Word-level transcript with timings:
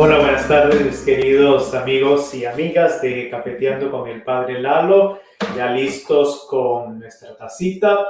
Hola, 0.00 0.20
buenas 0.20 0.46
tardes, 0.46 1.00
queridos 1.00 1.74
amigos 1.74 2.32
y 2.32 2.44
amigas 2.44 3.02
de 3.02 3.28
Cafeteando 3.28 3.90
con 3.90 4.08
el 4.08 4.22
Padre 4.22 4.60
Lalo, 4.62 5.18
ya 5.56 5.72
listos 5.72 6.46
con 6.48 7.00
nuestra 7.00 7.36
tacita, 7.36 8.06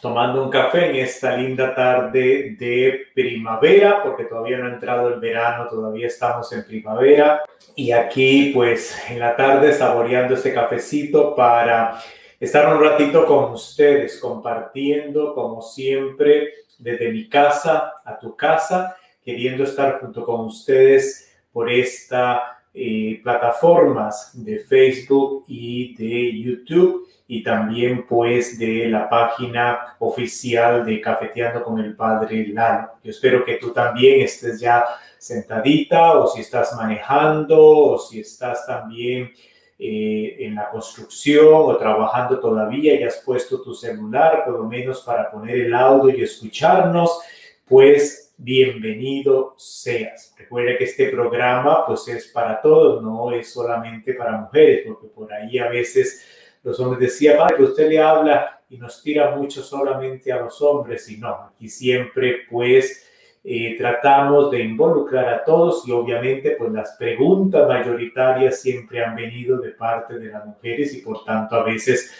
tomando 0.00 0.42
un 0.42 0.48
café 0.48 0.88
en 0.88 0.96
esta 0.96 1.36
linda 1.36 1.74
tarde 1.74 2.56
de 2.58 3.00
primavera, 3.14 4.02
porque 4.02 4.24
todavía 4.24 4.56
no 4.56 4.68
ha 4.68 4.72
entrado 4.72 5.08
el 5.08 5.20
verano, 5.20 5.68
todavía 5.68 6.06
estamos 6.06 6.50
en 6.54 6.64
primavera, 6.64 7.42
y 7.76 7.92
aquí 7.92 8.52
pues 8.54 8.96
en 9.10 9.18
la 9.18 9.36
tarde 9.36 9.74
saboreando 9.74 10.36
este 10.36 10.54
cafecito 10.54 11.36
para 11.36 12.02
estar 12.40 12.74
un 12.74 12.82
ratito 12.82 13.26
con 13.26 13.52
ustedes, 13.52 14.18
compartiendo 14.20 15.34
como 15.34 15.60
siempre 15.60 16.54
desde 16.78 17.12
mi 17.12 17.28
casa 17.28 17.92
a 18.06 18.18
tu 18.18 18.34
casa 18.34 18.96
queriendo 19.24 19.64
estar 19.64 20.00
junto 20.00 20.24
con 20.24 20.46
ustedes 20.46 21.32
por 21.52 21.70
esta 21.70 22.60
eh, 22.72 23.20
plataformas 23.22 24.30
de 24.34 24.60
Facebook 24.60 25.44
y 25.48 25.94
de 25.96 26.40
YouTube 26.40 27.08
y 27.26 27.42
también 27.42 28.06
pues 28.06 28.58
de 28.58 28.88
la 28.88 29.08
página 29.08 29.96
oficial 29.98 30.84
de 30.84 31.00
Cafeteando 31.00 31.62
con 31.64 31.80
el 31.80 31.96
Padre 31.96 32.46
Lalo. 32.48 32.90
Yo 33.02 33.10
espero 33.10 33.44
que 33.44 33.54
tú 33.56 33.72
también 33.72 34.20
estés 34.20 34.60
ya 34.60 34.84
sentadita 35.18 36.12
o 36.12 36.26
si 36.28 36.40
estás 36.40 36.74
manejando 36.76 37.58
o 37.60 37.98
si 37.98 38.20
estás 38.20 38.66
también 38.66 39.32
eh, 39.78 40.36
en 40.40 40.54
la 40.54 40.70
construcción 40.70 41.48
o 41.52 41.76
trabajando 41.76 42.38
todavía 42.38 42.94
y 42.94 43.02
has 43.02 43.22
puesto 43.24 43.62
tu 43.62 43.74
celular 43.74 44.44
por 44.44 44.58
lo 44.58 44.64
menos 44.64 45.00
para 45.02 45.30
poner 45.30 45.56
el 45.56 45.74
audio 45.74 46.16
y 46.16 46.22
escucharnos, 46.22 47.20
pues 47.66 48.29
bienvenido 48.42 49.54
seas. 49.58 50.34
Recuerda 50.38 50.78
que 50.78 50.84
este 50.84 51.10
programa 51.10 51.84
pues 51.86 52.08
es 52.08 52.28
para 52.28 52.60
todos, 52.62 53.02
no 53.02 53.32
es 53.32 53.52
solamente 53.52 54.14
para 54.14 54.38
mujeres, 54.38 54.84
porque 54.86 55.08
por 55.08 55.30
ahí 55.30 55.58
a 55.58 55.68
veces 55.68 56.26
los 56.62 56.80
hombres 56.80 57.00
decían, 57.00 57.36
padre, 57.36 57.56
que 57.56 57.62
usted 57.64 57.88
le 57.88 58.00
habla 58.00 58.62
y 58.70 58.78
nos 58.78 59.02
tira 59.02 59.36
mucho 59.36 59.62
solamente 59.62 60.32
a 60.32 60.40
los 60.40 60.60
hombres, 60.62 61.06
y 61.10 61.18
no, 61.18 61.50
aquí 61.54 61.68
siempre 61.68 62.46
pues 62.50 63.06
eh, 63.44 63.74
tratamos 63.76 64.50
de 64.50 64.62
involucrar 64.62 65.28
a 65.28 65.44
todos 65.44 65.86
y 65.86 65.92
obviamente 65.92 66.52
pues 66.52 66.72
las 66.72 66.96
preguntas 66.98 67.68
mayoritarias 67.68 68.60
siempre 68.60 69.04
han 69.04 69.16
venido 69.16 69.58
de 69.58 69.70
parte 69.70 70.18
de 70.18 70.30
las 70.30 70.46
mujeres 70.46 70.94
y 70.94 71.02
por 71.02 71.24
tanto 71.24 71.56
a 71.56 71.64
veces 71.64 72.10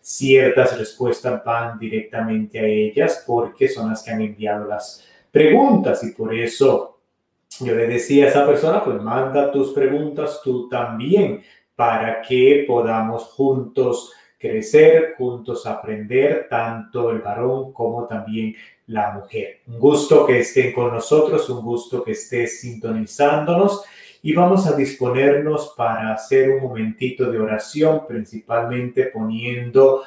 ciertas 0.00 0.78
respuestas 0.78 1.42
van 1.44 1.78
directamente 1.78 2.58
a 2.58 2.64
ellas 2.64 3.24
porque 3.26 3.68
son 3.68 3.90
las 3.90 4.02
que 4.02 4.10
han 4.10 4.22
enviado 4.22 4.66
las 4.66 5.06
preguntas 5.30 6.02
y 6.04 6.12
por 6.12 6.34
eso 6.34 7.00
yo 7.60 7.74
le 7.74 7.86
decía 7.86 8.26
a 8.26 8.28
esa 8.28 8.46
persona, 8.46 8.82
pues 8.84 9.00
manda 9.02 9.50
tus 9.50 9.72
preguntas 9.72 10.40
tú 10.42 10.68
también 10.68 11.42
para 11.74 12.22
que 12.22 12.64
podamos 12.66 13.24
juntos 13.24 14.12
crecer, 14.38 15.14
juntos 15.18 15.66
aprender, 15.66 16.46
tanto 16.48 17.10
el 17.10 17.18
varón 17.18 17.72
como 17.72 18.06
también 18.06 18.54
la 18.86 19.12
mujer. 19.12 19.60
Un 19.66 19.78
gusto 19.78 20.26
que 20.26 20.40
estén 20.40 20.72
con 20.72 20.92
nosotros, 20.92 21.48
un 21.50 21.62
gusto 21.62 22.02
que 22.02 22.12
estés 22.12 22.60
sintonizándonos 22.60 23.84
y 24.22 24.34
vamos 24.34 24.66
a 24.66 24.72
disponernos 24.72 25.74
para 25.76 26.12
hacer 26.12 26.50
un 26.50 26.62
momentito 26.62 27.30
de 27.30 27.38
oración, 27.38 28.06
principalmente 28.06 29.06
poniendo 29.06 30.02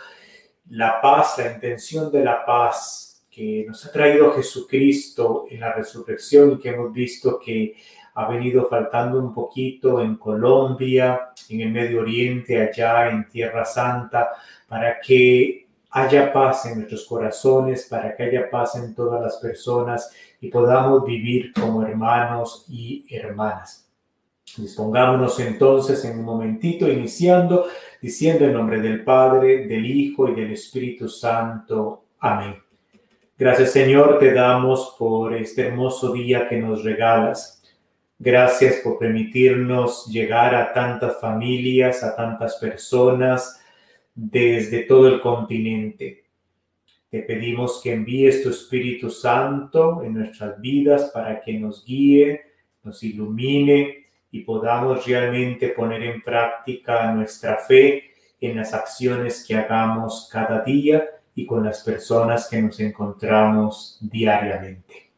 la 0.70 1.00
paz, 1.02 1.36
la 1.38 1.52
intención 1.54 2.12
de 2.12 2.24
la 2.24 2.46
paz 2.46 3.13
que 3.34 3.66
nos 3.68 3.86
ha 3.86 3.92
traído 3.92 4.32
Jesucristo 4.34 5.46
en 5.50 5.62
la 5.62 5.74
resurrección 5.74 6.52
y 6.52 6.60
que 6.60 6.70
hemos 6.70 6.94
visto 6.94 7.40
que 7.40 7.76
ha 8.16 8.28
venido 8.28 8.68
faltando 8.70 9.18
un 9.18 9.34
poquito 9.34 10.00
en 10.02 10.18
Colombia, 10.18 11.32
en 11.50 11.62
el 11.62 11.72
Medio 11.72 12.02
Oriente, 12.02 12.62
allá 12.62 13.10
en 13.10 13.28
Tierra 13.28 13.66
Santa, 13.66 14.30
para 14.68 15.00
que 15.00 15.68
haya 15.90 16.32
paz 16.32 16.68
en 16.68 16.80
nuestros 16.80 17.06
corazones, 17.06 17.88
para 17.90 18.16
que 18.16 18.24
haya 18.24 18.50
paz 18.50 18.76
en 18.76 18.94
todas 18.94 19.22
las 19.22 19.38
personas 19.38 20.12
y 20.40 20.50
podamos 20.50 21.06
vivir 21.06 21.54
como 21.54 21.84
hermanos 21.84 22.66
y 22.70 23.06
hermanas. 23.10 23.90
Dispongámonos 24.58 25.40
entonces 25.40 26.06
en 26.06 26.20
un 26.20 26.26
momentito, 26.26 26.88
iniciando, 26.88 27.66
diciendo 28.00 28.46
en 28.46 28.54
nombre 28.54 28.80
del 28.80 29.04
Padre, 29.04 29.66
del 29.66 29.86
Hijo 29.86 30.30
y 30.30 30.36
del 30.36 30.52
Espíritu 30.52 31.10
Santo. 31.10 32.04
Amén. 32.20 32.64
Gracias 33.36 33.72
Señor, 33.72 34.20
te 34.20 34.32
damos 34.32 34.96
por 35.00 35.34
este 35.36 35.64
hermoso 35.64 36.14
día 36.14 36.48
que 36.48 36.58
nos 36.58 36.84
regalas. 36.84 37.64
Gracias 38.20 38.76
por 38.84 39.00
permitirnos 39.00 40.06
llegar 40.06 40.54
a 40.54 40.72
tantas 40.72 41.20
familias, 41.20 42.04
a 42.04 42.16
tantas 42.16 42.58
personas 42.58 43.60
desde 44.14 44.84
todo 44.84 45.08
el 45.08 45.20
continente. 45.20 46.26
Te 47.10 47.24
pedimos 47.24 47.82
que 47.82 47.94
envíes 47.94 48.44
tu 48.44 48.52
Espíritu 48.52 49.10
Santo 49.10 50.04
en 50.04 50.14
nuestras 50.14 50.62
vidas 50.62 51.10
para 51.12 51.42
que 51.42 51.54
nos 51.54 51.84
guíe, 51.84 52.40
nos 52.84 53.02
ilumine 53.02 54.06
y 54.30 54.42
podamos 54.42 55.08
realmente 55.08 55.70
poner 55.70 56.04
en 56.04 56.22
práctica 56.22 57.12
nuestra 57.12 57.58
fe 57.58 58.12
en 58.40 58.58
las 58.58 58.76
acciones 58.76 59.44
que 59.48 59.56
hagamos 59.56 60.30
cada 60.32 60.62
día 60.64 61.04
y 61.36 61.46
con 61.46 61.64
las 61.64 61.84
personas 61.84 62.48
que 62.50 62.62
nos 62.62 62.80
encontramos 62.80 63.98
diariamente. 64.02 65.12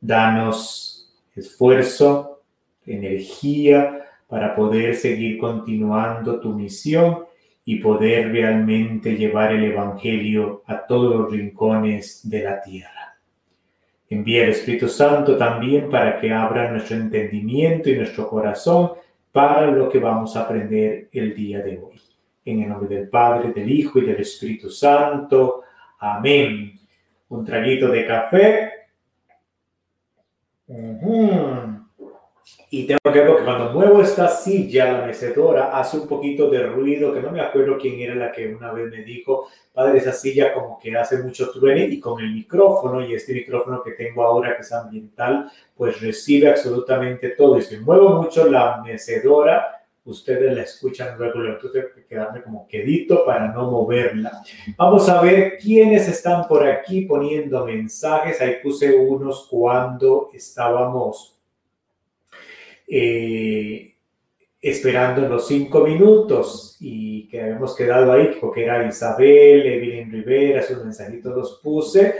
Danos 0.00 1.14
esfuerzo, 1.34 2.42
energía 2.84 4.04
para 4.26 4.54
poder 4.54 4.94
seguir 4.94 5.38
continuando 5.38 6.40
tu 6.40 6.52
misión 6.52 7.24
y 7.64 7.76
poder 7.76 8.32
realmente 8.32 9.16
llevar 9.16 9.52
el 9.52 9.64
Evangelio 9.64 10.62
a 10.66 10.86
todos 10.86 11.14
los 11.14 11.32
rincones 11.32 12.28
de 12.28 12.42
la 12.42 12.60
tierra. 12.60 13.18
Envía 14.08 14.44
el 14.44 14.50
Espíritu 14.50 14.88
Santo 14.88 15.36
también 15.36 15.90
para 15.90 16.20
que 16.20 16.32
abra 16.32 16.70
nuestro 16.70 16.96
entendimiento 16.96 17.90
y 17.90 17.96
nuestro 17.96 18.28
corazón 18.28 18.92
para 19.32 19.66
lo 19.66 19.88
que 19.88 19.98
vamos 19.98 20.36
a 20.36 20.42
aprender 20.42 21.08
el 21.12 21.34
día 21.34 21.60
de 21.60 21.78
hoy. 21.78 22.00
En 22.46 22.62
el 22.62 22.68
nombre 22.68 22.94
del 22.94 23.08
Padre, 23.08 23.52
del 23.52 23.70
Hijo 23.70 23.98
y 23.98 24.06
del 24.06 24.20
Espíritu 24.20 24.70
Santo. 24.70 25.64
Amén. 25.98 26.72
Un 27.28 27.44
traguito 27.44 27.88
de 27.88 28.06
café. 28.06 28.72
Y 32.70 32.86
tengo 32.86 33.00
que 33.12 33.20
ver 33.20 33.36
que 33.36 33.44
cuando 33.44 33.72
muevo 33.72 34.00
esta 34.00 34.28
silla, 34.28 34.92
la 34.92 35.06
mecedora, 35.06 35.76
hace 35.76 35.98
un 35.98 36.06
poquito 36.06 36.48
de 36.48 36.64
ruido, 36.64 37.12
que 37.12 37.20
no 37.20 37.32
me 37.32 37.40
acuerdo 37.40 37.76
quién 37.78 37.98
era 37.98 38.14
la 38.14 38.30
que 38.30 38.54
una 38.54 38.72
vez 38.72 38.92
me 38.92 39.02
dijo, 39.02 39.48
padre, 39.72 39.98
esa 39.98 40.12
silla 40.12 40.54
como 40.54 40.78
que 40.78 40.96
hace 40.96 41.18
mucho 41.24 41.50
truene 41.50 41.86
y 41.86 41.98
con 41.98 42.20
el 42.20 42.32
micrófono 42.32 43.04
y 43.04 43.14
este 43.14 43.34
micrófono 43.34 43.82
que 43.82 43.92
tengo 43.92 44.22
ahora 44.22 44.54
que 44.54 44.62
es 44.62 44.72
ambiental, 44.72 45.50
pues 45.76 46.00
recibe 46.00 46.48
absolutamente 46.48 47.30
todo. 47.30 47.58
Y 47.58 47.62
si 47.62 47.78
muevo 47.78 48.22
mucho 48.22 48.48
la 48.48 48.80
mecedora, 48.84 49.75
ustedes 50.06 50.54
la 50.54 50.62
escuchan 50.62 51.18
luego, 51.18 51.44
entonces 51.44 51.72
tengo 51.72 51.94
que 51.94 52.06
quedarme 52.06 52.42
como 52.42 52.66
quedito 52.66 53.24
para 53.24 53.52
no 53.52 53.70
moverla. 53.70 54.42
Vamos 54.76 55.08
a 55.08 55.20
ver 55.20 55.58
quiénes 55.58 56.08
están 56.08 56.46
por 56.46 56.66
aquí 56.66 57.02
poniendo 57.02 57.64
mensajes. 57.66 58.40
Ahí 58.40 58.56
puse 58.62 58.94
unos 58.94 59.48
cuando 59.50 60.30
estábamos 60.32 61.38
eh, 62.88 63.94
esperando 64.60 65.28
los 65.28 65.46
cinco 65.46 65.80
minutos 65.80 66.76
y 66.80 67.28
que 67.28 67.40
habíamos 67.40 67.74
quedado 67.74 68.12
ahí, 68.12 68.36
porque 68.40 68.64
era 68.64 68.86
Isabel, 68.86 69.66
Evelyn 69.66 70.10
Rivera, 70.10 70.62
sus 70.62 70.82
mensajitos 70.82 71.34
los 71.34 71.60
puse. 71.62 72.14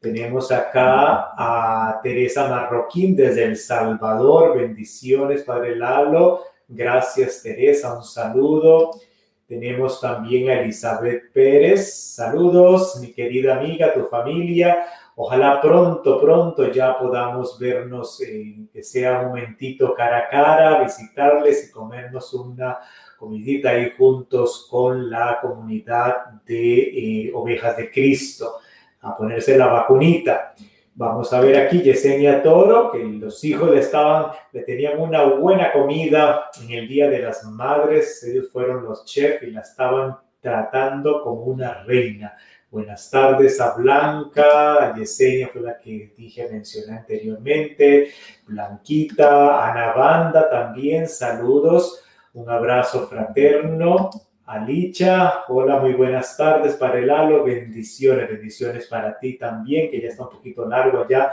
Tenemos 0.00 0.50
acá 0.50 1.30
a 1.36 2.00
Teresa 2.02 2.48
Marroquín 2.48 3.14
desde 3.14 3.44
El 3.44 3.56
Salvador. 3.56 4.58
Bendiciones, 4.58 5.44
Padre 5.44 5.76
Lalo. 5.76 6.51
Gracias, 6.74 7.42
Teresa. 7.42 7.94
Un 7.94 8.02
saludo. 8.02 8.92
Tenemos 9.46 10.00
también 10.00 10.48
a 10.48 10.62
Elizabeth 10.62 11.30
Pérez. 11.30 12.14
Saludos, 12.14 12.98
mi 12.98 13.12
querida 13.12 13.58
amiga, 13.58 13.92
tu 13.92 14.04
familia. 14.06 14.86
Ojalá 15.14 15.60
pronto, 15.60 16.18
pronto 16.18 16.72
ya 16.72 16.98
podamos 16.98 17.58
vernos, 17.58 18.22
que 18.72 18.82
sea 18.82 19.20
un 19.20 19.26
momentito 19.28 19.92
cara 19.92 20.20
a 20.20 20.28
cara, 20.30 20.82
visitarles 20.82 21.68
y 21.68 21.70
comernos 21.70 22.32
una 22.32 22.78
comidita 23.18 23.70
ahí 23.70 23.92
juntos 23.94 24.66
con 24.70 25.10
la 25.10 25.40
comunidad 25.42 26.40
de 26.46 27.26
eh, 27.26 27.32
ovejas 27.34 27.76
de 27.76 27.90
Cristo, 27.90 28.60
a 29.02 29.14
ponerse 29.14 29.58
la 29.58 29.66
vacunita. 29.66 30.54
Vamos 30.94 31.32
a 31.32 31.40
ver 31.40 31.56
aquí 31.56 31.80
Yesenia 31.80 32.42
Toro, 32.42 32.92
que 32.92 33.02
los 33.02 33.42
hijos 33.44 33.70
le 33.70 33.80
estaban, 33.80 34.32
le 34.52 34.62
tenían 34.62 35.00
una 35.00 35.22
buena 35.24 35.72
comida 35.72 36.50
en 36.62 36.70
el 36.70 36.86
Día 36.86 37.08
de 37.08 37.20
las 37.20 37.44
Madres. 37.44 38.22
Ellos 38.24 38.50
fueron 38.52 38.84
los 38.84 39.06
chefs 39.06 39.42
y 39.42 39.50
la 39.52 39.60
estaban 39.60 40.18
tratando 40.40 41.22
como 41.22 41.44
una 41.44 41.82
reina. 41.84 42.36
Buenas 42.70 43.10
tardes 43.10 43.60
a 43.60 43.74
Blanca, 43.74 44.94
Yesenia 44.94 45.48
fue 45.48 45.62
la 45.62 45.78
que 45.78 46.12
dije, 46.16 46.48
mencioné 46.50 46.98
anteriormente, 46.98 48.10
Blanquita, 48.46 49.70
Ana 49.70 49.92
Banda 49.92 50.48
también, 50.50 51.08
saludos, 51.08 52.04
un 52.34 52.48
abrazo 52.50 53.06
fraterno. 53.06 54.10
Alicha, 54.46 55.44
hola, 55.48 55.78
muy 55.78 55.92
buenas 55.92 56.36
tardes 56.36 56.74
para 56.74 56.98
el 56.98 57.08
halo, 57.08 57.44
bendiciones, 57.44 58.28
bendiciones 58.28 58.86
para 58.86 59.16
ti 59.16 59.38
también, 59.38 59.88
que 59.88 60.00
ya 60.00 60.08
está 60.08 60.24
un 60.24 60.30
poquito 60.30 60.68
largo 60.68 61.04
allá, 61.04 61.32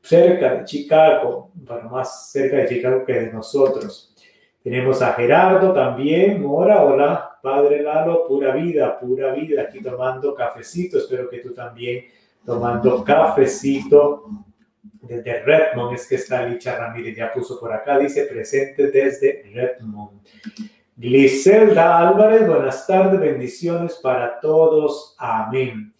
cerca 0.00 0.54
de 0.54 0.64
Chicago, 0.64 1.50
bueno, 1.54 1.90
más 1.90 2.30
cerca 2.32 2.56
de 2.56 2.68
Chicago 2.68 3.04
que 3.04 3.12
de 3.12 3.32
nosotros. 3.32 4.14
Tenemos 4.62 5.02
a 5.02 5.12
Gerardo 5.12 5.74
también, 5.74 6.42
Mora, 6.42 6.82
hola, 6.82 7.38
Padre 7.42 7.82
Lalo, 7.82 8.26
pura 8.26 8.54
vida, 8.54 8.98
pura 8.98 9.32
vida, 9.34 9.62
aquí 9.62 9.82
tomando 9.82 10.34
cafecito, 10.34 10.96
espero 10.96 11.28
que 11.28 11.40
tú 11.40 11.52
también 11.52 12.06
tomando 12.44 13.04
cafecito 13.04 14.24
desde 15.02 15.42
Redmond, 15.42 15.94
es 15.94 16.08
que 16.08 16.14
está 16.14 16.46
Licha 16.46 16.76
Ramírez, 16.76 17.16
ya 17.16 17.32
puso 17.32 17.60
por 17.60 17.72
acá, 17.72 17.98
dice 17.98 18.24
presente 18.24 18.90
desde 18.90 19.42
Redmond. 19.52 20.20
Gliselda 20.98 22.08
Álvarez, 22.08 22.48
buenas 22.48 22.86
tardes, 22.86 23.20
bendiciones 23.20 24.00
para 24.02 24.40
todos, 24.40 25.14
amén. 25.18 25.92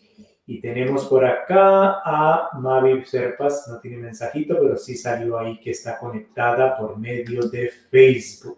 Y 0.46 0.58
tenemos 0.62 1.04
por 1.04 1.22
acá 1.22 2.00
a 2.02 2.48
Mavi 2.58 3.04
Serpas, 3.04 3.69
no 3.69 3.78
tiene 3.78 3.98
mensajito, 3.98 4.56
pero 4.58 4.75
sí 4.78 4.96
salió 4.96 5.38
ahí 5.38 5.60
que 5.60 5.72
está 5.72 5.98
conectada 5.98 6.78
por 6.78 6.98
medio 6.98 7.43
de 7.43 7.70
Facebook. 7.90 8.56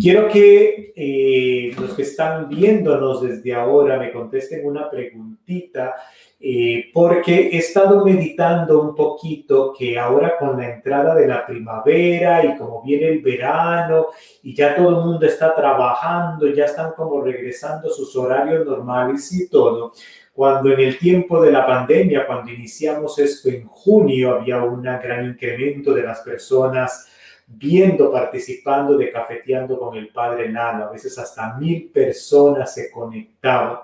Quiero 0.00 0.28
que 0.28 0.92
eh, 0.94 1.74
los 1.76 1.94
que 1.94 2.02
están 2.02 2.48
viéndonos 2.48 3.22
desde 3.22 3.52
ahora 3.52 3.98
me 3.98 4.12
contesten 4.12 4.64
una 4.64 4.88
preguntita, 4.88 5.96
eh, 6.38 6.90
porque 6.92 7.48
he 7.48 7.56
estado 7.56 8.04
meditando 8.04 8.82
un 8.82 8.94
poquito 8.94 9.72
que 9.76 9.98
ahora 9.98 10.36
con 10.38 10.58
la 10.58 10.74
entrada 10.74 11.14
de 11.14 11.26
la 11.26 11.46
primavera 11.46 12.44
y 12.44 12.58
como 12.58 12.82
viene 12.82 13.08
el 13.08 13.22
verano 13.22 14.08
y 14.42 14.54
ya 14.54 14.76
todo 14.76 14.90
el 14.90 15.06
mundo 15.06 15.24
está 15.24 15.54
trabajando, 15.54 16.46
ya 16.48 16.66
están 16.66 16.92
como 16.92 17.22
regresando 17.22 17.88
sus 17.88 18.14
horarios 18.16 18.66
normales 18.66 19.32
y 19.32 19.48
todo, 19.48 19.92
cuando 20.34 20.70
en 20.70 20.80
el 20.80 20.98
tiempo 20.98 21.40
de 21.40 21.50
la 21.50 21.66
pandemia, 21.66 22.26
cuando 22.26 22.52
iniciamos 22.52 23.18
esto 23.18 23.48
en 23.48 23.66
junio, 23.66 24.34
había 24.34 24.62
un 24.62 24.82
gran 24.82 25.24
incremento 25.24 25.94
de 25.94 26.02
las 26.02 26.20
personas 26.20 27.08
viendo, 27.46 28.12
participando 28.12 28.98
de 28.98 29.10
Cafeteando 29.10 29.78
con 29.78 29.96
el 29.96 30.08
Padre 30.08 30.50
Nalo. 30.50 30.84
A 30.84 30.92
veces 30.92 31.16
hasta 31.18 31.54
mil 31.54 31.90
personas 31.90 32.74
se 32.74 32.90
conectaban 32.90 33.78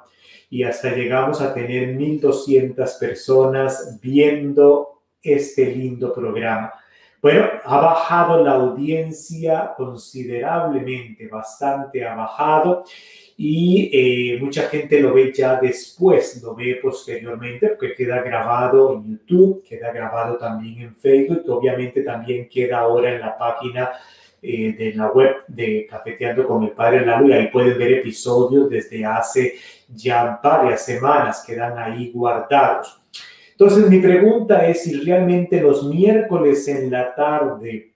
y 0.53 0.65
hasta 0.65 0.95
llegamos 0.95 1.41
a 1.41 1.55
tener 1.55 1.97
1.200 1.97 2.99
personas 2.99 3.99
viendo 4.03 5.01
este 5.23 5.65
lindo 5.65 6.13
programa. 6.13 6.75
Bueno, 7.23 7.47
ha 7.65 7.81
bajado 7.81 8.45
la 8.45 8.53
audiencia 8.53 9.73
considerablemente, 9.75 11.27
bastante 11.29 12.05
ha 12.05 12.15
bajado 12.15 12.85
y 13.35 13.89
eh, 13.95 14.39
mucha 14.43 14.65
gente 14.65 15.01
lo 15.01 15.15
ve 15.15 15.33
ya 15.33 15.59
después, 15.59 16.43
lo 16.43 16.55
ve 16.55 16.79
posteriormente, 16.83 17.69
porque 17.69 17.95
queda 17.95 18.21
grabado 18.21 18.93
en 18.97 19.09
YouTube, 19.09 19.63
queda 19.67 19.91
grabado 19.91 20.37
también 20.37 20.83
en 20.83 20.95
Facebook, 20.95 21.45
obviamente 21.49 22.03
también 22.03 22.47
queda 22.47 22.81
ahora 22.81 23.15
en 23.15 23.21
la 23.21 23.39
página 23.39 23.91
eh, 24.45 24.75
de 24.77 24.93
la 24.95 25.07
web 25.13 25.45
de 25.47 25.87
Cafeteando 25.89 26.45
con 26.45 26.65
el 26.65 26.73
Padre 26.73 27.07
Lalo 27.07 27.29
y 27.29 27.33
ahí 27.33 27.47
pueden 27.47 27.79
ver 27.79 27.93
episodios 27.93 28.69
desde 28.69 29.05
hace 29.05 29.55
ya 29.95 30.41
varias 30.43 30.85
semanas, 30.85 31.45
quedan 31.47 31.79
ahí 31.79 32.11
guardados. 32.13 33.01
Entonces 33.53 33.89
mi 33.89 34.01
pregunta 34.01 34.67
es 34.67 34.83
si 34.85 35.01
realmente 35.01 35.61
los 35.61 35.85
miércoles 35.85 36.67
en 36.69 36.91
la 36.91 37.15
tarde 37.15 37.95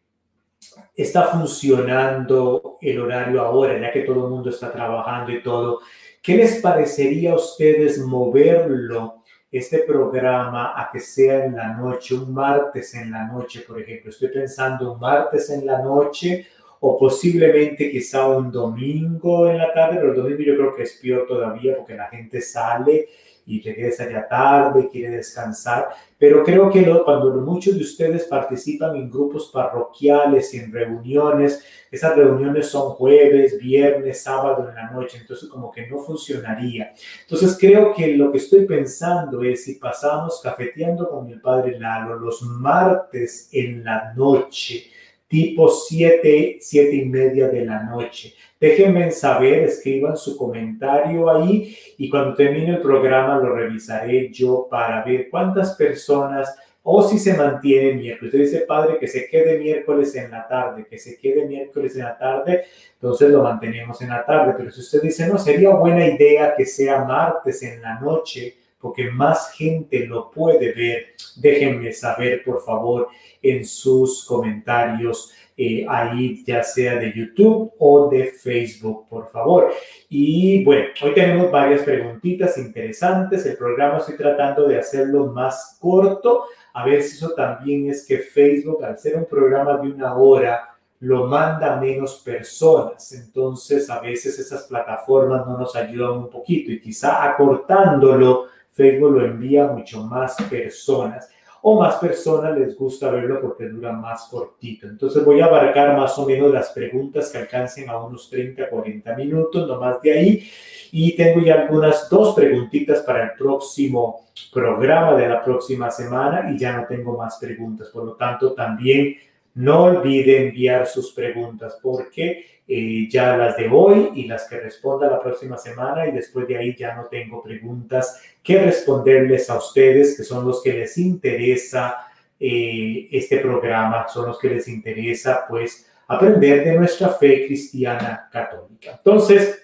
está 0.95 1.25
funcionando 1.25 2.77
el 2.81 3.01
horario 3.01 3.43
ahora, 3.43 3.79
ya 3.79 3.93
que 3.93 4.03
todo 4.03 4.27
el 4.27 4.31
mundo 4.31 4.51
está 4.51 4.71
trabajando 4.73 5.33
y 5.33 5.43
todo. 5.43 5.81
¿Qué 6.23 6.37
les 6.37 6.61
parecería 6.61 7.33
a 7.33 7.37
ustedes 7.37 7.99
moverlo, 7.99 9.23
este 9.51 9.79
programa, 9.79 10.73
a 10.77 10.91
que 10.93 11.01
sea 11.01 11.45
en 11.45 11.57
la 11.57 11.75
noche, 11.75 12.15
un 12.15 12.33
martes 12.33 12.95
en 12.95 13.11
la 13.11 13.27
noche, 13.27 13.61
por 13.67 13.81
ejemplo? 13.81 14.11
Estoy 14.11 14.29
pensando 14.29 14.93
un 14.93 15.01
martes 15.01 15.51
en 15.51 15.65
la 15.67 15.81
noche 15.81 16.47
o 16.81 16.97
posiblemente 16.99 17.91
quizá 17.91 18.29
un 18.29 18.51
domingo 18.51 19.49
en 19.49 19.59
la 19.59 19.73
tarde, 19.73 19.97
pero 19.97 20.11
el 20.11 20.17
domingo 20.17 20.43
yo 20.43 20.57
creo 20.57 20.75
que 20.75 20.83
es 20.83 20.99
peor 21.03 21.27
todavía 21.27 21.77
porque 21.77 21.95
la 21.95 22.09
gente 22.09 22.41
sale 22.41 23.09
y 23.47 23.63
regresa 23.63 24.11
ya 24.11 24.27
tarde, 24.27 24.89
quiere 24.91 25.17
descansar, 25.17 25.89
pero 26.19 26.43
creo 26.43 26.69
que 26.69 26.85
cuando 27.05 27.33
muchos 27.41 27.77
de 27.77 27.83
ustedes 27.83 28.25
participan 28.25 28.97
en 28.97 29.09
grupos 29.09 29.51
parroquiales 29.53 30.53
y 30.53 30.59
en 30.59 30.73
reuniones, 30.73 31.65
esas 31.91 32.17
reuniones 32.17 32.67
son 32.67 32.95
jueves, 32.95 33.57
viernes, 33.59 34.23
sábado 34.23 34.69
en 34.69 34.75
la 34.75 34.91
noche, 34.91 35.19
entonces 35.21 35.49
como 35.49 35.71
que 35.71 35.87
no 35.87 36.01
funcionaría. 36.01 36.93
Entonces 37.23 37.57
creo 37.59 37.95
que 37.95 38.17
lo 38.17 38.33
que 38.33 38.39
estoy 38.39 38.67
pensando 38.67 39.41
es 39.45 39.65
si 39.65 39.75
pasamos 39.75 40.41
cafeteando 40.43 41.09
con 41.09 41.31
el 41.31 41.41
padre 41.41 41.79
Lalo 41.79 42.17
los 42.17 42.43
martes 42.43 43.49
en 43.53 43.85
la 43.85 44.13
noche, 44.15 44.91
tipo 45.29 45.69
7, 45.69 46.59
7 46.61 46.95
y 46.95 47.05
media 47.07 47.49
de 47.49 47.65
la 47.65 47.83
noche. 47.83 48.35
Déjenme 48.61 49.11
saber, 49.11 49.65
escriban 49.65 50.17
su 50.17 50.37
comentario 50.37 51.31
ahí 51.31 51.77
y 51.99 52.09
cuando 52.09 52.35
termine 52.35 52.77
el 52.77 52.81
programa 52.81 53.39
lo 53.39 53.55
revisaré 53.55 54.31
yo 54.33 54.67
para 54.71 55.05
ver 55.05 55.29
cuántas 55.31 55.75
personas 55.75 56.57
o 56.89 57.03
si 57.03 57.19
se 57.19 57.37
mantiene 57.37 57.95
miércoles. 57.95 58.33
Usted 58.33 58.45
dice, 58.45 58.61
padre, 58.61 58.99
que 58.99 59.09
se 59.09 59.27
quede 59.27 59.59
miércoles 59.59 60.15
en 60.15 60.31
la 60.31 60.47
tarde, 60.47 60.87
que 60.89 60.99
se 60.99 61.19
quede 61.19 61.45
miércoles 61.45 61.97
en 61.97 62.05
la 62.05 62.17
tarde, 62.17 62.65
entonces 62.95 63.29
lo 63.29 63.43
mantenemos 63.43 64.01
en 64.03 64.11
la 64.11 64.25
tarde. 64.25 64.55
Pero 64.57 64.71
si 64.71 64.81
usted 64.81 65.03
dice, 65.03 65.27
no, 65.27 65.37
sería 65.37 65.71
buena 65.71 66.07
idea 66.07 66.55
que 66.57 66.65
sea 66.65 67.05
martes 67.05 67.61
en 67.65 67.83
la 67.83 67.99
noche, 67.99 68.55
porque 68.81 69.11
más 69.11 69.53
gente 69.53 70.07
lo 70.07 70.31
puede 70.31 70.73
ver, 70.73 71.07
déjenme 71.37 71.93
saber, 71.93 72.45
por 72.45 72.63
favor, 72.63 73.09
en 73.43 73.65
sus 73.65 74.25
comentarios 74.25 75.33
eh, 75.59 75.87
ahí, 75.89 76.45
ya 76.45 76.63
sea 76.63 76.97
de 76.97 77.15
YouTube 77.15 77.73
o 77.79 78.11
de 78.11 78.27
Facebook, 78.27 79.09
por 79.09 79.31
favor. 79.31 79.73
Y 80.11 80.63
bueno, 80.65 80.89
hoy 81.03 81.15
tenemos 81.15 81.51
varias 81.51 81.83
preguntitas 81.83 82.59
interesantes. 82.59 83.47
El 83.47 83.57
programa 83.57 83.97
estoy 83.97 84.17
tratando 84.17 84.69
de 84.69 84.79
hacerlo 84.79 85.29
más 85.29 85.79
corto, 85.81 86.45
a 86.75 86.85
ver 86.85 87.03
si 87.03 87.17
eso 87.17 87.31
también 87.35 87.89
es 87.89 88.07
que 88.07 88.19
Facebook, 88.19 88.85
al 88.85 88.99
ser 88.99 89.17
un 89.17 89.25
programa 89.25 89.79
de 89.79 89.89
una 89.89 90.15
hora, 90.15 90.77
lo 91.01 91.27
manda 91.27 91.81
menos 91.81 92.21
personas. 92.23 93.13
Entonces, 93.13 93.89
a 93.89 94.01
veces 94.01 94.39
esas 94.39 94.65
plataformas 94.65 95.47
no 95.47 95.57
nos 95.57 95.75
ayudan 95.75 96.19
un 96.19 96.29
poquito 96.29 96.71
y 96.71 96.81
quizá 96.81 97.25
acortándolo, 97.25 98.47
Facebook 98.77 99.13
lo 99.13 99.25
envía 99.25 99.65
a 99.65 99.73
mucho 99.73 100.03
más 100.05 100.37
personas 100.51 101.31
o 101.63 101.81
más 101.81 101.97
personas 101.97 102.57
les 102.57 102.77
gusta 102.77 103.11
verlo 103.11 103.41
porque 103.41 103.69
dura 103.69 103.91
más 103.91 104.29
cortito. 104.31 104.87
Entonces 104.87 105.25
voy 105.25 105.41
a 105.41 105.47
abarcar 105.47 105.97
más 105.97 106.17
o 106.19 106.27
menos 106.27 106.53
las 106.53 106.71
preguntas 106.71 107.31
que 107.31 107.39
alcancen 107.39 107.89
a 107.89 107.99
unos 107.99 108.31
30, 108.31 108.69
40 108.69 109.17
minutos, 109.17 109.67
no 109.67 109.81
más 109.81 110.01
de 110.01 110.13
ahí. 110.13 110.51
Y 110.93 111.17
tengo 111.17 111.41
ya 111.41 111.63
algunas 111.63 112.09
dos 112.09 112.37
preguntitas 112.37 113.01
para 113.01 113.25
el 113.25 113.31
próximo 113.33 114.27
programa 114.53 115.17
de 115.17 115.27
la 115.27 115.43
próxima 115.43 115.91
semana 115.91 116.53
y 116.53 116.59
ya 116.59 116.77
no 116.77 116.87
tengo 116.87 117.17
más 117.17 117.39
preguntas. 117.39 117.89
Por 117.89 118.05
lo 118.05 118.13
tanto, 118.15 118.53
también 118.53 119.17
no 119.55 119.85
olvide 119.85 120.47
enviar 120.47 120.87
sus 120.87 121.13
preguntas 121.13 121.79
porque 121.83 122.56
eh, 122.69 123.07
ya 123.09 123.37
las 123.37 123.57
de 123.57 123.69
hoy 123.69 124.11
y 124.17 124.27
las 124.27 124.49
que 124.49 124.59
responda 124.59 125.09
la 125.09 125.21
próxima 125.21 125.57
semana 125.57 126.07
y 126.07 126.11
después 126.11 126.49
de 126.49 126.59
ahí 126.59 126.75
ya 126.77 126.97
no 126.97 127.05
tengo 127.05 127.41
preguntas 127.41 128.21
que 128.43 128.59
responderles 128.59 129.49
a 129.51 129.59
ustedes, 129.59 130.17
que 130.17 130.25
son 130.25 130.45
los 130.45 130.63
que 130.63 130.73
les 130.73 130.99
interesa 130.99 132.09
eh, 132.41 133.09
este 133.13 133.39
programa, 133.39 134.09
son 134.09 134.27
los 134.27 134.39
que 134.39 134.51
les 134.51 134.67
interesa 134.67 135.47
pues 135.49 135.89
aprender 136.09 136.65
de 136.65 136.75
nuestra 136.75 137.11
fe 137.11 137.47
cristiana 137.47 138.29
católica. 138.33 138.93
Entonces, 138.97 139.63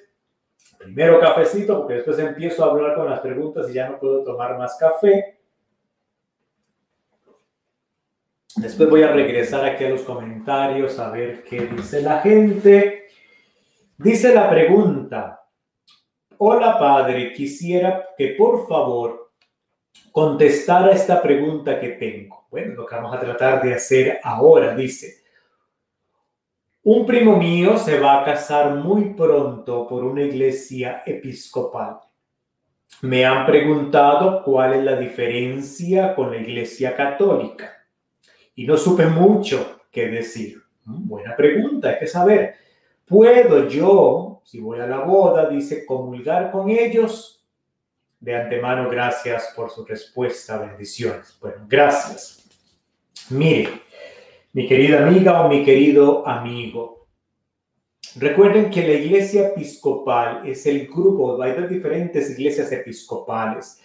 primero 0.79 1.21
cafecito, 1.21 1.79
porque 1.79 1.95
después 1.95 2.19
empiezo 2.21 2.65
a 2.65 2.71
hablar 2.71 2.95
con 2.95 3.11
las 3.11 3.21
preguntas 3.21 3.69
y 3.69 3.75
ya 3.75 3.89
no 3.89 3.99
puedo 3.99 4.23
tomar 4.23 4.57
más 4.57 4.77
café. 4.79 5.39
Después 8.57 8.91
voy 8.91 9.03
a 9.03 9.13
regresar 9.13 9.65
aquí 9.65 9.85
a 9.85 9.89
los 9.89 10.03
comentarios 10.03 10.99
a 10.99 11.11
ver 11.11 11.43
qué 11.45 11.67
dice 11.67 12.03
la 12.03 12.21
gente. 12.21 13.07
Dice 13.97 14.35
la 14.35 14.51
pregunta. 14.51 15.41
Hola 16.37 16.79
padre, 16.79 17.33
quisiera 17.33 18.09
que 18.17 18.35
por 18.37 18.69
favor 18.69 19.33
contestara 20.11 20.93
esta 20.93 21.23
pregunta 21.23 21.81
que 21.81 21.91
tengo. 21.91 22.47
Bueno, 22.51 22.75
lo 22.75 22.87
que 22.87 22.95
vamos 22.95 23.17
a 23.17 23.21
tratar 23.21 23.63
de 23.63 23.75
hacer 23.75 24.21
ahora, 24.23 24.75
dice. 24.75 25.23
Un 26.83 27.07
primo 27.07 27.37
mío 27.37 27.79
se 27.79 27.99
va 27.99 28.21
a 28.21 28.25
casar 28.25 28.75
muy 28.75 29.15
pronto 29.15 29.87
por 29.89 30.05
una 30.05 30.23
iglesia 30.23 31.03
episcopal. 31.07 32.01
me 33.01 33.25
han 33.25 33.47
preguntado 33.47 34.43
cuál 34.43 34.75
es 34.75 34.85
la 34.85 34.97
diferencia 34.97 36.15
con 36.15 36.31
la 36.31 36.37
Iglesia 36.37 36.95
Católica 36.95 37.82
y 38.63 38.65
no 38.65 38.77
supe 38.77 39.07
mucho 39.07 39.81
qué 39.91 40.07
decir. 40.07 40.63
Mm, 40.85 41.09
buena 41.09 41.35
pregunta, 41.35 41.89
hay 41.89 41.99
que 41.99 42.07
saber. 42.07 42.55
¿Puedo 43.05 43.69
yo, 43.69 44.41
si 44.45 44.61
voy 44.61 44.79
a 44.79 44.87
la 44.87 45.01
boda, 45.01 45.49
dice, 45.49 45.85
comulgar 45.85 46.53
con 46.53 46.71
ellos? 46.71 47.45
De 48.21 48.37
antemano, 48.37 48.89
gracias 48.89 49.53
por 49.57 49.69
su 49.69 49.85
respuesta, 49.85 50.59
bendiciones. 50.59 51.37
Bueno, 51.41 51.67
gracias. 51.69 52.49
Mire, 53.31 53.69
mi 54.53 54.69
querida 54.69 55.09
amiga 55.09 55.45
o 55.45 55.49
mi 55.49 55.65
querido 55.65 56.25
amigo, 56.25 57.09
recuerden 58.15 58.71
que 58.71 58.87
la 58.87 58.93
iglesia 58.93 59.49
episcopal 59.49 60.49
es 60.49 60.67
el 60.67 60.87
grupo, 60.87 61.43
hay 61.43 61.67
diferentes 61.67 62.31
iglesias 62.31 62.71
episcopales. 62.71 63.81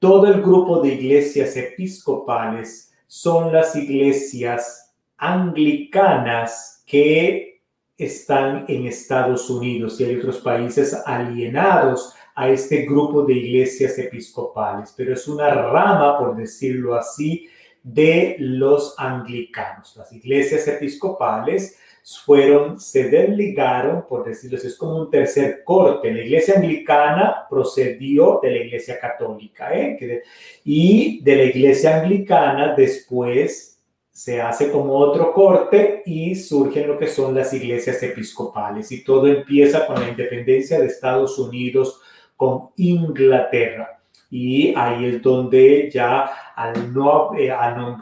Todo 0.00 0.26
el 0.26 0.42
grupo 0.42 0.80
de 0.82 0.94
iglesias 0.94 1.56
episcopales 1.56 2.85
son 3.06 3.52
las 3.52 3.76
iglesias 3.76 4.94
anglicanas 5.16 6.82
que 6.86 7.60
están 7.96 8.66
en 8.68 8.86
Estados 8.86 9.48
Unidos 9.48 10.00
y 10.00 10.04
hay 10.04 10.16
otros 10.16 10.38
países 10.38 10.94
alienados 11.06 12.14
a 12.34 12.50
este 12.50 12.84
grupo 12.84 13.22
de 13.22 13.32
iglesias 13.32 13.98
episcopales, 13.98 14.92
pero 14.94 15.14
es 15.14 15.26
una 15.26 15.48
rama, 15.48 16.18
por 16.18 16.36
decirlo 16.36 16.94
así, 16.94 17.48
de 17.86 18.34
los 18.40 18.96
anglicanos. 18.98 19.94
Las 19.96 20.12
iglesias 20.12 20.66
episcopales 20.66 21.78
fueron, 22.24 22.80
se 22.80 23.08
desligaron, 23.08 24.06
por 24.08 24.24
decirlo 24.24 24.58
es 24.58 24.76
como 24.76 24.96
un 24.96 25.10
tercer 25.10 25.62
corte. 25.62 26.12
La 26.12 26.20
iglesia 26.20 26.56
anglicana 26.56 27.46
procedió 27.48 28.40
de 28.42 28.50
la 28.50 28.56
iglesia 28.58 28.98
católica, 28.98 29.72
¿eh? 29.72 30.22
y 30.64 31.20
de 31.22 31.36
la 31.36 31.44
iglesia 31.44 32.00
anglicana 32.00 32.74
después 32.76 33.80
se 34.10 34.40
hace 34.40 34.72
como 34.72 34.94
otro 34.94 35.32
corte 35.32 36.02
y 36.06 36.34
surgen 36.34 36.88
lo 36.88 36.98
que 36.98 37.06
son 37.06 37.36
las 37.36 37.52
iglesias 37.54 38.02
episcopales. 38.02 38.90
Y 38.90 39.04
todo 39.04 39.28
empieza 39.28 39.86
con 39.86 40.00
la 40.00 40.08
independencia 40.08 40.80
de 40.80 40.86
Estados 40.86 41.38
Unidos 41.38 42.00
con 42.34 42.70
Inglaterra. 42.76 44.00
Y 44.28 44.74
ahí 44.74 45.06
es 45.06 45.22
donde 45.22 45.88
ya 45.92 46.45
al 46.56 46.92
no, 46.92 47.36
eh, 47.36 47.54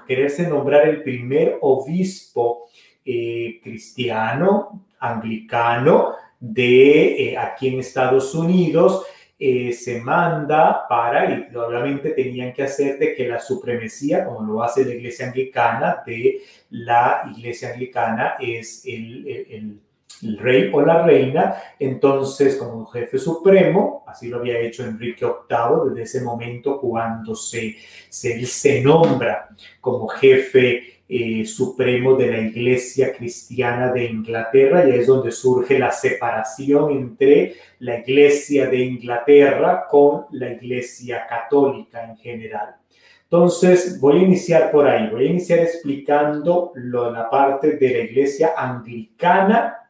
quererse 0.06 0.48
nombrar 0.48 0.88
el 0.88 1.02
primer 1.02 1.58
obispo 1.60 2.68
eh, 3.04 3.58
cristiano, 3.62 4.86
anglicano, 5.00 6.12
de 6.38 7.32
eh, 7.32 7.38
aquí 7.38 7.68
en 7.68 7.80
Estados 7.80 8.34
Unidos, 8.34 9.04
se 9.36 10.00
manda 10.00 10.88
para, 10.88 11.28
y 11.28 11.54
obviamente 11.54 12.12
tenían 12.12 12.54
que 12.54 12.62
hacer 12.62 12.98
de 12.98 13.14
que 13.14 13.28
la 13.28 13.38
supremacía, 13.38 14.24
como 14.24 14.40
lo 14.40 14.62
hace 14.62 14.86
la 14.86 14.94
iglesia 14.94 15.26
anglicana, 15.26 16.02
de 16.06 16.40
la 16.70 17.30
iglesia 17.36 17.72
anglicana 17.72 18.36
es 18.40 18.86
el, 18.86 19.82
rey 20.22 20.70
o 20.72 20.80
la 20.80 21.02
reina, 21.02 21.54
entonces 21.78 22.56
como 22.56 22.86
jefe 22.86 23.18
supremo, 23.18 24.04
así 24.06 24.28
lo 24.28 24.38
había 24.38 24.58
hecho 24.58 24.84
Enrique 24.84 25.24
VIII 25.26 25.90
desde 25.90 26.02
ese 26.02 26.20
momento 26.22 26.80
cuando 26.80 27.34
se, 27.34 27.76
se, 28.08 28.44
se 28.46 28.80
nombra 28.80 29.48
como 29.80 30.08
jefe 30.08 30.94
eh, 31.06 31.44
supremo 31.44 32.16
de 32.16 32.30
la 32.30 32.38
Iglesia 32.38 33.12
Cristiana 33.12 33.92
de 33.92 34.06
Inglaterra 34.06 34.88
y 34.88 34.92
es 34.92 35.06
donde 35.06 35.32
surge 35.32 35.78
la 35.78 35.92
separación 35.92 36.92
entre 36.92 37.56
la 37.80 37.98
Iglesia 37.98 38.70
de 38.70 38.78
Inglaterra 38.78 39.84
con 39.90 40.24
la 40.32 40.50
Iglesia 40.50 41.26
Católica 41.28 42.02
en 42.04 42.16
general. 42.16 42.76
Entonces, 43.24 44.00
voy 44.00 44.20
a 44.20 44.22
iniciar 44.22 44.70
por 44.70 44.86
ahí, 44.86 45.10
voy 45.10 45.26
a 45.26 45.30
iniciar 45.30 45.58
explicando 45.58 46.72
lo, 46.74 47.10
la 47.10 47.28
parte 47.28 47.72
de 47.72 47.88
la 47.90 47.98
Iglesia 47.98 48.52
Anglicana, 48.56 49.83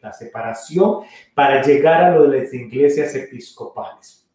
la 0.00 0.12
separación, 0.12 1.00
para 1.34 1.62
llegar 1.62 2.04
a 2.04 2.16
lo 2.16 2.28
de 2.28 2.42
las 2.42 2.54
iglesias 2.54 3.14
episcopales. 3.14 4.26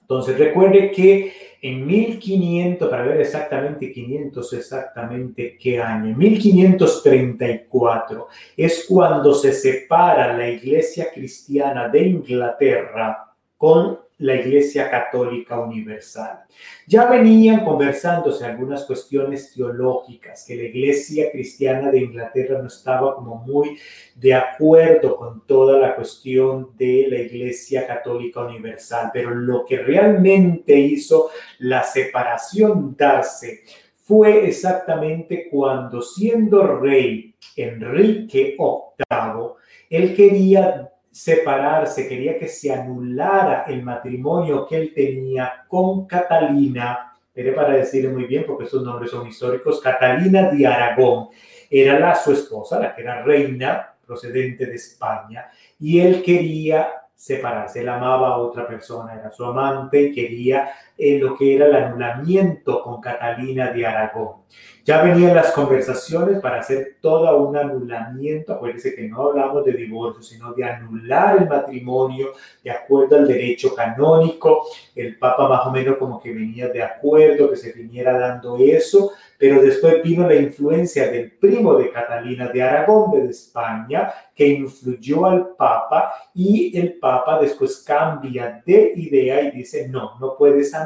Entonces, 0.00 0.38
recuerde 0.38 0.90
que 0.90 1.56
en 1.62 1.86
1500, 1.86 2.90
para 2.90 3.04
ver 3.04 3.22
exactamente 3.22 3.90
500, 3.90 4.52
exactamente 4.52 5.56
qué 5.58 5.80
año, 5.80 6.14
1534 6.14 8.28
es 8.54 8.84
cuando 8.86 9.32
se 9.32 9.54
separa 9.54 10.36
la 10.36 10.50
iglesia 10.50 11.06
cristiana 11.10 11.88
de 11.88 12.06
Inglaterra 12.06 13.32
con 13.56 14.03
la 14.18 14.36
Iglesia 14.36 14.88
Católica 14.90 15.58
Universal. 15.58 16.44
Ya 16.86 17.06
venían 17.06 17.64
conversándose 17.64 18.44
algunas 18.44 18.84
cuestiones 18.84 19.52
teológicas, 19.52 20.44
que 20.46 20.54
la 20.54 20.62
Iglesia 20.62 21.30
Cristiana 21.32 21.90
de 21.90 21.98
Inglaterra 21.98 22.60
no 22.60 22.68
estaba 22.68 23.16
como 23.16 23.36
muy 23.36 23.76
de 24.14 24.34
acuerdo 24.34 25.16
con 25.16 25.44
toda 25.46 25.78
la 25.78 25.96
cuestión 25.96 26.70
de 26.76 27.06
la 27.08 27.18
Iglesia 27.18 27.86
Católica 27.86 28.44
Universal, 28.44 29.10
pero 29.12 29.30
lo 29.34 29.64
que 29.64 29.78
realmente 29.78 30.78
hizo 30.78 31.30
la 31.58 31.82
separación 31.82 32.94
darse 32.96 33.62
fue 33.96 34.46
exactamente 34.46 35.48
cuando 35.50 36.02
siendo 36.02 36.78
rey 36.78 37.34
Enrique 37.56 38.56
VIII, 38.58 39.54
él 39.90 40.14
quería 40.14 40.93
separarse, 41.14 42.08
quería 42.08 42.36
que 42.36 42.48
se 42.48 42.72
anulara 42.72 43.62
el 43.68 43.84
matrimonio 43.84 44.66
que 44.66 44.76
él 44.76 44.92
tenía 44.92 45.64
con 45.68 46.06
Catalina, 46.06 47.12
era 47.32 47.54
para 47.54 47.74
decirle 47.74 48.08
muy 48.08 48.24
bien 48.24 48.44
porque 48.44 48.64
esos 48.64 48.82
nombres 48.82 49.12
son 49.12 49.28
históricos, 49.28 49.80
Catalina 49.80 50.50
de 50.50 50.66
Aragón, 50.66 51.28
era 51.70 52.00
la 52.00 52.16
su 52.16 52.32
esposa, 52.32 52.80
la 52.80 52.92
que 52.92 53.02
era 53.02 53.22
reina 53.22 53.94
procedente 54.04 54.66
de 54.66 54.74
España, 54.74 55.48
y 55.78 56.00
él 56.00 56.20
quería 56.20 56.88
separarse, 57.14 57.80
él 57.80 57.88
amaba 57.90 58.30
a 58.30 58.38
otra 58.38 58.66
persona, 58.66 59.14
era 59.14 59.30
su 59.30 59.44
amante 59.44 60.10
quería 60.10 60.72
eh, 60.96 61.18
lo 61.18 61.36
que 61.36 61.56
era 61.56 61.66
el 61.66 61.74
anulamiento 61.74 62.82
con 62.82 63.00
Catalina 63.00 63.72
de 63.72 63.84
Aragón. 63.84 64.44
Ya 64.84 65.02
venían 65.02 65.34
las 65.34 65.50
conversaciones 65.52 66.40
para 66.40 66.60
hacer 66.60 66.98
todo 67.00 67.38
un 67.38 67.56
anulamiento. 67.56 68.52
Acuérdense 68.52 68.94
que 68.94 69.08
no 69.08 69.28
hablamos 69.28 69.64
de 69.64 69.72
divorcio, 69.72 70.22
sino 70.22 70.52
de 70.52 70.62
anular 70.62 71.38
el 71.38 71.48
matrimonio 71.48 72.32
de 72.62 72.70
acuerdo 72.70 73.16
al 73.16 73.26
derecho 73.26 73.74
canónico. 73.74 74.66
El 74.94 75.18
Papa 75.18 75.48
más 75.48 75.66
o 75.66 75.70
menos 75.70 75.96
como 75.96 76.20
que 76.20 76.34
venía 76.34 76.68
de 76.68 76.82
acuerdo 76.82 77.48
que 77.48 77.56
se 77.56 77.72
viniera 77.72 78.18
dando 78.18 78.58
eso, 78.58 79.12
pero 79.38 79.62
después 79.62 80.02
vino 80.02 80.28
la 80.28 80.36
influencia 80.36 81.10
del 81.10 81.32
primo 81.32 81.76
de 81.76 81.90
Catalina 81.90 82.48
de 82.48 82.62
Aragón 82.62 83.12
de 83.12 83.30
España, 83.30 84.12
que 84.34 84.46
influyó 84.46 85.24
al 85.24 85.48
Papa 85.56 86.12
y 86.34 86.76
el 86.78 86.98
Papa 86.98 87.40
después 87.40 87.82
cambia 87.86 88.62
de 88.66 88.92
idea 88.96 89.40
y 89.40 89.50
dice, 89.50 89.88
no, 89.88 90.18
no 90.20 90.36
puedes 90.36 90.74
anular 90.74 90.83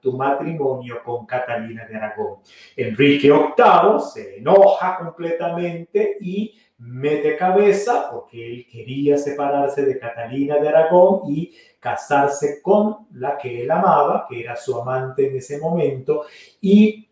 tu 0.00 0.16
matrimonio 0.16 1.02
con 1.04 1.26
Catalina 1.26 1.86
de 1.86 1.96
Aragón. 1.96 2.38
Enrique 2.76 3.30
VIII 3.30 4.00
se 4.00 4.38
enoja 4.38 4.98
completamente 4.98 6.16
y 6.20 6.54
mete 6.78 7.36
cabeza 7.36 8.10
porque 8.10 8.46
él 8.46 8.66
quería 8.70 9.16
separarse 9.16 9.84
de 9.84 9.98
Catalina 9.98 10.58
de 10.58 10.68
Aragón 10.68 11.22
y 11.30 11.54
casarse 11.80 12.60
con 12.60 13.06
la 13.12 13.38
que 13.38 13.62
él 13.62 13.70
amaba, 13.70 14.26
que 14.28 14.40
era 14.40 14.56
su 14.56 14.80
amante 14.80 15.28
en 15.28 15.36
ese 15.36 15.58
momento, 15.58 16.24
y 16.60 17.05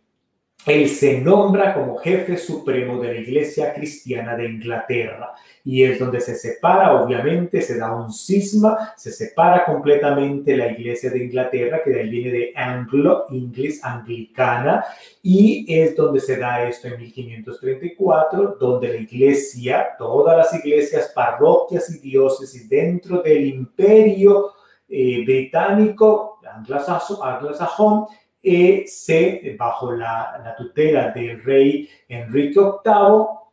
él 0.67 0.89
se 0.89 1.21
nombra 1.21 1.75
como 1.75 1.97
jefe 1.99 2.39
supremo 2.39 2.99
de 2.99 3.13
la 3.13 3.21
Iglesia 3.21 3.75
Cristiana 3.75 4.35
de 4.35 4.47
Inglaterra. 4.47 5.35
Y 5.63 5.83
es 5.83 5.99
donde 5.99 6.21
se 6.21 6.35
separa, 6.35 7.03
obviamente, 7.03 7.61
se 7.61 7.79
da 7.79 7.95
un 7.95 8.13
cisma, 8.13 8.95
se 8.97 9.13
separa 9.13 9.65
completamente 9.65 10.57
la 10.57 10.71
Iglesia 10.71 11.11
de 11.11 11.25
Inglaterra, 11.25 11.83
que 11.83 11.91
de 11.91 12.01
ahí 12.01 12.09
viene 12.09 12.31
de 12.31 12.53
Anglo, 12.57 13.27
inglés, 13.31 13.81
anglicana, 13.83 14.85
y 15.23 15.67
es 15.69 15.97
donde 15.97 16.21
se 16.21 16.37
da 16.37 16.67
esto 16.67 16.89
en 16.89 16.99
1534, 16.99 18.57
donde 18.59 18.89
la 18.89 18.97
Iglesia, 18.97 19.89
todas 19.99 20.37
las 20.37 20.55
iglesias, 20.55 21.13
parroquias 21.15 21.91
y 21.95 21.99
diócesis 21.99 22.69
dentro 22.69 23.21
del 23.23 23.47
imperio 23.47 24.53
eh, 24.89 25.25
británico, 25.25 26.39
anglosajón, 26.47 28.07
e 28.45 28.85
se, 28.87 29.57
bajo 29.59 29.93
la, 29.93 30.55
tutela 30.57 31.11
del 31.11 31.43
rey 31.43 31.89
Enrique 32.09 32.61
VIII, 32.61 33.45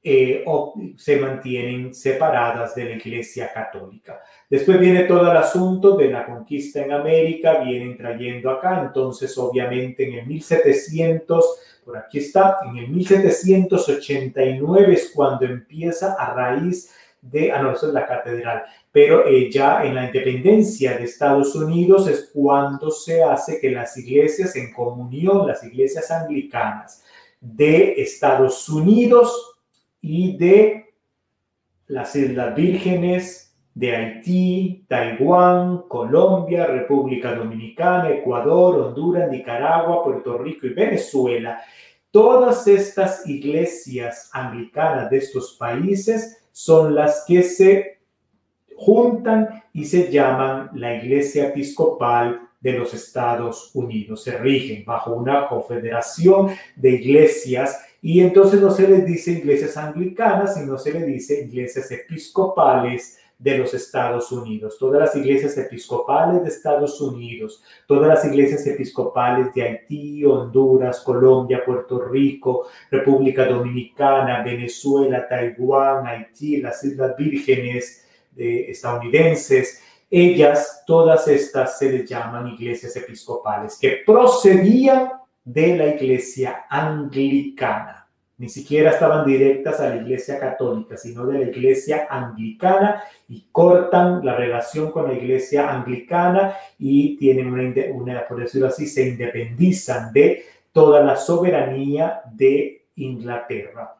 eh, 0.00 0.44
se 0.96 1.16
mantienen 1.16 1.92
separadas 1.94 2.74
de 2.74 2.84
la 2.84 2.96
Iglesia 2.96 3.52
Católica. 3.52 4.20
Después 4.48 4.78
viene 4.78 5.04
todo 5.04 5.30
el 5.30 5.36
asunto 5.36 5.96
de 5.96 6.10
la 6.10 6.26
conquista 6.26 6.82
en 6.82 6.92
América, 6.92 7.60
vienen 7.64 7.96
trayendo 7.96 8.50
acá, 8.50 8.82
entonces 8.82 9.36
obviamente 9.38 10.08
en 10.08 10.18
el 10.18 10.26
1700, 10.26 11.60
por 11.84 11.96
aquí 11.96 12.18
está, 12.18 12.58
en 12.68 12.76
el 12.76 12.88
1789 12.88 14.92
es 14.92 15.10
cuando 15.14 15.46
empieza 15.46 16.14
a 16.14 16.34
raíz 16.34 16.92
de, 17.20 17.52
ah, 17.52 17.72
es 17.74 17.82
la 17.82 18.06
catedral, 18.06 18.62
pero 18.92 19.26
eh, 19.26 19.50
ya 19.50 19.84
en 19.84 19.94
la 19.94 20.06
independencia 20.06 20.96
de 20.96 21.04
Estados 21.04 21.54
Unidos 21.54 22.08
es 22.08 22.30
cuando 22.32 22.90
se 22.90 23.22
hace 23.22 23.60
que 23.60 23.70
las 23.70 23.96
iglesias 23.96 24.54
en 24.56 24.72
comunión, 24.72 25.46
las 25.46 25.62
iglesias 25.64 26.10
anglicanas 26.10 27.02
de 27.40 28.00
Estados 28.00 28.68
Unidos 28.68 29.58
y 30.00 30.36
de 30.36 30.94
las 31.86 32.14
Islas 32.14 32.54
Vírgenes, 32.54 33.48
de 33.74 33.94
Haití, 33.94 34.84
Taiwán, 34.88 35.82
Colombia, 35.88 36.66
República 36.66 37.34
Dominicana, 37.34 38.10
Ecuador, 38.10 38.80
Honduras, 38.80 39.30
Nicaragua, 39.30 40.02
Puerto 40.02 40.36
Rico 40.36 40.66
y 40.66 40.70
Venezuela, 40.70 41.60
todas 42.10 42.66
estas 42.66 43.24
iglesias 43.28 44.30
anglicanas 44.32 45.08
de 45.10 45.18
estos 45.18 45.56
países 45.56 46.37
son 46.58 46.92
las 46.96 47.24
que 47.24 47.44
se 47.44 48.00
juntan 48.74 49.62
y 49.72 49.84
se 49.84 50.10
llaman 50.10 50.70
la 50.74 50.96
Iglesia 50.96 51.50
Episcopal 51.50 52.48
de 52.60 52.72
los 52.72 52.92
Estados 52.94 53.70
Unidos. 53.74 54.24
Se 54.24 54.36
rigen 54.36 54.84
bajo 54.84 55.14
una 55.14 55.46
confederación 55.46 56.48
de 56.74 56.90
iglesias 56.94 57.80
y 58.02 58.18
entonces 58.18 58.60
no 58.60 58.72
se 58.72 58.88
les 58.88 59.06
dice 59.06 59.30
iglesias 59.30 59.76
anglicanas, 59.76 60.56
sino 60.56 60.76
se 60.78 60.94
les 60.94 61.06
dice 61.06 61.44
iglesias 61.44 61.92
episcopales 61.92 63.20
de 63.38 63.56
los 63.56 63.72
Estados 63.72 64.32
Unidos, 64.32 64.76
todas 64.78 65.00
las 65.00 65.14
iglesias 65.14 65.56
episcopales 65.56 66.42
de 66.42 66.48
Estados 66.48 67.00
Unidos, 67.00 67.62
todas 67.86 68.08
las 68.08 68.24
iglesias 68.24 68.66
episcopales 68.66 69.54
de 69.54 69.62
Haití, 69.62 70.24
Honduras, 70.24 71.00
Colombia, 71.00 71.62
Puerto 71.64 72.00
Rico, 72.00 72.66
República 72.90 73.44
Dominicana, 73.44 74.42
Venezuela, 74.42 75.28
Taiwán, 75.28 76.04
Haití, 76.06 76.56
las 76.56 76.82
Islas 76.82 77.16
Vírgenes 77.16 78.04
eh, 78.36 78.66
estadounidenses, 78.68 79.84
ellas, 80.10 80.82
todas 80.86 81.28
estas 81.28 81.78
se 81.78 81.92
les 81.92 82.08
llaman 82.08 82.48
iglesias 82.48 82.96
episcopales, 82.96 83.78
que 83.78 83.98
procedían 84.04 85.10
de 85.44 85.76
la 85.76 85.86
iglesia 85.86 86.64
anglicana 86.68 87.97
ni 88.38 88.48
siquiera 88.48 88.90
estaban 88.90 89.26
directas 89.26 89.80
a 89.80 89.88
la 89.88 89.96
iglesia 89.96 90.38
católica, 90.38 90.96
sino 90.96 91.26
de 91.26 91.38
la 91.40 91.50
iglesia 91.50 92.06
anglicana 92.08 93.02
y 93.28 93.48
cortan 93.50 94.24
la 94.24 94.36
relación 94.36 94.92
con 94.92 95.08
la 95.08 95.14
iglesia 95.14 95.70
anglicana 95.70 96.54
y 96.78 97.16
tienen 97.16 97.52
una, 97.52 97.62
una, 97.92 98.28
por 98.28 98.40
decirlo 98.40 98.68
así, 98.68 98.86
se 98.86 99.08
independizan 99.08 100.12
de 100.12 100.44
toda 100.72 101.02
la 101.02 101.16
soberanía 101.16 102.22
de 102.32 102.86
Inglaterra. 102.94 103.97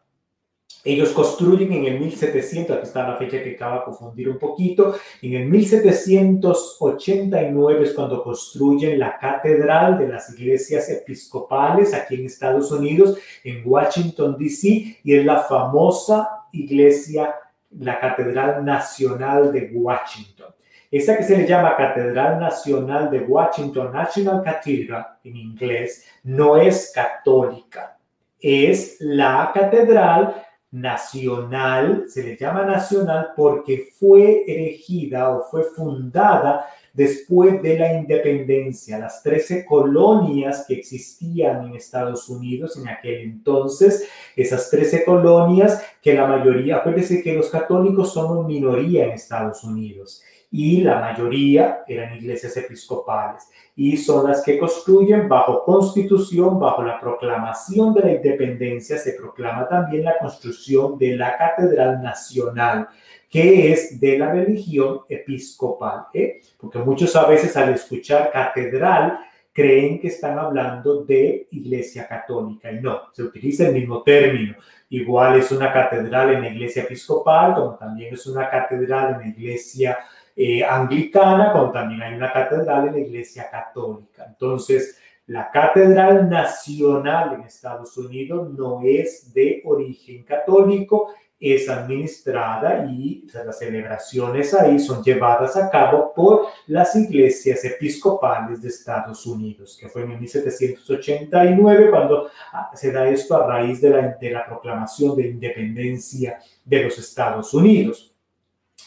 Ellos 0.88 1.10
construyen 1.10 1.70
en 1.70 1.84
el 1.84 2.00
1700, 2.00 2.74
aquí 2.74 2.86
está 2.86 3.06
la 3.06 3.18
fecha 3.18 3.42
que 3.42 3.56
acaba 3.56 3.80
de 3.80 3.84
confundir 3.84 4.30
un 4.30 4.38
poquito, 4.38 4.94
en 5.20 5.34
el 5.34 5.44
1789 5.44 7.84
es 7.84 7.92
cuando 7.92 8.22
construyen 8.22 8.98
la 8.98 9.18
catedral 9.18 9.98
de 9.98 10.08
las 10.08 10.30
iglesias 10.30 10.88
episcopales 10.88 11.92
aquí 11.92 12.14
en 12.14 12.24
Estados 12.24 12.72
Unidos, 12.72 13.18
en 13.44 13.60
Washington, 13.66 14.38
D.C., 14.38 14.96
y 15.04 15.14
es 15.14 15.26
la 15.26 15.40
famosa 15.40 16.46
iglesia, 16.52 17.34
la 17.78 18.00
Catedral 18.00 18.64
Nacional 18.64 19.52
de 19.52 19.70
Washington. 19.74 20.54
Esa 20.90 21.18
que 21.18 21.22
se 21.22 21.36
le 21.36 21.46
llama 21.46 21.76
Catedral 21.76 22.40
Nacional 22.40 23.10
de 23.10 23.20
Washington, 23.20 23.92
National 23.92 24.42
Cathedral 24.42 25.06
en 25.22 25.36
inglés, 25.36 26.06
no 26.22 26.56
es 26.56 26.90
católica, 26.94 27.98
es 28.40 28.96
la 29.00 29.50
catedral 29.52 30.46
nacional, 30.70 32.04
se 32.08 32.22
le 32.22 32.36
llama 32.36 32.64
nacional 32.64 33.30
porque 33.34 33.90
fue 33.98 34.44
erigida 34.46 35.30
o 35.30 35.44
fue 35.50 35.64
fundada 35.64 36.66
después 36.98 37.62
de 37.62 37.78
la 37.78 37.94
independencia. 37.94 38.98
Las 38.98 39.22
13 39.22 39.64
colonias 39.64 40.64
que 40.66 40.74
existían 40.74 41.66
en 41.66 41.76
Estados 41.76 42.28
Unidos 42.28 42.76
en 42.76 42.88
aquel 42.88 43.20
entonces, 43.20 44.08
esas 44.34 44.68
13 44.68 45.04
colonias 45.04 45.80
que 46.02 46.14
la 46.14 46.26
mayoría, 46.26 46.78
acuérdense 46.78 47.22
que 47.22 47.34
los 47.34 47.50
católicos 47.50 48.12
somos 48.12 48.44
minoría 48.48 49.04
en 49.04 49.12
Estados 49.12 49.62
Unidos 49.62 50.24
y 50.50 50.80
la 50.80 50.98
mayoría 50.98 51.84
eran 51.86 52.16
iglesias 52.16 52.56
episcopales 52.56 53.44
y 53.76 53.96
son 53.96 54.26
las 54.26 54.42
que 54.42 54.58
construyen 54.58 55.28
bajo 55.28 55.62
constitución, 55.62 56.58
bajo 56.58 56.82
la 56.82 56.98
proclamación 56.98 57.94
de 57.94 58.00
la 58.00 58.12
independencia, 58.14 58.98
se 58.98 59.12
proclama 59.12 59.68
también 59.68 60.02
la 60.02 60.18
construcción 60.18 60.98
de 60.98 61.16
la 61.16 61.36
Catedral 61.36 62.02
Nacional, 62.02 62.88
que 63.28 63.72
es 63.72 64.00
de 64.00 64.18
la 64.18 64.32
religión 64.32 65.00
episcopal, 65.08 66.06
¿eh? 66.14 66.40
porque 66.58 66.78
muchos 66.78 67.14
a 67.16 67.26
veces 67.26 67.56
al 67.56 67.74
escuchar 67.74 68.30
catedral 68.32 69.18
creen 69.52 70.00
que 70.00 70.08
están 70.08 70.38
hablando 70.38 71.04
de 71.04 71.48
iglesia 71.50 72.06
católica 72.06 72.70
y 72.70 72.80
no, 72.80 73.12
se 73.12 73.24
utiliza 73.24 73.66
el 73.66 73.74
mismo 73.74 74.02
término. 74.02 74.54
Igual 74.90 75.38
es 75.38 75.50
una 75.50 75.72
catedral 75.72 76.34
en 76.34 76.42
la 76.42 76.48
iglesia 76.48 76.84
episcopal, 76.84 77.54
como 77.54 77.74
también 77.76 78.14
es 78.14 78.26
una 78.26 78.48
catedral 78.48 79.14
en 79.14 79.20
la 79.20 79.26
iglesia 79.28 79.98
eh, 80.40 80.62
anglicana, 80.64 81.52
como 81.52 81.72
también 81.72 82.00
hay 82.00 82.14
una 82.14 82.32
catedral 82.32 82.86
en 82.86 82.92
la 82.92 83.00
Iglesia 83.00 83.50
Católica. 83.50 84.24
Entonces, 84.28 84.96
la 85.26 85.50
Catedral 85.50 86.30
Nacional 86.30 87.34
en 87.34 87.40
Estados 87.40 87.96
Unidos 87.96 88.48
no 88.56 88.80
es 88.84 89.34
de 89.34 89.60
origen 89.64 90.22
católico, 90.22 91.12
es 91.40 91.68
administrada 91.68 92.84
y 92.90 93.24
las 93.32 93.58
celebraciones 93.58 94.52
ahí 94.54 94.78
son 94.78 95.02
llevadas 95.04 95.56
a 95.56 95.70
cabo 95.70 96.12
por 96.12 96.48
las 96.66 96.96
iglesias 96.96 97.64
episcopales 97.64 98.60
de 98.60 98.68
Estados 98.68 99.24
Unidos, 99.24 99.78
que 99.80 99.88
fue 99.88 100.02
en 100.02 100.18
1789 100.18 101.90
cuando 101.90 102.28
ah, 102.52 102.70
se 102.74 102.90
da 102.90 103.08
esto 103.08 103.36
a 103.36 103.46
raíz 103.46 103.80
de 103.80 103.90
la, 103.90 104.16
de 104.20 104.30
la 104.30 104.44
proclamación 104.46 105.14
de 105.16 105.28
independencia 105.28 106.38
de 106.64 106.84
los 106.84 106.98
Estados 106.98 107.54
Unidos. 107.54 108.12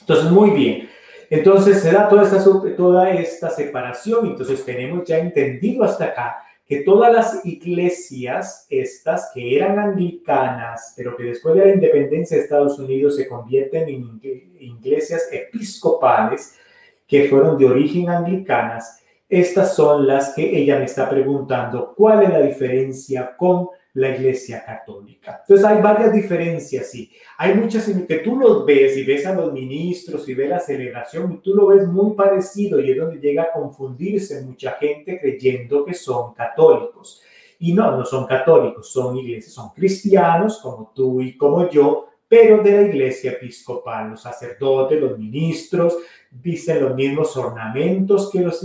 Entonces, 0.02 0.30
muy 0.32 0.50
bien. 0.52 0.90
Entonces 1.30 1.82
se 1.82 1.94
da 1.94 2.10
toda 2.10 2.24
esta, 2.24 2.44
toda 2.76 3.10
esta 3.12 3.50
separación. 3.50 4.28
Entonces 4.28 4.66
tenemos 4.66 5.08
ya 5.08 5.18
entendido 5.18 5.86
hasta 5.86 6.06
acá 6.06 6.44
que 6.72 6.84
todas 6.84 7.12
las 7.12 7.46
iglesias, 7.46 8.66
estas 8.70 9.30
que 9.34 9.58
eran 9.58 9.78
anglicanas, 9.78 10.94
pero 10.96 11.18
que 11.18 11.24
después 11.24 11.54
de 11.54 11.66
la 11.66 11.74
independencia 11.74 12.38
de 12.38 12.44
Estados 12.44 12.80
Unidos 12.80 13.18
se 13.18 13.28
convierten 13.28 13.90
en 13.90 14.22
iglesias 14.58 15.28
episcopales, 15.34 16.58
que 17.06 17.28
fueron 17.28 17.58
de 17.58 17.66
origen 17.66 18.10
anglicanas, 18.10 19.04
estas 19.28 19.76
son 19.76 20.08
las 20.08 20.34
que 20.34 20.44
ella 20.44 20.80
me 20.80 20.86
está 20.86 21.10
preguntando, 21.10 21.94
¿cuál 21.94 22.24
es 22.24 22.30
la 22.30 22.40
diferencia 22.40 23.36
con 23.36 23.68
la 23.94 24.16
Iglesia 24.16 24.64
Católica. 24.66 25.42
Entonces 25.42 25.66
hay 25.66 25.82
varias 25.82 26.14
diferencias, 26.14 26.90
sí. 26.90 27.12
Hay 27.38 27.56
muchas 27.56 27.90
que 28.08 28.18
tú 28.18 28.38
los 28.38 28.66
ves 28.66 28.96
y 28.98 29.04
ves 29.04 29.26
a 29.26 29.36
los 29.36 29.52
ministros 29.52 30.28
y 30.30 30.34
ves 30.34 30.50
la 30.50 30.60
celebración 30.60 31.32
y 31.34 31.38
tú 31.38 31.54
lo 31.54 31.68
ves 31.68 31.88
muy 31.88 32.16
parecido 32.16 32.80
y 32.80 32.92
es 32.92 32.98
donde 32.98 33.20
llega 33.20 33.44
a 33.44 33.52
confundirse 33.52 34.42
mucha 34.44 34.72
gente 34.74 35.20
creyendo 35.20 35.84
que 35.84 35.94
son 35.94 36.34
católicos. 36.34 37.22
Y 37.60 37.74
no, 37.74 37.96
no 37.96 38.06
son 38.06 38.26
católicos, 38.26 38.92
son 38.92 39.18
iglesias, 39.18 39.54
son 39.54 39.70
cristianos 39.70 40.60
como 40.60 40.92
tú 40.96 41.22
y 41.22 41.38
como 41.38 41.70
yo, 41.70 42.08
pero 42.28 42.64
de 42.64 42.72
la 42.72 42.82
iglesia 42.84 43.34
episcopal. 43.34 44.12
Los 44.12 44.22
sacerdotes, 44.22 45.00
los 45.00 45.20
ministros, 45.20 45.98
visten 46.32 46.82
los 46.82 46.96
mismos 46.96 47.36
ornamentos 47.36 48.32
que 48.32 48.40
los, 48.40 48.64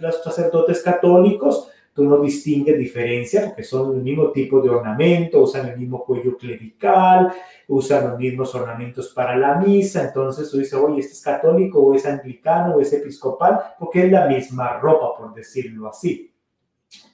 los 0.00 0.22
sacerdotes 0.22 0.82
católicos, 0.82 1.70
tú 1.98 2.04
no 2.04 2.20
distingues 2.20 2.78
diferencia 2.78 3.46
porque 3.46 3.64
son 3.64 3.96
el 3.96 4.02
mismo 4.04 4.30
tipo 4.30 4.60
de 4.60 4.70
ornamento, 4.70 5.42
usan 5.42 5.70
el 5.70 5.76
mismo 5.76 6.04
cuello 6.04 6.36
clerical, 6.36 7.32
usan 7.66 8.10
los 8.10 8.18
mismos 8.20 8.54
ornamentos 8.54 9.08
para 9.08 9.36
la 9.36 9.56
misa, 9.56 10.04
entonces 10.04 10.48
tú 10.48 10.58
dices, 10.58 10.74
oye, 10.74 11.00
este 11.00 11.14
es 11.14 11.20
católico 11.20 11.80
o 11.80 11.92
es 11.94 12.06
anglicano 12.06 12.76
o 12.76 12.80
es 12.80 12.92
episcopal, 12.92 13.58
porque 13.80 14.04
es 14.06 14.12
la 14.12 14.28
misma 14.28 14.78
ropa, 14.78 15.16
por 15.18 15.34
decirlo 15.34 15.88
así. 15.88 16.32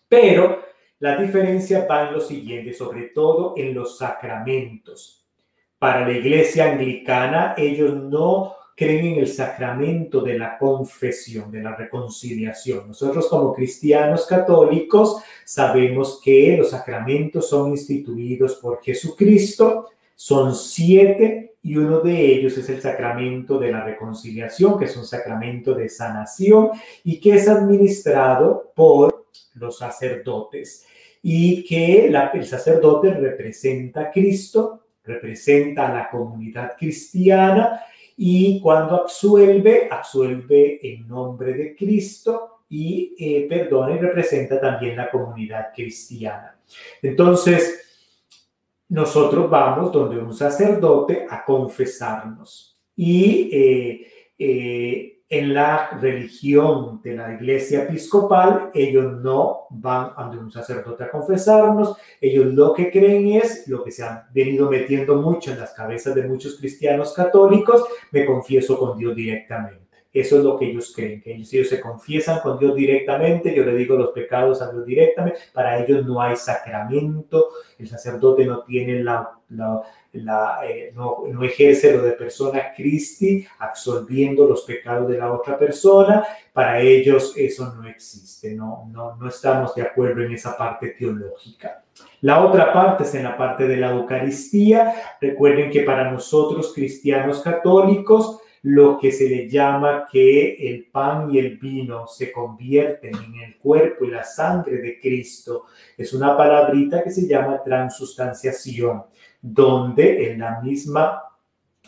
Pero 0.07 0.59
la 0.99 1.17
diferencia 1.17 1.87
va 1.87 2.09
en 2.09 2.13
lo 2.13 2.21
siguiente, 2.21 2.75
sobre 2.75 3.05
todo 3.05 3.55
en 3.57 3.73
los 3.73 3.97
sacramentos. 3.97 5.27
Para 5.79 6.07
la 6.07 6.13
iglesia 6.13 6.71
anglicana, 6.73 7.55
ellos 7.57 7.95
no 7.95 8.55
creen 8.75 9.07
en 9.07 9.19
el 9.21 9.29
sacramento 9.29 10.21
de 10.21 10.39
la 10.39 10.59
confesión, 10.59 11.51
de 11.51 11.63
la 11.63 11.77
reconciliación. 11.77 12.89
Nosotros 12.89 13.29
como 13.29 13.53
cristianos 13.53 14.27
católicos 14.27 15.23
sabemos 15.45 16.21
que 16.23 16.57
los 16.57 16.71
sacramentos 16.71 17.49
son 17.49 17.71
instituidos 17.71 18.57
por 18.57 18.83
Jesucristo, 18.83 19.91
son 20.17 20.55
siete 20.55 21.55
y 21.63 21.77
uno 21.77 22.01
de 22.01 22.35
ellos 22.35 22.59
es 22.59 22.69
el 22.69 22.81
sacramento 22.81 23.59
de 23.59 23.73
la 23.73 23.85
reconciliación, 23.85 24.79
que 24.79 24.85
es 24.87 24.97
un 24.97 25.05
sacramento 25.05 25.75
de 25.75 25.89
sanación 25.89 26.71
y 27.05 27.21
que 27.21 27.35
es 27.35 27.49
administrado 27.49 28.73
por 28.75 29.27
los 29.55 29.79
sacerdotes 29.79 30.87
y 31.23 31.65
que 31.65 32.07
el 32.07 32.45
sacerdote 32.45 33.15
representa 33.15 34.03
a 34.03 34.11
Cristo 34.11 34.81
representa 35.05 35.89
a 35.89 35.95
la 35.95 36.11
comunidad 36.11 36.73
cristiana 36.79 37.81
y 38.17 38.61
cuando 38.61 39.03
absuelve, 39.03 39.89
absuelve 39.91 40.79
en 40.83 41.09
nombre 41.09 41.55
de 41.55 41.75
Cristo 41.75 42.61
y 42.69 43.15
eh, 43.19 43.47
perdona 43.49 43.95
y 43.95 43.99
representa 43.99 44.61
también 44.61 44.97
la 44.97 45.11
comunidad 45.11 45.73
cristiana. 45.75 46.59
Entonces, 47.03 47.85
nosotros 48.89 49.51
vamos 49.51 49.93
donde 49.93 50.19
un 50.19 50.33
sacerdote 50.33 51.27
a 51.29 51.45
confesarnos 51.45 52.81
y 52.97 53.51
eh, 53.53 54.07
eh, 54.39 55.24
en 55.29 55.55
la 55.55 55.91
religión 56.01 57.01
de 57.03 57.17
la 57.17 57.35
iglesia 57.35 57.85
episcopal, 57.85 58.71
ellos 58.75 59.21
no 59.23 59.67
van 59.71 60.13
ante 60.17 60.37
un 60.37 60.51
sacerdote 60.51 61.05
a 61.05 61.11
confesarnos, 61.11 61.97
ellos 62.21 62.47
lo 62.55 62.73
que 62.75 62.91
creen 62.91 63.29
es 63.29 63.67
lo 63.67 63.83
que 63.83 63.91
se 63.91 64.05
han 64.05 64.25
venido 64.33 64.71
metiendo 64.71 65.17
mucho 65.17 65.51
en 65.51 65.61
las 65.61 65.73
cabezas 65.73 66.15
de 66.15 66.29
muchos 66.29 66.59
cristianos 66.59 67.15
católicos, 67.15 67.85
me 68.13 68.27
confieso 68.27 68.79
con 68.79 68.99
Dios 68.99 69.17
directamente. 69.17 69.84
Eso 70.15 70.39
es 70.39 70.45
lo 70.45 70.57
que 70.57 70.67
ellos 70.67 70.93
creen, 70.95 71.21
que 71.21 71.35
ellos, 71.35 71.53
ellos 71.53 71.69
se 71.69 71.81
confiesan 71.81 72.39
con 72.39 72.57
Dios 72.57 72.77
directamente, 72.77 73.53
yo 73.53 73.65
le 73.65 73.75
digo 73.75 73.97
los 73.97 74.13
pecados 74.13 74.63
a 74.63 74.71
Dios 74.71 74.87
directamente, 74.87 75.41
para 75.53 75.83
ellos 75.83 76.07
no 76.07 76.23
hay 76.23 76.37
sacramento, 76.37 77.49
el 77.81 77.89
sacerdote 77.89 78.47
no 78.47 78.63
tiene 78.63 79.03
la, 79.03 79.29
eh, 80.13 80.93
no, 80.95 81.25
no, 81.29 81.43
ejerce 81.43 81.93
lo 81.93 82.03
de 82.03 82.13
persona 82.13 82.73
Christi, 82.77 83.45
absolviendo 83.59 84.47
los 84.47 84.63
pecados 84.63 85.09
de 85.09 85.19
la 85.19 85.33
otra 85.33 85.59
persona. 85.59 86.25
Para 86.53 86.81
ellos 86.81 87.35
eso 87.37 87.75
no 87.75 87.89
existe, 87.89 88.55
no, 88.55 88.89
no, 88.93 89.17
no 89.17 89.29
estamos 89.29 89.75
de 89.75 89.83
acuerdo 89.83 90.23
en 90.23 90.33
esa 90.33 90.57
parte 90.57 90.91
teológica. 90.91 91.83
La 92.21 92.45
otra 92.45 92.73
parte 92.73 93.03
es 93.03 93.15
en 93.15 93.25
la 93.25 93.37
parte 93.37 93.67
de 93.67 93.77
la 93.77 93.91
Eucaristía. 93.91 94.95
Recuerden 95.21 95.71
que 95.71 95.83
para 95.83 96.11
nosotros 96.11 96.73
cristianos 96.73 97.41
católicos, 97.41 98.41
lo 98.65 98.99
que 98.99 99.13
se 99.13 99.29
le 99.29 99.49
llama 99.49 100.07
que 100.11 100.55
el 100.55 100.87
pan 100.87 101.31
y 101.31 101.39
el 101.39 101.59
vino 101.59 102.07
se 102.07 102.33
convierten 102.33 103.15
en 103.15 103.35
el 103.43 103.59
cuerpo 103.59 104.07
y 104.07 104.11
la 104.11 104.25
sangre 104.25 104.79
de 104.79 104.99
Cristo. 104.99 105.67
Es 105.99 106.15
una 106.15 106.35
palabrita 106.35 107.03
que 107.03 107.11
se 107.11 107.29
llama 107.29 107.63
transustanciación 107.63 109.05
donde 109.43 110.31
en 110.31 110.41
la 110.41 110.63
misma 110.63 111.23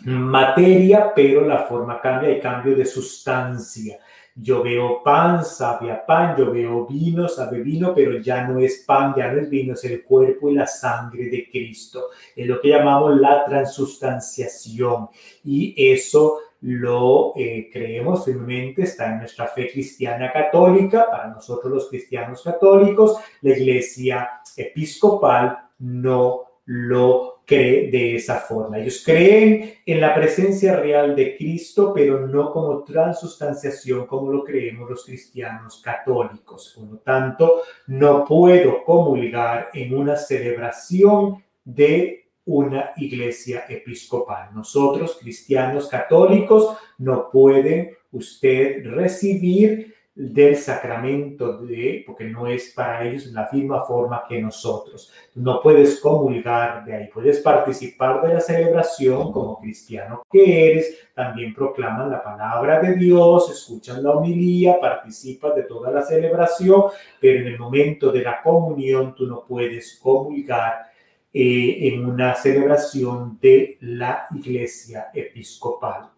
materia, 0.05 1.13
pero 1.15 1.47
la 1.47 1.61
forma 1.61 1.99
cambia 1.99 2.31
y 2.31 2.41
cambio 2.41 2.77
de 2.77 2.85
sustancia. 2.85 3.99
Yo 4.35 4.63
veo 4.63 5.03
pan, 5.03 5.43
sabe 5.47 5.91
a 5.91 6.05
pan, 6.05 6.37
yo 6.37 6.53
veo 6.53 6.87
vino, 6.87 7.27
sabe 7.27 7.63
vino, 7.63 7.95
pero 7.95 8.19
ya 8.19 8.47
no 8.47 8.59
es 8.59 8.85
pan, 8.87 9.15
ya 9.17 9.33
no 9.33 9.41
es 9.41 9.49
vino, 9.49 9.73
es 9.73 9.85
el 9.85 10.05
cuerpo 10.05 10.51
y 10.51 10.55
la 10.55 10.67
sangre 10.67 11.31
de 11.31 11.49
Cristo. 11.51 12.09
Es 12.35 12.47
lo 12.47 12.61
que 12.61 12.69
llamamos 12.69 13.19
la 13.19 13.47
transustanciación. 13.47 15.09
Y 15.43 15.75
eso 15.79 16.41
lo 16.63 17.33
eh, 17.37 17.69
creemos 17.73 18.25
firmemente, 18.25 18.83
está 18.83 19.13
en 19.13 19.19
nuestra 19.19 19.47
fe 19.47 19.71
cristiana 19.71 20.33
católica, 20.33 21.11
para 21.11 21.29
nosotros 21.29 21.73
los 21.73 21.89
cristianos 21.89 22.43
católicos, 22.43 23.19
la 23.43 23.51
iglesia 23.51 24.31
episcopal 24.57 25.59
no 25.79 26.43
lo 26.67 27.43
cree 27.45 27.91
de 27.91 28.17
esa 28.17 28.41
forma. 28.41 28.79
Ellos 28.79 29.03
creen 29.05 29.75
en 29.87 30.01
la 30.01 30.15
presencia 30.15 30.77
real 30.77 31.15
de 31.15 31.37
Cristo, 31.37 31.93
pero 31.95 32.27
no 32.27 32.51
como 32.51 32.83
transustanciación 32.83 34.07
como 34.07 34.33
lo 34.33 34.43
creemos 34.43 34.91
los 34.91 35.05
cristianos 35.05 35.81
católicos. 35.83 36.75
Por 36.77 36.91
lo 36.91 36.99
tanto, 36.99 37.63
no 37.87 38.25
puedo 38.25 38.83
comulgar 38.83 39.69
en 39.73 39.95
una 39.95 40.17
celebración 40.17 41.43
de 41.65 42.26
una 42.47 42.93
iglesia 42.97 43.65
episcopal. 43.69 44.51
Nosotros, 44.55 45.19
cristianos 45.21 45.89
católicos, 45.89 46.77
no 46.99 47.29
pueden 47.31 47.91
usted 48.13 48.85
recibir 48.87 49.95
del 50.17 50.57
sacramento 50.57 51.59
de, 51.59 52.03
porque 52.07 52.25
no 52.25 52.47
es 52.47 52.73
para 52.75 53.07
ellos 53.07 53.27
la 53.27 53.51
misma 53.53 53.85
forma 53.85 54.25
que 54.27 54.41
nosotros. 54.41 55.13
No 55.35 55.61
puedes 55.61 56.01
comulgar 56.01 56.87
de 56.87 56.95
ahí, 56.95 57.09
puedes 57.13 57.41
participar 57.41 58.23
de 58.23 58.33
la 58.33 58.41
celebración 58.41 59.31
como 59.31 59.61
cristiano 59.61 60.23
que 60.33 60.71
eres, 60.71 61.11
también 61.15 61.53
proclaman 61.53 62.11
la 62.11 62.23
palabra 62.23 62.81
de 62.81 62.95
Dios, 62.95 63.51
escuchan 63.51 64.03
la 64.03 64.13
homilía, 64.13 64.81
participas 64.81 65.55
de 65.55 65.65
toda 65.65 65.91
la 65.91 66.01
celebración, 66.01 66.85
pero 67.21 67.41
en 67.41 67.49
el 67.49 67.59
momento 67.59 68.11
de 68.11 68.23
la 68.23 68.41
comunión 68.41 69.15
tú 69.15 69.27
no 69.27 69.45
puedes 69.47 70.01
comulgar 70.03 70.96
eh, 71.39 71.89
en 71.89 72.03
una 72.03 72.35
celebración 72.35 73.39
de 73.43 73.77
la 73.83 74.27
iglesia 74.35 75.09
episcopal. 75.13 76.09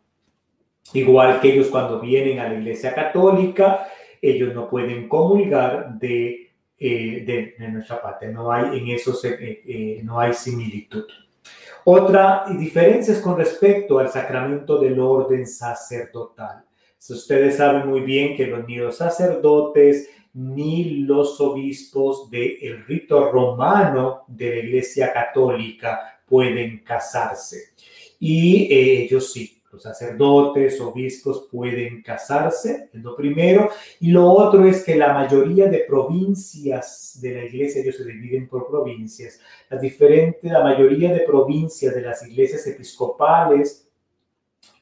Igual 0.93 1.41
que 1.41 1.53
ellos 1.53 1.67
cuando 1.67 1.99
vienen 1.99 2.39
a 2.39 2.49
la 2.49 2.55
Iglesia 2.55 2.95
Católica, 2.95 3.89
ellos 4.23 4.55
no 4.55 4.71
pueden 4.71 5.09
comulgar 5.09 5.99
de, 5.99 6.53
eh, 6.79 7.55
de, 7.59 7.69
nuestra 7.69 8.01
parte. 8.01 8.29
No 8.29 8.53
hay 8.53 8.79
en 8.79 8.91
eso 8.91 9.13
eh, 9.25 10.01
no 10.05 10.21
hay 10.21 10.35
similitud. 10.35 11.07
Otra 11.83 12.45
diferencia 12.57 13.13
es 13.13 13.21
con 13.21 13.37
respecto 13.37 13.99
al 13.99 14.11
sacramento 14.11 14.79
del 14.79 15.01
orden 15.01 15.49
sacerdotal. 15.49 16.65
ustedes 17.11 17.57
saben 17.57 17.89
muy 17.89 18.03
bien 18.03 18.37
que 18.37 18.47
los, 18.47 18.65
ni 18.69 18.77
los 18.77 18.99
sacerdotes 18.99 20.11
ni 20.35 21.01
los 21.01 21.41
obispos 21.41 22.31
del 22.31 22.85
rito 22.87 23.31
romano 23.31 24.25
de 24.29 24.51
la 24.51 24.57
Iglesia 24.59 25.13
Católica 25.13 26.21
pueden 26.27 26.85
casarse. 26.85 27.73
Y 28.21 28.69
ellos 28.71 29.33
sí, 29.33 29.59
los 29.73 29.83
sacerdotes, 29.83 30.81
obispos 30.81 31.49
pueden 31.51 32.03
casarse, 32.03 32.89
es 32.93 33.03
lo 33.03 33.15
primero. 33.17 33.71
Y 34.01 34.11
lo 34.11 34.31
otro 34.31 34.67
es 34.67 34.85
que 34.85 34.97
la 34.97 35.13
mayoría 35.13 35.69
de 35.69 35.81
provincias 35.81 37.19
de 37.21 37.35
la 37.35 37.45
iglesia, 37.45 37.83
ellos 37.83 37.97
se 37.97 38.05
dividen 38.05 38.49
por 38.49 38.69
provincias, 38.69 39.41
la, 39.69 39.79
diferente, 39.79 40.49
la 40.49 40.63
mayoría 40.63 41.13
de 41.13 41.21
provincias 41.21 41.95
de 41.95 42.03
las 42.03 42.27
iglesias 42.27 42.67
episcopales 42.67 43.88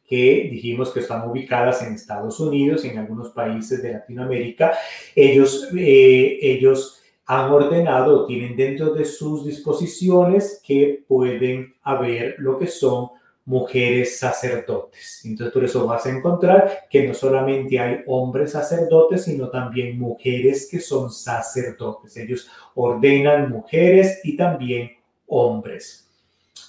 que 0.07 0.49
dijimos 0.51 0.91
que 0.91 1.01
están 1.01 1.29
ubicadas 1.29 1.83
en 1.83 1.95
Estados 1.95 2.39
Unidos, 2.41 2.85
en 2.85 2.99
algunos 2.99 3.31
países 3.31 3.83
de 3.83 3.93
Latinoamérica, 3.93 4.73
ellos, 5.15 5.69
eh, 5.77 6.39
ellos 6.41 7.03
han 7.27 7.51
ordenado, 7.51 8.25
tienen 8.27 8.57
dentro 8.57 8.95
de 8.95 9.05
sus 9.05 9.45
disposiciones 9.45 10.61
que 10.65 11.05
pueden 11.09 11.75
haber 11.83 12.37
lo 12.39 12.59
que 12.59 12.69
son 12.69 13.11
mujeres 13.47 14.19
sacerdotes. 14.19 15.23
Entonces, 15.25 15.53
por 15.53 15.65
eso 15.65 15.87
vas 15.87 16.05
a 16.07 16.11
encontrar 16.11 16.87
que 16.91 17.07
no 17.07 17.15
solamente 17.15 17.79
hay 17.79 18.01
hombres 18.07 18.53
sacerdotes, 18.53 19.25
sino 19.25 19.49
también 19.49 19.99
mujeres 19.99 20.69
que 20.71 20.81
son 20.81 21.13
sacerdotes. 21.13 22.17
Ellos 22.17 22.49
ordenan 22.75 23.51
mujeres 23.51 24.21
y 24.25 24.37
también 24.37 24.91
hombres. 25.29 26.09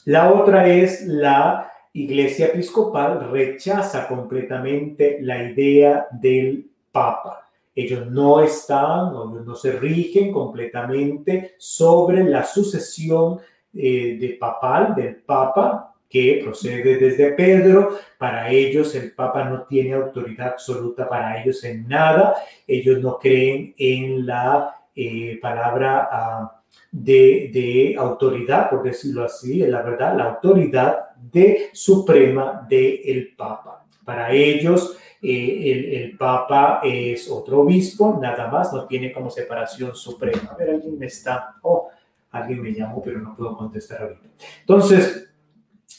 La 0.05 0.31
otra 0.31 0.67
es 0.69 1.05
la 1.05 1.71
iglesia 2.03 2.47
episcopal 2.47 3.29
rechaza 3.31 4.07
completamente 4.07 5.17
la 5.21 5.43
idea 5.43 6.07
del 6.11 6.69
papa. 6.91 7.49
Ellos 7.75 8.07
no 8.07 8.41
están 8.41 9.15
o 9.15 9.25
no 9.25 9.55
se 9.55 9.73
rigen 9.73 10.31
completamente 10.31 11.55
sobre 11.57 12.23
la 12.23 12.43
sucesión 12.43 13.39
eh, 13.73 14.17
de 14.19 14.29
papal 14.39 14.95
del 14.95 15.17
papa 15.17 15.93
que 16.09 16.41
procede 16.43 16.97
desde 16.97 17.31
Pedro. 17.33 17.97
Para 18.17 18.49
ellos 18.49 18.95
el 18.95 19.11
Papa 19.11 19.43
no 19.43 19.63
tiene 19.63 19.93
autoridad 19.93 20.49
absoluta 20.49 21.07
para 21.07 21.41
ellos 21.41 21.63
en 21.63 21.87
nada. 21.87 22.35
Ellos 22.65 23.01
no 23.01 23.19
creen 23.19 23.75
en 23.77 24.25
la 24.25 24.73
eh, 24.95 25.37
palabra 25.41 26.07
ah, 26.11 26.61
de, 26.91 27.95
autoridad, 27.97 28.69
por 28.69 28.83
decirlo 28.83 29.25
así, 29.25 29.57
la 29.57 29.81
verdad, 29.81 30.15
la 30.17 30.23
autoridad 30.25 31.06
de 31.21 31.69
suprema 31.73 32.65
del 32.69 33.33
Papa. 33.35 33.85
Para 34.03 34.31
ellos 34.31 34.97
eh, 35.21 36.03
el, 36.03 36.17
Papa 36.17 36.81
es 36.83 37.29
otro 37.29 37.61
obispo, 37.61 38.17
nada 38.21 38.47
más, 38.49 38.71
no 38.71 38.85
tiene 38.85 39.11
como 39.11 39.29
separación 39.29 39.95
suprema. 39.95 40.51
A 40.51 40.55
ver, 40.55 40.69
alguien 40.69 40.97
me 40.97 41.07
está, 41.07 41.55
oh, 41.63 41.89
alguien 42.31 42.61
me 42.61 42.73
llamó, 42.73 43.01
pero 43.01 43.19
no 43.19 43.35
puedo 43.35 43.57
contestar 43.57 44.03
ahorita. 44.03 44.27
Entonces, 44.61 45.29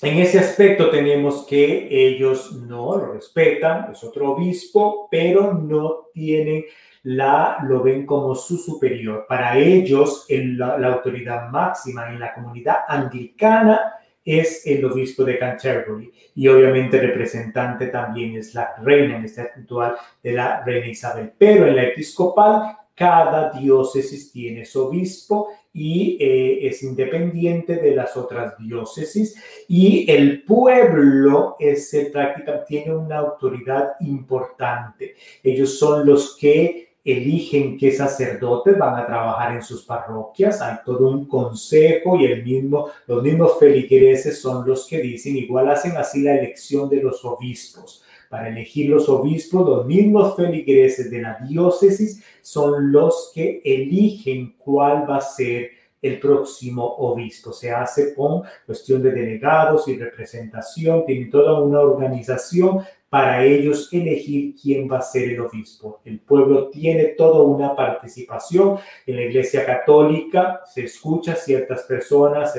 en 0.01 0.19
ese 0.19 0.39
aspecto 0.39 0.91
tenemos 0.91 1.45
que 1.45 1.89
ellos 1.91 2.53
no 2.53 2.97
lo 2.97 3.13
respetan, 3.15 3.91
es 3.91 4.05
otro 4.05 4.33
obispo, 4.33 5.09
pero 5.11 5.53
no 5.53 6.07
tienen 6.15 6.65
la, 7.03 7.59
lo 7.65 7.83
ven 7.83 8.07
como 8.07 8.35
su 8.35 8.57
superior. 8.59 9.27
Para 9.29 9.59
ellos, 9.59 10.27
la, 10.29 10.75
autoridad 10.87 11.49
máxima 11.49 12.09
en 12.11 12.21
la 12.21 12.33
comunidad 12.35 12.79
anglicana 12.87 13.95
es 14.29 14.67
el 14.67 14.85
obispo 14.85 15.25
de 15.25 15.39
Canterbury 15.39 16.13
y 16.35 16.49
obviamente 16.49 17.01
representante 17.01 17.87
también 17.87 18.37
es 18.37 18.55
la 18.55 18.77
reina 18.83 19.17
en 19.17 19.25
este 19.25 19.41
actual 19.41 19.95
de 20.23 20.33
la 20.33 20.63
reina 20.65 20.89
Isabel. 20.89 21.33
Pero 21.39 21.67
en 21.67 21.77
la 21.77 21.85
episcopal, 21.85 22.77
cada 22.95 23.53
diócesis 23.59 24.31
tiene 24.31 24.67
su 24.67 24.85
obispo 24.85 25.49
y 25.73 26.19
eh, 26.21 26.67
es 26.67 26.83
independiente 26.83 27.77
de 27.77 27.95
las 27.95 28.19
otras 28.19 28.59
diócesis 28.59 29.35
y 29.67 30.11
el 30.11 30.43
pueblo 30.43 31.57
es 31.59 31.97
práctica, 32.13 32.65
tiene 32.67 32.95
una 32.95 33.19
autoridad 33.19 33.93
importante. 34.01 35.15
Ellos 35.43 35.79
son 35.79 36.05
los 36.05 36.37
que 36.37 36.88
eligen 37.05 37.79
qué 37.79 37.93
sacerdotes 37.93 38.77
van 38.77 38.97
a 38.97 39.07
trabajar 39.07 39.55
en 39.55 39.63
sus 39.63 39.85
parroquias, 39.85 40.61
hay 40.61 40.77
todo 40.85 41.09
un 41.09 41.27
consejo 41.27 42.17
y 42.17 42.27
el 42.27 42.45
mismo, 42.45 42.89
los 43.07 43.23
mismos 43.23 43.59
feligreses 43.59 44.41
son 44.41 44.67
los 44.67 44.87
que 44.87 44.99
dicen, 45.01 45.37
igual 45.37 45.71
hacen 45.71 45.97
así 45.97 46.23
la 46.23 46.37
elección 46.37 46.89
de 46.89 47.03
los 47.03 47.25
obispos. 47.25 48.03
Para 48.29 48.49
elegir 48.49 48.91
los 48.91 49.09
obispos, 49.09 49.67
los 49.67 49.87
mismos 49.87 50.37
feligreses 50.37 51.11
de 51.11 51.23
la 51.23 51.39
diócesis 51.49 52.23
son 52.43 52.93
los 52.93 53.33
que 53.35 53.63
eligen 53.65 54.55
cuál 54.59 55.09
va 55.09 55.17
a 55.17 55.23
ser 55.23 55.71
el 56.03 56.21
próximo 56.21 56.85
obispo. 56.85 57.53
Se 57.53 57.71
hace 57.71 58.15
con 58.15 58.43
cuestión 58.67 59.03
de 59.03 59.13
delegados 59.13 59.89
y 59.89 59.97
representación, 59.97 61.05
tiene 61.07 61.27
toda 61.27 61.61
una 61.61 61.81
organización 61.81 62.85
para 63.11 63.43
ellos 63.43 63.89
elegir 63.91 64.55
quién 64.61 64.91
va 64.91 64.99
a 64.99 65.03
ser 65.03 65.31
el 65.31 65.41
obispo. 65.41 66.01
El 66.05 66.21
pueblo 66.21 66.69
tiene 66.69 67.07
toda 67.07 67.43
una 67.43 67.75
participación. 67.75 68.79
En 69.07 69.17
la 69.17 69.23
Iglesia 69.23 69.65
Católica 69.65 70.61
se 70.67 70.85
escucha 70.85 71.35
ciertas 71.35 71.85
personas, 71.85 72.53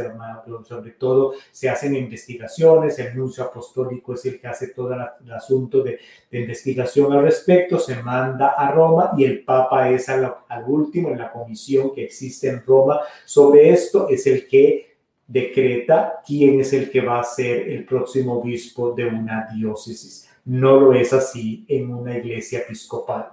sobre 0.68 0.92
todo 0.92 1.34
se 1.52 1.70
hacen 1.70 1.96
investigaciones, 1.96 2.98
el 2.98 3.16
nuncio 3.16 3.44
apostólico 3.44 4.16
es 4.16 4.26
el 4.26 4.40
que 4.40 4.48
hace 4.48 4.70
todo 4.70 4.94
el 4.94 5.32
asunto 5.32 5.84
de, 5.84 6.00
investigación 6.32 7.12
al 7.14 7.24
respecto, 7.24 7.80
se 7.80 8.02
manda 8.02 8.50
a 8.50 8.72
Roma 8.72 9.12
y 9.18 9.26
el 9.26 9.44
Papa 9.44 9.90
es 9.90 10.10
al, 10.10 10.32
al 10.48 10.64
último 10.68 11.10
en 11.10 11.18
la 11.18 11.32
comisión 11.32 11.94
que 11.94 12.04
existe 12.04 12.50
en 12.50 12.64
Roma 12.64 13.00
sobre 13.26 13.72
esto, 13.72 14.08
es 14.10 14.26
el 14.28 14.48
que 14.48 14.90
decreta 15.28 16.22
quién 16.26 16.60
es 16.60 16.74
el 16.74 16.90
que 16.90 17.02
va 17.02 17.20
a 17.20 17.24
ser 17.24 17.70
el 17.70 17.86
próximo 17.86 18.40
obispo 18.40 18.92
de 18.94 19.06
una 19.06 19.48
diócesis. 19.54 20.29
No 20.46 20.80
lo 20.80 20.94
es 20.94 21.14
así 21.14 21.66
en 21.68 21.94
una 21.94 22.18
iglesia 22.18 22.60
episcopal. 22.60 23.30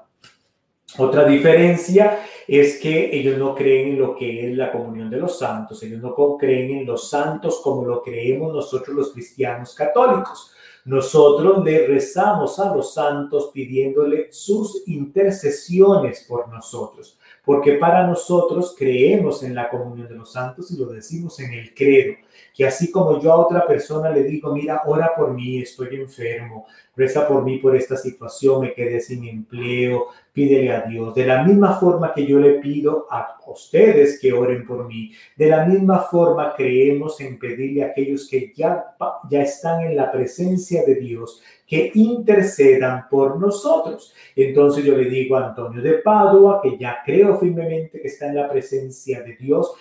Otra 0.98 1.24
diferencia 1.24 2.20
es 2.46 2.78
que 2.78 3.14
ellos 3.14 3.38
no 3.38 3.54
creen 3.54 3.88
en 3.88 3.98
lo 3.98 4.14
que 4.14 4.48
es 4.48 4.56
la 4.56 4.72
comunión 4.72 5.10
de 5.10 5.18
los 5.18 5.38
santos, 5.38 5.82
ellos 5.82 6.00
no 6.00 6.36
creen 6.38 6.78
en 6.78 6.86
los 6.86 7.10
santos 7.10 7.60
como 7.62 7.84
lo 7.84 8.02
creemos 8.02 8.54
nosotros 8.54 8.96
los 8.96 9.12
cristianos 9.12 9.74
católicos. 9.74 10.52
Nosotros 10.86 11.64
le 11.64 11.86
rezamos 11.88 12.60
a 12.60 12.74
los 12.74 12.94
santos 12.94 13.50
pidiéndole 13.52 14.28
sus 14.30 14.86
intercesiones 14.86 16.24
por 16.28 16.48
nosotros, 16.48 17.18
porque 17.44 17.72
para 17.72 18.06
nosotros 18.06 18.74
creemos 18.78 19.42
en 19.42 19.54
la 19.54 19.68
comunión 19.68 20.06
de 20.06 20.14
los 20.14 20.32
santos 20.32 20.70
y 20.70 20.78
lo 20.78 20.86
decimos 20.86 21.40
en 21.40 21.52
el 21.52 21.74
credo 21.74 22.14
que 22.54 22.66
así 22.66 22.90
como 22.90 23.20
yo 23.20 23.32
a 23.32 23.36
otra 23.36 23.66
persona 23.66 24.10
le 24.10 24.24
digo, 24.24 24.54
mira, 24.54 24.82
ora 24.86 25.12
por 25.16 25.32
mí, 25.32 25.60
estoy 25.60 25.96
enfermo, 25.96 26.66
reza 26.96 27.28
por 27.28 27.44
mí 27.44 27.58
por 27.58 27.76
esta 27.76 27.96
situación, 27.96 28.62
me 28.62 28.74
quedé 28.74 29.00
sin 29.00 29.26
empleo, 29.26 30.06
pídele 30.32 30.72
a 30.72 30.82
Dios. 30.82 31.14
De 31.14 31.26
la 31.26 31.42
misma 31.44 31.78
forma 31.78 32.12
que 32.14 32.26
yo 32.26 32.38
le 32.38 32.54
pido 32.60 33.06
a 33.10 33.36
ustedes 33.46 34.18
que 34.20 34.32
oren 34.32 34.66
por 34.66 34.86
mí, 34.86 35.12
de 35.36 35.48
la 35.48 35.64
misma 35.64 36.00
forma 36.00 36.54
creemos 36.56 37.20
en 37.20 37.38
pedirle 37.38 37.84
a 37.84 37.88
aquellos 37.88 38.28
que 38.28 38.52
ya, 38.54 38.96
ya 39.30 39.42
están 39.42 39.82
en 39.82 39.96
la 39.96 40.10
presencia 40.10 40.82
de 40.84 40.96
Dios 40.96 41.42
que 41.66 41.90
intercedan 41.94 43.08
por 43.08 43.40
nosotros. 43.40 44.14
Entonces 44.36 44.84
yo 44.84 44.96
le 44.96 45.10
digo 45.10 45.36
a 45.36 45.48
Antonio 45.48 45.82
de 45.82 45.94
Padua, 45.94 46.60
que 46.62 46.78
ya 46.78 46.98
creo 47.04 47.38
firmemente 47.38 48.00
que 48.00 48.08
está 48.08 48.28
en 48.28 48.36
la 48.36 48.48
presencia 48.48 49.22
de 49.22 49.36
Dios, 49.36 49.72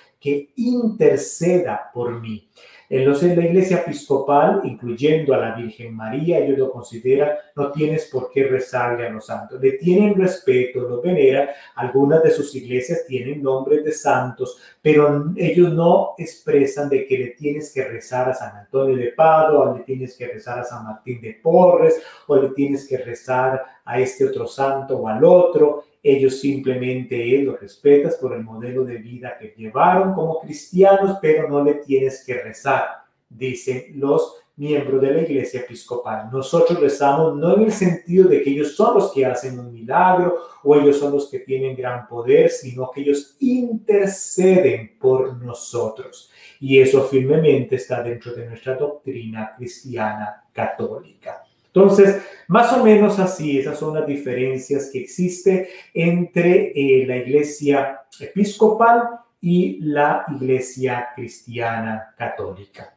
interceda 0.55 1.91
por 1.93 2.21
mí. 2.21 2.47
Entonces, 2.87 3.35
la 3.35 3.45
iglesia 3.45 3.77
episcopal, 3.77 4.61
incluyendo 4.63 5.33
a 5.33 5.37
la 5.37 5.55
Virgen 5.55 5.95
María, 5.95 6.39
ellos 6.39 6.57
lo 6.57 6.71
consideran, 6.71 7.31
no 7.55 7.71
tienes 7.71 8.05
por 8.05 8.29
qué 8.29 8.43
rezarle 8.43 9.07
a 9.07 9.09
los 9.09 9.25
santos. 9.25 9.59
Le 9.59 9.73
tienen 9.73 10.13
respeto, 10.15 10.81
lo 10.81 11.01
veneran. 11.01 11.49
Algunas 11.75 12.21
de 12.21 12.31
sus 12.31 12.53
iglesias 12.55 13.05
tienen 13.07 13.41
nombres 13.41 13.83
de 13.83 13.91
santos, 13.91 14.59
pero 14.81 15.31
ellos 15.35 15.73
no 15.73 16.13
expresan 16.17 16.87
de 16.89 17.07
que 17.07 17.17
le 17.17 17.27
tienes 17.29 17.73
que 17.73 17.83
rezar 17.83 18.29
a 18.29 18.35
San 18.35 18.55
Antonio 18.55 18.95
de 18.95 19.11
Padua, 19.11 19.75
le 19.75 19.83
tienes 19.83 20.15
que 20.15 20.27
rezar 20.27 20.59
a 20.59 20.63
San 20.63 20.83
Martín 20.83 21.19
de 21.21 21.39
Porres, 21.41 21.99
o 22.27 22.35
le 22.35 22.49
tienes 22.49 22.87
que 22.87 22.97
rezar 22.97 23.63
a 23.83 23.99
este 23.99 24.25
otro 24.25 24.45
santo 24.47 24.97
o 24.97 25.07
al 25.07 25.23
otro 25.23 25.85
ellos 26.07 26.39
simplemente 26.39 27.39
los 27.39 27.59
respetas 27.59 28.15
por 28.17 28.35
el 28.35 28.43
modelo 28.43 28.85
de 28.85 28.97
vida 28.97 29.35
que 29.39 29.55
llevaron 29.57 30.13
como 30.13 30.39
cristianos, 30.39 31.17
pero 31.19 31.49
no 31.49 31.63
le 31.63 31.73
tienes 31.75 32.23
que 32.23 32.35
rezar, 32.35 32.85
dicen 33.27 33.85
los 33.95 34.35
miembros 34.55 35.01
de 35.01 35.11
la 35.11 35.21
iglesia 35.23 35.61
episcopal. 35.61 36.29
Nosotros 36.31 36.79
rezamos 36.79 37.35
no 37.35 37.55
en 37.55 37.63
el 37.63 37.71
sentido 37.71 38.29
de 38.29 38.43
que 38.43 38.51
ellos 38.51 38.75
son 38.75 38.93
los 38.93 39.11
que 39.11 39.25
hacen 39.25 39.57
un 39.57 39.73
milagro 39.73 40.37
o 40.63 40.75
ellos 40.75 40.99
son 40.99 41.11
los 41.11 41.27
que 41.27 41.39
tienen 41.39 41.75
gran 41.75 42.07
poder, 42.07 42.51
sino 42.51 42.91
que 42.91 43.01
ellos 43.01 43.35
interceden 43.39 44.99
por 44.99 45.35
nosotros. 45.41 46.29
Y 46.59 46.79
eso 46.79 47.03
firmemente 47.05 47.77
está 47.77 48.03
dentro 48.03 48.31
de 48.31 48.45
nuestra 48.45 48.75
doctrina 48.75 49.55
cristiana 49.57 50.45
católica. 50.53 51.44
Entonces, 51.75 52.23
más 52.47 52.71
o 52.71 52.83
menos 52.83 53.19
así, 53.19 53.59
esas 53.59 53.77
son 53.77 53.95
las 53.95 54.07
diferencias 54.07 54.89
que 54.91 54.99
existen 54.99 55.67
entre 55.93 56.71
eh, 56.73 57.05
la 57.05 57.17
iglesia 57.17 58.01
episcopal 58.17 59.19
y 59.41 59.79
la 59.81 60.23
iglesia 60.29 61.09
cristiana 61.13 62.13
católica. 62.17 62.95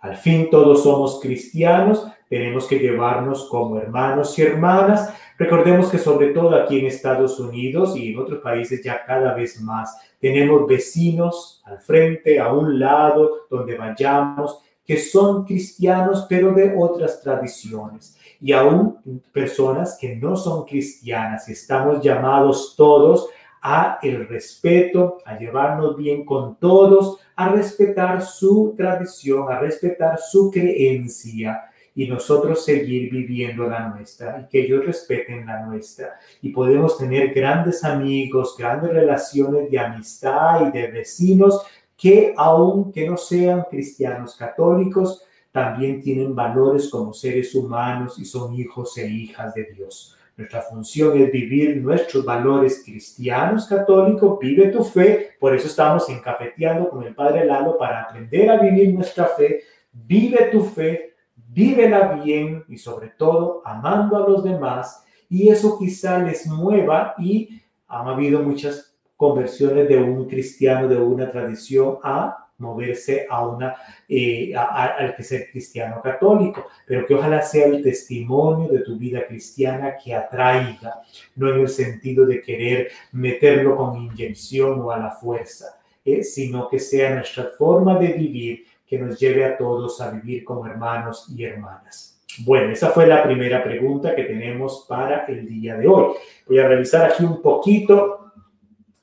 Al 0.00 0.16
fin 0.16 0.50
todos 0.50 0.82
somos 0.82 1.20
cristianos, 1.22 2.06
tenemos 2.28 2.66
que 2.66 2.78
llevarnos 2.78 3.48
como 3.48 3.78
hermanos 3.78 4.38
y 4.38 4.42
hermanas. 4.42 5.14
Recordemos 5.38 5.88
que 5.88 5.98
sobre 5.98 6.28
todo 6.28 6.54
aquí 6.56 6.80
en 6.80 6.86
Estados 6.86 7.38
Unidos 7.40 7.96
y 7.96 8.12
en 8.12 8.18
otros 8.18 8.40
países 8.40 8.82
ya 8.82 9.04
cada 9.06 9.32
vez 9.32 9.60
más 9.60 9.96
tenemos 10.18 10.66
vecinos 10.66 11.62
al 11.64 11.80
frente, 11.80 12.38
a 12.38 12.52
un 12.52 12.78
lado, 12.78 13.46
donde 13.48 13.76
vayamos, 13.76 14.60
que 14.84 14.98
son 14.98 15.44
cristianos 15.44 16.26
pero 16.28 16.52
de 16.52 16.74
otras 16.76 17.20
tradiciones 17.20 18.16
y 18.40 18.52
aún 18.52 18.98
personas 19.32 19.96
que 20.00 20.16
no 20.16 20.36
son 20.36 20.64
cristianas. 20.64 21.48
Estamos 21.48 22.02
llamados 22.02 22.74
todos 22.76 23.28
a 23.62 24.00
el 24.02 24.26
respeto, 24.26 25.18
a 25.24 25.38
llevarnos 25.38 25.96
bien 25.96 26.24
con 26.24 26.56
todos, 26.56 27.20
a 27.36 27.48
respetar 27.50 28.20
su 28.20 28.74
tradición, 28.76 29.50
a 29.50 29.60
respetar 29.60 30.18
su 30.18 30.50
creencia 30.50 31.62
y 31.94 32.08
nosotros 32.08 32.64
seguir 32.64 33.10
viviendo 33.10 33.68
la 33.68 33.88
nuestra 33.88 34.40
y 34.40 34.48
que 34.48 34.62
ellos 34.62 34.84
respeten 34.84 35.46
la 35.46 35.64
nuestra. 35.66 36.18
Y 36.40 36.50
podemos 36.50 36.98
tener 36.98 37.32
grandes 37.32 37.84
amigos, 37.84 38.56
grandes 38.58 38.90
relaciones 38.90 39.70
de 39.70 39.78
amistad 39.78 40.66
y 40.66 40.70
de 40.76 40.90
vecinos 40.90 41.62
que 41.96 42.34
aunque 42.36 43.08
no 43.08 43.16
sean 43.16 43.64
cristianos 43.70 44.34
católicos, 44.36 45.24
también 45.50 46.00
tienen 46.00 46.34
valores 46.34 46.88
como 46.88 47.12
seres 47.12 47.54
humanos 47.54 48.18
y 48.18 48.24
son 48.24 48.54
hijos 48.54 48.96
e 48.96 49.06
hijas 49.06 49.54
de 49.54 49.64
Dios. 49.74 50.16
Nuestra 50.34 50.62
función 50.62 51.20
es 51.20 51.30
vivir 51.30 51.76
nuestros 51.76 52.24
valores 52.24 52.82
cristianos 52.82 53.66
católicos, 53.66 54.38
vive 54.40 54.68
tu 54.68 54.82
fe, 54.82 55.32
por 55.38 55.54
eso 55.54 55.66
estamos 55.66 56.08
encafeteando 56.08 56.88
con 56.88 57.02
el 57.02 57.14
Padre 57.14 57.44
Lalo 57.44 57.76
para 57.76 58.02
aprender 58.02 58.50
a 58.50 58.58
vivir 58.58 58.94
nuestra 58.94 59.26
fe, 59.26 59.60
vive 59.92 60.48
tu 60.50 60.62
fe, 60.64 61.14
vívela 61.36 62.14
bien 62.14 62.64
y 62.66 62.78
sobre 62.78 63.08
todo 63.08 63.60
amando 63.64 64.16
a 64.16 64.26
los 64.26 64.42
demás. 64.42 65.04
Y 65.28 65.50
eso 65.50 65.78
quizá 65.78 66.18
les 66.18 66.46
mueva 66.46 67.14
y 67.18 67.60
han 67.86 68.08
habido 68.08 68.42
muchas 68.42 68.91
conversiones 69.22 69.88
de 69.88 69.96
un 69.98 70.28
cristiano 70.28 70.88
de 70.88 70.96
una 70.96 71.30
tradición 71.30 71.98
a 72.02 72.48
moverse 72.58 73.24
a 73.30 73.46
una, 73.46 73.76
eh, 74.08 74.52
al 74.56 75.14
que 75.14 75.22
ser 75.22 75.48
cristiano 75.48 76.02
católico, 76.02 76.66
pero 76.84 77.06
que 77.06 77.14
ojalá 77.14 77.40
sea 77.40 77.66
el 77.66 77.84
testimonio 77.84 78.68
de 78.68 78.80
tu 78.80 78.98
vida 78.98 79.24
cristiana 79.24 79.94
que 79.96 80.12
atraiga, 80.12 81.02
no 81.36 81.54
en 81.54 81.60
el 81.60 81.68
sentido 81.68 82.26
de 82.26 82.40
querer 82.40 82.90
meterlo 83.12 83.76
con 83.76 83.96
inyección 83.96 84.80
o 84.80 84.90
a 84.90 84.98
la 84.98 85.12
fuerza, 85.12 85.78
eh, 86.04 86.24
sino 86.24 86.68
que 86.68 86.80
sea 86.80 87.14
nuestra 87.14 87.44
forma 87.56 88.00
de 88.00 88.08
vivir 88.08 88.64
que 88.84 88.98
nos 88.98 89.20
lleve 89.20 89.44
a 89.44 89.56
todos 89.56 90.00
a 90.00 90.10
vivir 90.10 90.42
como 90.42 90.66
hermanos 90.66 91.32
y 91.32 91.44
hermanas. 91.44 92.20
Bueno, 92.44 92.72
esa 92.72 92.90
fue 92.90 93.06
la 93.06 93.22
primera 93.22 93.62
pregunta 93.62 94.16
que 94.16 94.24
tenemos 94.24 94.84
para 94.88 95.26
el 95.26 95.46
día 95.46 95.76
de 95.76 95.86
hoy. 95.86 96.14
Voy 96.48 96.58
a 96.58 96.66
revisar 96.66 97.08
aquí 97.08 97.22
un 97.22 97.40
poquito 97.40 98.21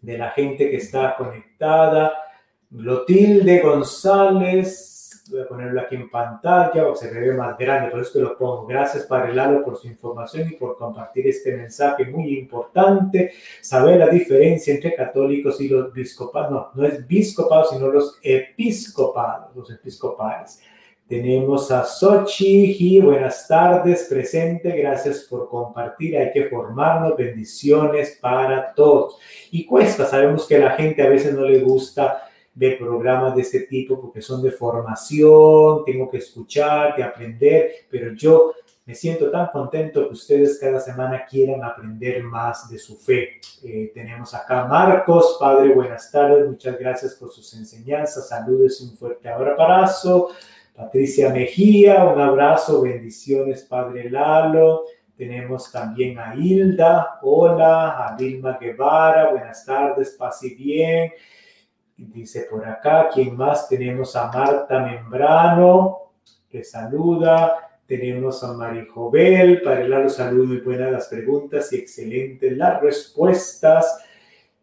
de 0.02 0.18
la 0.18 0.32
gente 0.32 0.70
que 0.70 0.78
está 0.78 1.16
conectada. 1.16 2.14
Glotilde 2.70 3.60
González, 3.62 4.90
Voy 5.30 5.42
a 5.42 5.48
ponerlo 5.48 5.82
aquí 5.82 5.96
en 5.96 6.10
pantalla 6.10 6.88
o 6.88 6.96
se 6.96 7.12
ve 7.12 7.34
más 7.34 7.56
grande, 7.56 7.92
por 7.92 8.00
eso 8.00 8.14
que 8.14 8.20
lo 8.20 8.36
pongo. 8.36 8.66
Gracias, 8.66 9.04
Padre 9.04 9.34
Lalo, 9.34 9.64
por 9.64 9.78
su 9.78 9.88
información 9.88 10.50
y 10.50 10.56
por 10.56 10.76
compartir 10.76 11.28
este 11.28 11.56
mensaje 11.56 12.06
muy 12.06 12.40
importante. 12.40 13.34
Saber 13.62 14.00
la 14.00 14.08
diferencia 14.08 14.74
entre 14.74 14.96
católicos 14.96 15.62
y 15.62 15.68
los 15.68 15.90
episcopados. 15.90 16.52
No, 16.52 16.72
no 16.74 16.88
es 16.88 16.96
episcopados, 16.96 17.70
sino 17.70 17.90
los 17.90 18.18
episcopados, 18.24 19.56
los 19.56 19.70
episcopales. 19.70 20.62
Tenemos 21.10 21.72
a 21.72 21.86
Sochi, 21.86 23.02
buenas 23.02 23.48
tardes, 23.48 24.06
presente, 24.08 24.70
gracias 24.78 25.22
por 25.22 25.50
compartir, 25.50 26.16
hay 26.16 26.32
que 26.32 26.46
formarnos, 26.46 27.18
bendiciones 27.18 28.20
para 28.22 28.76
todos. 28.76 29.18
Y 29.50 29.66
cuesta, 29.66 30.06
sabemos 30.06 30.46
que 30.46 30.58
a 30.58 30.60
la 30.60 30.72
gente 30.74 31.02
a 31.02 31.10
veces 31.10 31.34
no 31.34 31.46
le 31.46 31.62
gusta 31.62 32.30
de 32.54 32.74
programas 32.74 33.36
de 33.36 33.42
este 33.42 33.62
tipo 33.62 34.00
porque 34.00 34.22
son 34.22 34.44
de 34.44 34.52
formación, 34.52 35.84
tengo 35.84 36.12
que 36.12 36.18
escuchar, 36.18 36.96
de 36.96 37.02
aprender, 37.02 37.72
pero 37.90 38.14
yo 38.14 38.54
me 38.86 38.94
siento 38.94 39.32
tan 39.32 39.48
contento 39.48 40.08
que 40.08 40.14
ustedes 40.14 40.60
cada 40.60 40.80
semana 40.80 41.26
quieran 41.26 41.64
aprender 41.64 42.24
más 42.24 42.70
de 42.70 42.78
su 42.78 42.96
fe. 42.96 43.40
Eh, 43.64 43.92
tenemos 43.96 44.36
acá 44.36 44.66
Marcos, 44.66 45.38
Padre, 45.40 45.74
buenas 45.74 46.12
tardes, 46.12 46.48
muchas 46.48 46.78
gracias 46.78 47.16
por 47.16 47.32
sus 47.32 47.52
enseñanzas, 47.56 48.30
saludos 48.30 48.80
y 48.82 48.92
un 48.92 48.96
fuerte 48.96 49.28
abrazo. 49.28 50.30
Patricia 50.80 51.30
Mejía, 51.30 52.06
un 52.06 52.22
abrazo, 52.22 52.84
bendiciones, 52.84 53.64
Padre 53.64 54.10
Lalo. 54.10 54.86
Tenemos 55.18 55.70
también 55.74 56.18
a 56.18 56.34
Hilda, 56.34 57.20
hola, 57.22 58.08
a 58.08 58.16
Vilma 58.16 58.58
Guevara, 58.58 59.30
buenas 59.30 59.66
tardes, 59.66 60.16
pase 60.18 60.56
bien. 60.56 61.12
Dice 61.98 62.48
por 62.50 62.66
acá, 62.66 63.10
¿quién 63.14 63.36
más? 63.36 63.68
Tenemos 63.68 64.16
a 64.16 64.32
Marta 64.32 64.80
Membrano, 64.80 66.14
que 66.50 66.64
saluda. 66.64 67.82
Tenemos 67.86 68.42
a 68.46 68.56
Jovel, 68.94 69.62
Padre 69.62 69.90
Lalo, 69.90 70.08
saludo 70.08 70.54
y 70.54 70.62
buenas 70.62 70.94
las 70.94 71.08
preguntas 71.10 71.74
y 71.74 71.76
excelentes 71.76 72.56
las 72.56 72.82
respuestas. 72.82 74.06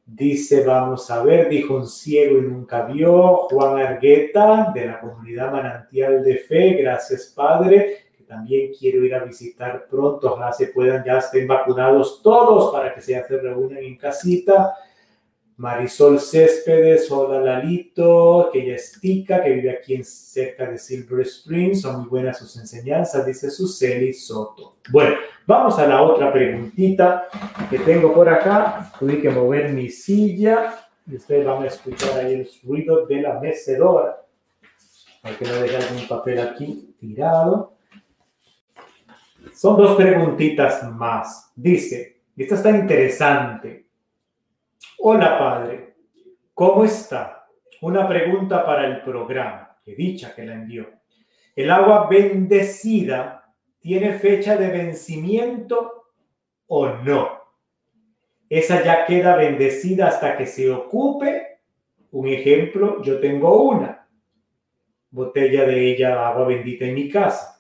Dice, 0.09 0.65
vamos 0.65 1.11
a 1.11 1.21
ver, 1.25 1.49
dijo 1.49 1.75
un 1.75 1.87
ciego 1.89 2.39
y 2.39 2.43
nunca 2.43 2.85
vio, 2.87 3.49
Juan 3.49 3.79
Argueta, 3.79 4.71
de 4.73 4.87
la 4.87 5.01
comunidad 5.01 5.51
Manantial 5.51 6.23
de 6.23 6.37
Fe, 6.37 6.75
gracias 6.75 7.33
Padre, 7.35 8.07
que 8.17 8.23
también 8.23 8.71
quiero 8.73 9.05
ir 9.05 9.13
a 9.17 9.25
visitar 9.25 9.89
pronto, 9.91 10.33
ojalá 10.33 10.53
se 10.53 10.69
puedan, 10.69 11.03
ya 11.05 11.19
estén 11.19 11.49
vacunados 11.49 12.23
todos 12.23 12.73
para 12.73 12.95
que 12.95 13.01
se, 13.01 13.21
se 13.21 13.37
reúnan 13.37 13.79
en 13.79 13.97
casita. 13.97 14.75
Marisol 15.59 16.21
Céspedes, 16.21 17.11
hola 17.11 17.41
Lalito, 17.41 18.51
que 18.53 18.63
ella 18.63 18.75
es 18.75 19.01
tica, 19.01 19.43
que 19.43 19.55
vive 19.55 19.71
aquí 19.71 19.95
en, 19.95 20.05
cerca 20.05 20.71
de 20.71 20.77
Silver 20.77 21.27
Springs, 21.27 21.81
son 21.81 22.01
muy 22.01 22.09
buenas 22.11 22.39
sus 22.39 22.59
enseñanzas, 22.59 23.25
dice 23.25 23.51
Suseli 23.51 24.13
Soto. 24.13 24.77
Bueno, 24.91 25.17
vamos 25.47 25.79
a 25.79 25.87
la 25.87 26.03
otra 26.03 26.31
preguntita 26.31 27.29
que 27.71 27.79
tengo 27.79 28.13
por 28.13 28.29
acá. 28.29 28.93
Tuve 28.99 29.23
que 29.23 29.31
mover 29.31 29.73
mi 29.73 29.89
silla 29.89 30.75
y 31.11 31.17
ustedes 31.17 31.47
van 31.47 31.63
a 31.63 31.67
escuchar 31.69 32.19
ahí 32.19 32.35
el 32.35 32.51
ruido 32.63 33.07
de 33.07 33.23
la 33.23 33.41
mecedora. 33.41 34.23
Hay 35.23 35.35
que 35.37 35.47
no 35.47 35.55
dejar 35.55 35.85
algún 35.85 36.07
papel 36.07 36.39
aquí 36.39 36.95
tirado. 37.01 37.79
Son 39.55 39.75
dos 39.79 39.97
preguntitas 39.97 40.83
más. 40.93 41.51
Dice, 41.57 42.21
esta 42.37 42.57
está 42.57 42.71
interesante. 42.71 43.86
Hola 44.99 45.39
padre, 45.39 45.97
¿cómo 46.55 46.85
está? 46.85 47.47
Una 47.83 48.09
pregunta 48.09 48.65
para 48.65 48.87
el 48.87 49.03
programa, 49.03 49.77
que 49.85 49.95
dicha 49.95 50.35
que 50.35 50.45
la 50.45 50.55
envió. 50.55 50.89
¿El 51.55 51.71
agua 51.71 52.09
bendecida 52.09 53.53
tiene 53.79 54.19
fecha 54.19 54.57
de 54.57 54.69
vencimiento 54.69 56.11
o 56.67 56.89
no? 56.89 57.29
Esa 58.49 58.85
ya 58.85 59.07
queda 59.07 59.37
bendecida 59.37 60.09
hasta 60.09 60.37
que 60.37 60.47
se 60.47 60.71
ocupe. 60.71 61.61
Un 62.13 62.29
ejemplo, 62.29 63.03
yo 63.03 63.21
tengo 63.21 63.63
una 63.63 64.09
botella 65.11 65.65
de 65.65 65.93
ella 65.93 66.29
agua 66.29 66.47
bendita 66.47 66.85
en 66.85 66.95
mi 66.95 67.09
casa. 67.09 67.56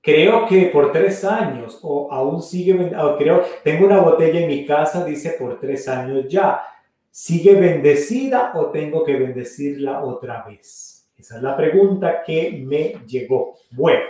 Creo 0.00 0.46
que 0.46 0.66
por 0.66 0.92
tres 0.92 1.24
años, 1.24 1.80
o 1.82 2.10
aún 2.12 2.42
sigue, 2.42 2.90
creo, 3.18 3.42
tengo 3.64 3.86
una 3.86 4.00
botella 4.00 4.40
en 4.40 4.48
mi 4.48 4.64
casa, 4.64 5.04
dice 5.04 5.36
por 5.38 5.58
tres 5.58 5.88
años 5.88 6.26
ya. 6.28 6.62
¿Sigue 7.10 7.54
bendecida 7.54 8.52
o 8.54 8.66
tengo 8.66 9.04
que 9.04 9.16
bendecirla 9.16 10.04
otra 10.04 10.44
vez? 10.44 11.10
Esa 11.16 11.36
es 11.36 11.42
la 11.42 11.56
pregunta 11.56 12.22
que 12.24 12.52
me 12.64 12.94
llegó. 13.06 13.56
Bueno, 13.72 14.04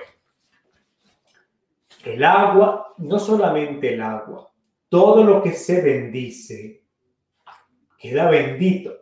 el 2.04 2.22
agua, 2.22 2.94
no 2.98 3.18
solamente 3.18 3.94
el 3.94 4.02
agua, 4.02 4.50
todo 4.88 5.24
lo 5.24 5.42
que 5.42 5.52
se 5.52 5.80
bendice 5.80 6.82
queda 7.98 8.30
bendito. 8.30 8.94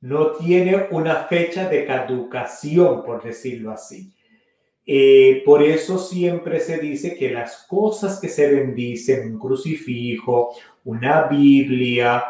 No 0.00 0.32
tiene 0.32 0.88
una 0.90 1.24
fecha 1.24 1.68
de 1.68 1.86
caducación, 1.86 3.04
por 3.04 3.22
decirlo 3.22 3.70
así. 3.70 4.12
Eh, 4.84 5.42
por 5.44 5.62
eso 5.62 5.98
siempre 5.98 6.58
se 6.60 6.78
dice 6.78 7.14
que 7.14 7.30
las 7.30 7.66
cosas 7.68 8.20
que 8.20 8.28
se 8.28 8.50
bendicen, 8.50 9.32
un 9.32 9.38
crucifijo, 9.38 10.54
una 10.84 11.24
Biblia, 11.24 12.24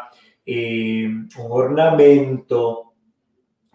eh, 0.45 1.07
un 1.07 1.51
ornamento, 1.51 2.93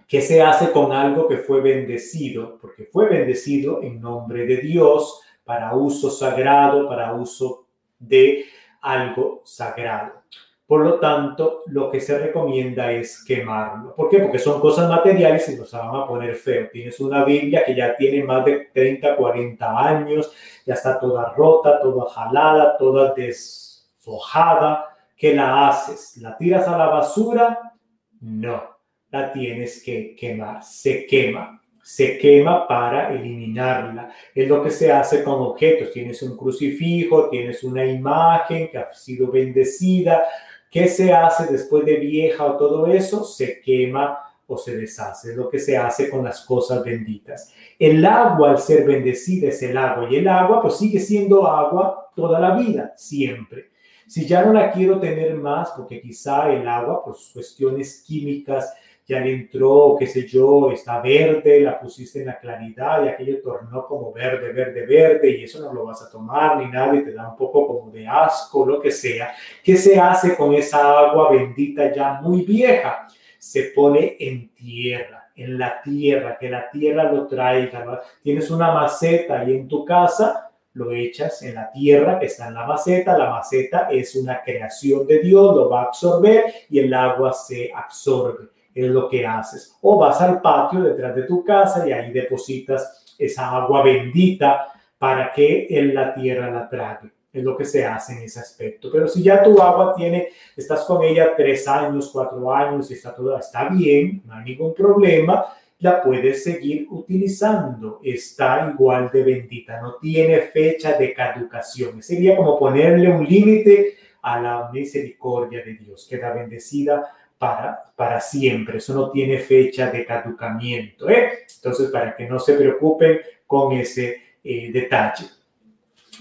que 0.07 0.23
se 0.23 0.41
hace 0.41 0.73
con 0.73 0.93
algo 0.93 1.29
que 1.29 1.39
fue 1.39 1.61
bendecido, 1.61 2.57
porque 2.59 2.85
fue 2.85 3.09
bendecido 3.09 3.83
en 3.83 4.01
nombre 4.01 4.47
de 4.47 4.57
Dios 4.57 5.21
para 5.45 5.75
uso 5.75 6.11
sagrado, 6.11 6.89
para 6.89 7.15
uso 7.15 7.67
de 7.99 8.47
algo 8.81 9.43
sagrado. 9.45 10.23
Por 10.69 10.85
lo 10.85 11.01
tanto, 11.01 11.63
lo 11.69 11.91
que 11.91 11.99
se 11.99 12.19
recomienda 12.19 12.93
es 12.93 13.25
quemarlo. 13.25 13.95
¿Por 13.95 14.11
qué? 14.11 14.19
Porque 14.19 14.39
son 14.39 14.61
cosas 14.61 14.87
materiales 14.87 15.49
y 15.49 15.57
nos 15.57 15.73
van 15.73 15.97
a 15.97 16.07
poner 16.07 16.35
feo. 16.35 16.69
Tienes 16.71 17.01
una 17.01 17.25
Biblia 17.25 17.65
que 17.65 17.75
ya 17.75 17.97
tiene 17.97 18.23
más 18.23 18.45
de 18.45 18.69
30, 18.75 19.17
40 19.17 19.89
años, 19.89 20.31
ya 20.67 20.75
está 20.75 21.01
toda 21.01 21.33
rota, 21.33 21.81
toda 21.81 22.11
jalada, 22.11 22.77
toda 22.77 23.15
deshojada. 23.15 24.95
¿Qué 25.17 25.35
la 25.35 25.69
haces? 25.69 26.19
¿La 26.19 26.37
tiras 26.37 26.69
a 26.69 26.77
la 26.77 26.89
basura? 26.89 27.73
No, 28.21 28.63
la 29.09 29.33
tienes 29.33 29.83
que 29.83 30.15
quemar. 30.15 30.63
Se 30.63 31.07
quema 31.07 31.59
se 31.89 32.19
quema 32.19 32.69
para 32.69 33.15
eliminarla. 33.15 34.13
Es 34.35 34.47
lo 34.47 34.63
que 34.63 34.71
se 34.71 34.93
hace 34.93 35.25
con 35.25 35.41
objetos. 35.41 35.91
Tienes 35.91 36.23
un 36.23 36.37
crucifijo, 36.37 37.31
tienes 37.31 37.65
una 37.65 37.87
imagen 37.87 38.69
que 38.69 38.77
ha 38.77 38.93
sido 38.93 39.33
bendecida, 39.33 40.23
¿Qué 40.71 40.89
se 40.89 41.13
hace 41.13 41.51
después 41.51 41.85
de 41.85 41.97
vieja 41.97 42.45
o 42.45 42.57
todo 42.57 42.87
eso? 42.87 43.25
Se 43.25 43.61
quema 43.61 44.19
o 44.47 44.57
se 44.57 44.77
deshace. 44.77 45.31
Es 45.31 45.37
lo 45.37 45.49
que 45.49 45.59
se 45.59 45.77
hace 45.77 46.11
con 46.11 46.25
las 46.25 46.45
cosas 46.45 46.83
benditas. 46.83 47.53
El 47.79 48.05
agua, 48.05 48.51
al 48.51 48.59
ser 48.59 48.85
bendecida, 48.85 49.49
es 49.49 49.63
el 49.63 49.77
agua. 49.77 50.09
Y 50.11 50.17
el 50.17 50.29
agua, 50.29 50.63
pues 50.63 50.77
sigue 50.77 51.01
siendo 51.01 51.47
agua 51.47 52.11
toda 52.17 52.41
la 52.41 52.57
vida, 52.57 52.93
siempre. 52.97 53.71
Si 54.07 54.27
ya 54.27 54.43
no 54.43 54.55
la 54.55 54.73
quiero 54.73 54.99
tener 54.99 55.35
más, 55.35 55.71
porque 55.73 56.01
quizá 56.01 56.51
el 56.51 56.67
agua, 56.67 57.05
por 57.05 57.15
sus 57.15 57.33
cuestiones 57.33 58.03
químicas, 58.07 58.75
ya 59.09 59.21
le 59.21 59.33
entró, 59.33 59.97
qué 59.99 60.07
sé 60.07 60.27
yo, 60.27 60.71
está 60.71 61.01
verde, 61.01 61.63
la 61.63 61.81
pusiste 61.81 62.21
en 62.21 62.27
la 62.27 62.39
claridad 62.39 63.03
y 63.03 63.09
aquello 63.09 63.41
tornó 63.41 63.87
como 63.87 64.13
verde, 64.13 64.53
verde, 64.53 64.85
verde 64.85 65.31
y 65.31 65.45
eso 65.45 65.61
no 65.61 65.73
lo 65.73 65.87
vas 65.87 66.03
a 66.03 66.11
tomar 66.11 66.59
ni 66.59 66.67
nadie 66.67 67.01
te 67.01 67.13
da 67.13 67.31
un 67.31 67.37
poco 67.37 67.67
como 67.67 67.91
de 67.91 68.07
asco, 68.07 68.67
lo 68.67 68.79
que 68.79 68.91
sea. 68.91 69.35
¿Qué 69.65 69.79
se 69.79 69.99
hace 69.99 70.37
con 70.37 70.53
esa 70.53 70.99
agua 70.99 71.31
bendita 71.31 71.91
ya 71.91 72.21
muy 72.21 72.43
vieja? 72.43 73.07
Se 73.39 73.73
pone 73.75 74.17
en 74.21 74.51
tierra, 74.51 75.31
en 75.35 75.59
la 75.59 75.81
tierra, 75.81 76.37
que 76.39 76.51
la 76.51 76.69
tierra 76.71 77.11
lo 77.11 77.27
traiga. 77.27 78.03
Tienes 78.23 78.51
una 78.51 78.73
maceta 78.75 79.41
ahí 79.41 79.55
en 79.55 79.69
tu 79.69 79.87
casa, 79.87 80.51
lo 80.75 80.93
echas 80.93 81.41
en 81.43 81.55
la 81.55 81.73
tierra 81.73 82.19
que 82.19 82.27
está 82.27 82.49
en 82.49 82.55
la 82.55 82.67
maceta, 82.67 83.17
la 83.17 83.31
maceta 83.31 83.89
es 83.91 84.15
una 84.17 84.43
creación 84.43 85.07
de 85.07 85.21
Dios, 85.21 85.57
lo 85.57 85.71
va 85.71 85.85
a 85.85 85.85
absorber 85.87 86.45
y 86.69 86.81
el 86.81 86.93
agua 86.93 87.33
se 87.33 87.71
absorbe 87.75 88.58
es 88.75 88.87
lo 88.87 89.09
que 89.09 89.27
haces. 89.27 89.77
O 89.83 89.99
vas 89.99 90.21
al 90.21 90.41
patio 90.41 90.81
detrás 90.81 91.15
de 91.15 91.23
tu 91.23 91.45
casa 91.45 91.89
y 91.89 91.93
ahí 91.93 92.13
depositas 92.13 93.15
esa 93.19 93.51
agua 93.51 93.83
bendita 93.83 94.69
para 94.99 95.33
que 95.33 95.67
en 95.71 95.95
la 95.95 96.15
tierra 96.15 96.51
la 96.51 96.69
trague. 96.69 97.11
Es 97.33 97.45
lo 97.45 97.57
que 97.57 97.65
se 97.65 97.85
hace 97.85 98.15
en 98.15 98.23
ese 98.23 98.41
aspecto. 98.41 98.89
Pero 98.91 99.07
si 99.07 99.23
ya 99.23 99.43
tu 99.43 99.61
agua 99.61 99.95
tiene, 99.95 100.29
estás 100.57 100.85
con 100.85 101.05
ella 101.05 101.35
tres 101.37 101.69
años, 101.69 102.11
cuatro 102.13 102.53
años 102.53 102.91
y 102.91 102.95
está 102.95 103.15
toda, 103.15 103.39
está 103.39 103.69
bien, 103.69 104.23
no 104.25 104.35
hay 104.35 104.45
ningún 104.45 104.75
problema, 104.75 105.45
la 105.81 106.03
puedes 106.03 106.43
seguir 106.43 106.87
utilizando. 106.91 108.01
Está 108.03 108.71
igual 108.73 109.11
de 109.13 109.23
bendita, 109.23 109.81
no 109.81 109.97
tiene 109.97 110.39
fecha 110.41 110.95
de 110.95 111.13
caducación. 111.13 112.03
Sería 112.03 112.37
como 112.37 112.59
ponerle 112.59 113.11
un 113.11 113.25
límite 113.25 113.95
a 114.23 114.41
la 114.41 114.71
misericordia 114.73 115.65
de 115.65 115.75
Dios. 115.75 116.07
Queda 116.09 116.33
bendecida 116.33 117.09
para, 117.39 117.93
para 117.95 118.21
siempre, 118.21 118.79
eso 118.79 118.95
no 118.95 119.11
tiene 119.11 119.39
fecha 119.39 119.91
de 119.91 120.05
caducamiento. 120.05 121.09
¿eh? 121.09 121.47
Entonces, 121.57 121.91
para 121.91 122.15
que 122.17 122.27
no 122.27 122.39
se 122.39 122.55
preocupen 122.55 123.21
con 123.47 123.73
ese 123.73 124.21
eh, 124.43 124.71
detalle. 124.73 125.27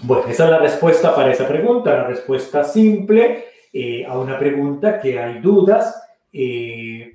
Bueno, 0.00 0.28
esa 0.28 0.44
es 0.44 0.50
la 0.50 0.58
respuesta 0.58 1.14
para 1.14 1.32
esa 1.32 1.46
pregunta, 1.48 1.92
la 1.92 2.04
respuesta 2.04 2.62
simple 2.62 3.46
eh, 3.72 4.06
a 4.06 4.16
una 4.18 4.38
pregunta 4.38 5.00
que 5.00 5.18
hay 5.18 5.40
dudas 5.40 6.04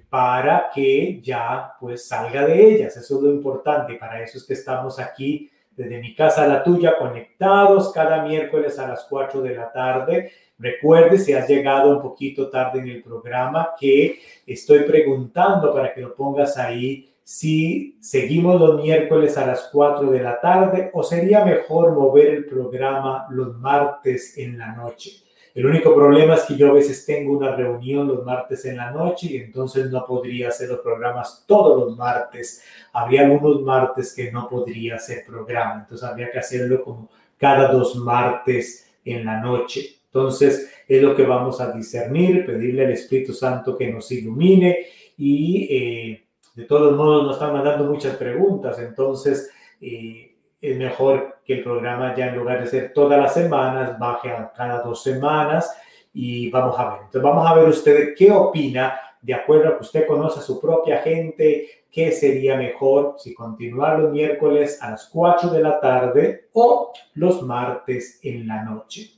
para 0.09 0.69
que 0.73 1.21
ya 1.21 1.75
pues 1.79 2.07
salga 2.07 2.45
de 2.45 2.75
ellas. 2.75 2.97
Eso 2.97 3.17
es 3.17 3.23
lo 3.23 3.31
importante, 3.31 3.93
para 3.93 4.21
eso 4.21 4.37
es 4.37 4.43
que 4.43 4.53
estamos 4.53 4.99
aquí 4.99 5.49
desde 5.75 5.99
mi 5.99 6.13
casa 6.13 6.43
a 6.43 6.47
la 6.47 6.63
tuya 6.63 6.97
conectados 6.97 7.91
cada 7.93 8.23
miércoles 8.23 8.77
a 8.79 8.87
las 8.87 9.05
4 9.09 9.41
de 9.41 9.55
la 9.55 9.71
tarde. 9.71 10.31
Recuerde, 10.57 11.17
si 11.17 11.33
has 11.33 11.47
llegado 11.47 11.89
un 11.89 12.01
poquito 12.01 12.49
tarde 12.49 12.79
en 12.79 12.89
el 12.89 13.03
programa, 13.03 13.71
que 13.79 14.19
estoy 14.45 14.83
preguntando 14.83 15.73
para 15.73 15.93
que 15.93 16.01
lo 16.01 16.15
pongas 16.15 16.57
ahí 16.57 17.09
si 17.23 17.97
seguimos 18.01 18.59
los 18.59 18.81
miércoles 18.81 19.37
a 19.37 19.47
las 19.47 19.69
4 19.71 20.11
de 20.11 20.21
la 20.21 20.39
tarde 20.39 20.91
o 20.93 21.03
sería 21.03 21.43
mejor 21.45 21.93
mover 21.93 22.27
el 22.27 22.45
programa 22.45 23.27
los 23.29 23.57
martes 23.57 24.37
en 24.37 24.57
la 24.57 24.73
noche. 24.73 25.23
El 25.55 25.67
único 25.67 25.93
problema 25.93 26.33
es 26.33 26.41
que 26.43 26.57
yo 26.57 26.69
a 26.69 26.73
veces 26.73 27.05
tengo 27.05 27.37
una 27.37 27.55
reunión 27.55 28.07
los 28.07 28.25
martes 28.25 28.65
en 28.65 28.77
la 28.77 28.89
noche 28.89 29.27
y 29.27 29.37
entonces 29.37 29.91
no 29.91 30.03
podría 30.05 30.49
hacer 30.49 30.69
los 30.69 30.79
programas 30.79 31.45
todos 31.47 31.79
los 31.79 31.95
martes. 31.95 32.63
Habría 32.91 33.21
algunos 33.21 33.61
martes 33.61 34.13
que 34.15 34.31
no 34.31 34.49
podría 34.49 34.95
hacer 34.95 35.23
programa, 35.25 35.81
entonces 35.81 36.07
habría 36.07 36.31
que 36.31 36.39
hacerlo 36.39 36.83
como 36.83 37.09
cada 37.37 37.71
dos 37.71 37.95
martes 37.95 38.91
en 39.05 39.25
la 39.25 39.39
noche. 39.39 40.02
Entonces 40.13 40.71
es 40.87 41.01
lo 41.01 41.15
que 41.15 41.23
vamos 41.23 41.59
a 41.59 41.71
discernir, 41.71 42.45
pedirle 42.45 42.85
al 42.85 42.91
Espíritu 42.91 43.33
Santo 43.33 43.75
que 43.75 43.91
nos 43.91 44.11
ilumine 44.11 44.85
y 45.17 45.67
eh, 45.69 46.27
de 46.55 46.65
todos 46.65 46.95
modos 46.95 47.23
nos 47.23 47.33
están 47.33 47.53
mandando 47.53 47.85
muchas 47.85 48.15
preguntas, 48.15 48.79
entonces... 48.79 49.49
Eh, 49.81 50.29
es 50.63 50.77
mejor 50.77 51.39
que 51.45 51.55
el 51.55 51.63
programa 51.63 52.15
ya 52.15 52.27
en 52.27 52.37
lugar 52.37 52.61
de 52.61 52.67
ser 52.67 52.93
todas 52.93 53.19
las 53.19 53.33
semanas, 53.33 53.99
baje 53.99 54.29
a 54.29 54.49
cada 54.55 54.81
dos 54.81 55.03
semanas 55.03 55.75
y 56.13 56.49
vamos 56.49 56.79
a 56.79 56.85
ver. 56.85 56.99
Entonces 56.99 57.21
vamos 57.21 57.45
a 57.45 57.53
ver 57.53 57.67
usted 57.67 58.13
qué 58.17 58.31
opina, 58.31 58.97
de 59.21 59.33
acuerdo 59.33 59.67
a 59.67 59.75
que 59.75 59.83
usted 59.83 60.07
conoce 60.07 60.39
a 60.39 60.41
su 60.41 60.61
propia 60.61 60.99
gente, 60.99 61.67
qué 61.91 62.13
sería 62.13 62.55
mejor 62.55 63.15
si 63.17 63.33
continuar 63.33 63.99
los 63.99 64.11
miércoles 64.11 64.81
a 64.81 64.91
las 64.91 65.09
4 65.09 65.49
de 65.49 65.61
la 65.61 65.81
tarde 65.81 66.47
o 66.53 66.93
los 67.15 67.41
martes 67.41 68.21
en 68.23 68.47
la 68.47 68.63
noche. 68.63 69.11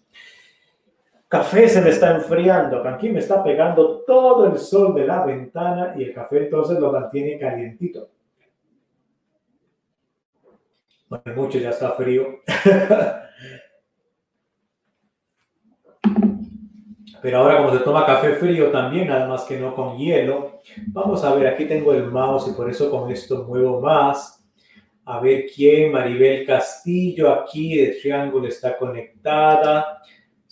Café 1.27 1.67
se 1.67 1.81
me 1.81 1.89
está 1.89 2.15
enfriando, 2.15 2.87
aquí 2.87 3.09
me 3.09 3.19
está 3.19 3.43
pegando 3.43 4.03
todo 4.05 4.45
el 4.45 4.59
sol 4.59 4.93
de 4.93 5.07
la 5.07 5.25
ventana 5.25 5.95
y 5.97 6.03
el 6.03 6.13
café 6.13 6.37
entonces 6.37 6.79
lo 6.79 6.91
mantiene 6.91 7.39
calientito. 7.39 8.09
Bueno, 11.09 11.23
mucho 11.35 11.57
ya 11.57 11.71
está 11.71 11.91
frío. 11.91 12.41
Pero 17.21 17.39
ahora 17.39 17.57
como 17.57 17.71
se 17.71 17.79
toma 17.79 18.05
café 18.05 18.33
frío 18.33 18.69
también, 18.69 19.07
nada 19.07 19.27
más 19.27 19.45
que 19.45 19.57
no 19.59 19.73
con 19.73 19.97
hielo, 19.97 20.61
vamos 20.89 21.23
a 21.23 21.33
ver, 21.33 21.47
aquí 21.47 21.65
tengo 21.65 21.91
el 21.91 22.05
mouse 22.11 22.49
y 22.49 22.51
por 22.51 22.69
eso 22.69 22.91
con 22.91 23.11
esto 23.11 23.45
muevo 23.45 23.81
más. 23.81 24.45
A 25.05 25.19
ver 25.19 25.45
quién, 25.47 25.91
Maribel 25.91 26.45
Castillo, 26.45 27.31
aquí 27.31 27.77
de 27.77 27.93
Triángulo 27.93 28.47
está 28.47 28.77
conectada. 28.77 30.01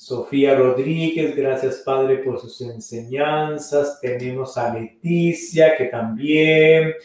Sofía 0.03 0.53
Rodríguez, 0.53 1.33
gracias 1.33 1.77
Padre 1.77 2.17
por 2.17 2.37
sus 2.37 2.59
enseñanzas. 2.59 4.01
Tenemos 4.01 4.57
a 4.57 4.73
Leticia 4.73 5.77
que 5.77 5.85
también. 5.85 6.95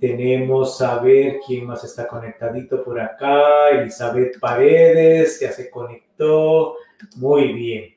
Tenemos 0.00 0.80
a 0.80 1.00
ver 1.00 1.36
quién 1.46 1.66
más 1.66 1.84
está 1.84 2.08
conectadito 2.08 2.82
por 2.82 2.98
acá. 2.98 3.68
Elizabeth 3.68 4.40
Paredes 4.40 5.38
ya 5.38 5.52
se 5.52 5.68
conectó. 5.68 6.76
Muy 7.16 7.52
bien. 7.52 7.94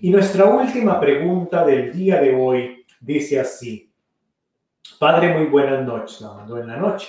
Y 0.00 0.10
nuestra 0.10 0.44
última 0.44 1.00
pregunta 1.00 1.66
del 1.66 1.92
día 1.92 2.20
de 2.20 2.36
hoy 2.36 2.86
dice 3.00 3.40
así. 3.40 3.92
Padre, 5.00 5.36
muy 5.36 5.46
buenas 5.46 5.84
noches. 5.84 6.20
La 6.20 6.34
mandó 6.34 6.60
en 6.60 6.68
la 6.68 6.76
noche. 6.76 7.08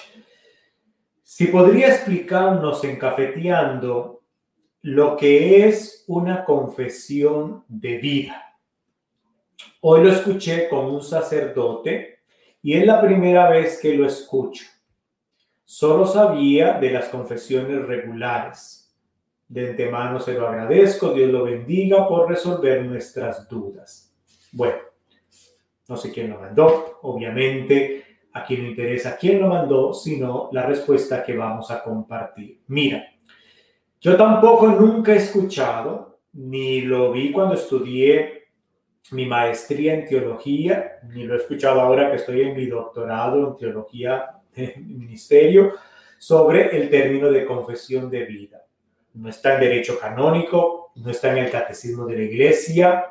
Si 1.22 1.46
podría 1.46 1.90
explicarnos 1.90 2.84
en 2.84 2.98
Cafeteando 2.98 4.17
lo 4.88 5.18
que 5.18 5.68
es 5.68 6.06
una 6.08 6.46
confesión 6.46 7.66
de 7.68 7.98
vida. 7.98 8.58
Hoy 9.82 10.02
lo 10.02 10.10
escuché 10.10 10.70
con 10.70 10.86
un 10.86 11.02
sacerdote 11.02 12.20
y 12.62 12.74
es 12.74 12.86
la 12.86 13.02
primera 13.02 13.50
vez 13.50 13.82
que 13.82 13.94
lo 13.96 14.08
escucho. 14.08 14.64
Solo 15.66 16.08
sabía 16.08 16.80
de 16.80 16.92
las 16.92 17.10
confesiones 17.10 17.86
regulares. 17.86 18.96
De 19.46 19.72
antemano 19.72 20.22
se 20.22 20.36
lo 20.36 20.48
agradezco, 20.48 21.14
Dios 21.14 21.32
lo 21.32 21.44
bendiga 21.44 22.08
por 22.08 22.30
resolver 22.30 22.86
nuestras 22.86 23.50
dudas. 23.50 24.16
Bueno, 24.54 24.78
no 25.90 25.98
sé 25.98 26.14
quién 26.14 26.30
lo 26.30 26.40
mandó, 26.40 27.00
obviamente 27.02 28.06
a 28.32 28.46
quien 28.46 28.66
interesa 28.66 29.18
quién 29.18 29.42
lo 29.42 29.50
mandó, 29.50 29.94
sino 29.94 30.48
la 30.54 30.66
respuesta 30.66 31.26
que 31.26 31.36
vamos 31.36 31.72
a 31.72 31.84
compartir. 31.84 32.62
Mira, 32.68 33.17
yo 34.00 34.16
tampoco 34.16 34.68
nunca 34.68 35.14
he 35.14 35.18
escuchado, 35.18 36.20
ni 36.34 36.82
lo 36.82 37.12
vi 37.12 37.32
cuando 37.32 37.56
estudié 37.56 38.38
mi 39.12 39.26
maestría 39.26 39.94
en 39.94 40.06
teología, 40.06 41.00
ni 41.14 41.24
lo 41.24 41.34
he 41.34 41.38
escuchado 41.38 41.82
ahora 41.82 42.10
que 42.10 42.18
estoy 42.18 42.42
en 42.42 42.56
mi 42.56 42.66
doctorado 42.66 43.50
en 43.50 43.58
teología 43.58 44.32
de 44.56 44.76
ministerio, 44.78 45.74
sobre 46.18 46.76
el 46.76 46.90
término 46.90 47.32
de 47.32 47.46
confesión 47.46 48.10
de 48.10 48.26
vida. 48.26 48.64
No 49.14 49.30
está 49.30 49.56
en 49.56 49.62
derecho 49.62 50.00
canónico, 50.00 50.92
no 50.96 51.12
está 51.12 51.32
en 51.32 51.46
el 51.46 51.52
catecismo 51.52 52.06
de 52.06 52.18
la 52.18 52.24
iglesia. 52.24 53.06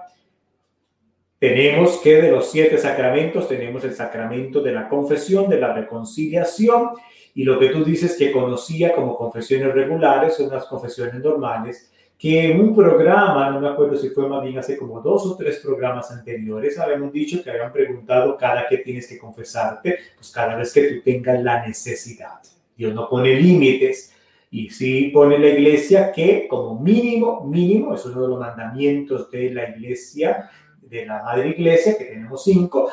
Tenemos 1.39 1.99
que 1.99 2.23
de 2.23 2.31
los 2.31 2.51
siete 2.51 2.79
sacramentos 2.79 3.49
tenemos 3.49 3.85
el 3.85 3.95
sacramento 3.95 4.61
de 4.61 4.73
la 4.73 4.89
confesión, 4.89 5.49
de 5.49 5.61
la 5.61 5.73
reconciliación, 5.73 6.91
y 7.37 7.45
lo 7.45 7.59
que 7.59 7.69
tú 7.69 7.85
dices 7.85 8.17
que 8.17 8.33
conocía 8.33 8.95
como 8.95 9.15
confesiones 9.15 9.75
regulares 9.75 10.37
son 10.37 10.49
las 10.49 10.65
confesiones 10.65 11.23
normales 11.23 11.93
que 12.19 12.51
en 12.51 12.59
un 12.59 12.75
programa, 12.75 13.51
no 13.51 13.61
me 13.61 13.69
acuerdo 13.69 13.95
si 13.95 14.09
fue 14.09 14.27
más 14.27 14.43
bien 14.43 14.57
hace 14.57 14.79
como 14.79 15.03
dos 15.03 15.27
o 15.27 15.37
tres 15.37 15.59
programas 15.59 16.11
anteriores, 16.11 16.79
habíamos 16.79 17.13
dicho 17.13 17.45
que 17.45 17.51
habían 17.51 17.75
preguntado 17.75 18.39
cada 18.39 18.67
que 18.67 18.79
tienes 18.79 19.07
que 19.07 19.19
confesarte, 19.19 19.99
pues 20.17 20.31
cada 20.31 20.57
vez 20.57 20.73
que 20.73 20.89
tú 20.89 21.03
tengas 21.05 21.43
la 21.43 21.67
necesidad. 21.67 22.41
Dios 22.75 22.95
no 22.95 23.07
pone 23.07 23.35
límites 23.39 24.15
y 24.51 24.71
sí 24.71 25.11
pone 25.13 25.39
la 25.39 25.49
iglesia 25.49 26.13
que 26.13 26.49
como 26.49 26.81
mínimo, 26.81 27.45
mínimo, 27.45 27.95
es 27.95 28.07
uno 28.07 28.23
de 28.23 28.29
los 28.29 28.41
mandamientos 28.41 29.31
de 29.31 29.51
la 29.51 29.69
iglesia, 29.69 30.49
de 30.81 31.05
la 31.05 31.23
madre 31.23 31.51
iglesia, 31.51 31.99
que 31.99 32.07
tenemos 32.07 32.45
cinco, 32.45 32.91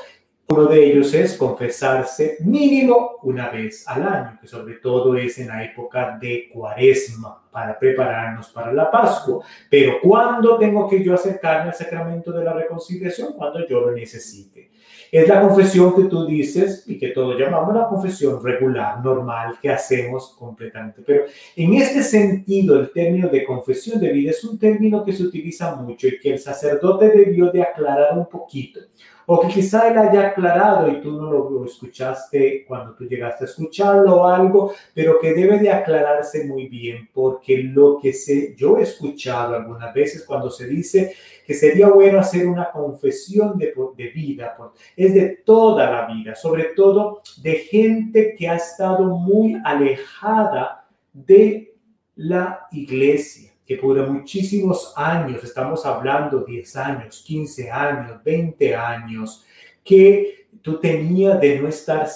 uno 0.53 0.65
de 0.65 0.85
ellos 0.85 1.13
es 1.13 1.35
confesarse 1.35 2.37
mínimo 2.41 3.17
una 3.23 3.49
vez 3.49 3.87
al 3.87 4.03
año, 4.03 4.37
que 4.39 4.47
sobre 4.47 4.75
todo 4.75 5.15
es 5.15 5.37
en 5.39 5.47
la 5.47 5.63
época 5.63 6.17
de 6.21 6.49
cuaresma, 6.53 7.43
para 7.53 7.77
prepararnos 7.77 8.49
para 8.49 8.73
la 8.73 8.89
Pascua. 8.89 9.45
Pero 9.69 9.99
¿cuándo 10.01 10.57
tengo 10.57 10.89
que 10.89 11.03
yo 11.03 11.13
acercarme 11.13 11.69
al 11.69 11.75
sacramento 11.75 12.31
de 12.31 12.43
la 12.43 12.53
reconciliación? 12.53 13.33
Cuando 13.33 13.65
yo 13.67 13.81
lo 13.81 13.91
necesite. 13.91 14.71
Es 15.11 15.27
la 15.27 15.41
confesión 15.41 15.95
que 15.95 16.05
tú 16.05 16.25
dices 16.25 16.85
y 16.87 16.97
que 16.97 17.09
todos 17.09 17.39
llamamos 17.39 17.75
la 17.75 17.87
confesión 17.87 18.43
regular, 18.43 19.03
normal, 19.03 19.59
que 19.61 19.69
hacemos 19.69 20.35
completamente. 20.39 21.03
Pero 21.05 21.25
en 21.55 21.75
este 21.75 22.01
sentido, 22.01 22.79
el 22.79 22.91
término 22.91 23.29
de 23.29 23.45
confesión 23.45 23.99
de 23.99 24.11
vida 24.11 24.31
es 24.31 24.43
un 24.43 24.57
término 24.57 25.05
que 25.05 25.13
se 25.13 25.21
utiliza 25.21 25.75
mucho 25.75 26.07
y 26.07 26.17
que 26.17 26.31
el 26.31 26.39
sacerdote 26.39 27.09
debió 27.09 27.51
de 27.51 27.61
aclarar 27.61 28.17
un 28.17 28.27
poquito 28.27 28.79
o 29.25 29.41
que 29.41 29.47
quizá 29.47 29.89
él 29.89 29.97
haya 29.97 30.27
aclarado 30.27 30.89
y 30.89 31.01
tú 31.01 31.11
no 31.11 31.31
lo 31.31 31.65
escuchaste 31.65 32.65
cuando 32.67 32.93
tú 32.93 33.05
llegaste 33.05 33.45
a 33.45 33.47
escucharlo 33.47 34.21
o 34.21 34.27
algo, 34.27 34.73
pero 34.93 35.19
que 35.19 35.33
debe 35.33 35.59
de 35.59 35.71
aclararse 35.71 36.45
muy 36.45 36.67
bien, 36.67 37.09
porque 37.13 37.57
lo 37.57 37.99
que 38.01 38.13
sé, 38.13 38.55
yo 38.57 38.77
he 38.77 38.83
escuchado 38.83 39.55
algunas 39.55 39.93
veces 39.93 40.23
cuando 40.25 40.49
se 40.49 40.67
dice 40.67 41.15
que 41.45 41.53
sería 41.53 41.89
bueno 41.89 42.19
hacer 42.19 42.47
una 42.47 42.71
confesión 42.71 43.57
de, 43.57 43.73
de 43.97 44.07
vida, 44.09 44.57
es 44.95 45.13
de 45.13 45.41
toda 45.45 45.89
la 45.89 46.13
vida, 46.13 46.35
sobre 46.35 46.65
todo 46.75 47.21
de 47.41 47.55
gente 47.55 48.35
que 48.37 48.47
ha 48.47 48.55
estado 48.55 49.05
muy 49.05 49.61
alejada 49.63 50.85
de 51.13 51.73
la 52.15 52.67
iglesia 52.71 53.52
que 53.65 53.77
por 53.77 53.95
muchísimos 54.09 54.93
años, 54.95 55.43
estamos 55.43 55.85
hablando 55.85 56.41
10 56.41 56.75
años, 56.75 57.23
15 57.25 57.71
años, 57.71 58.23
20 58.23 58.75
años, 58.75 59.45
que 59.83 60.47
tú 60.61 60.79
tenías 60.79 61.39
de 61.41 61.59
no 61.59 61.67
estar 61.67 62.07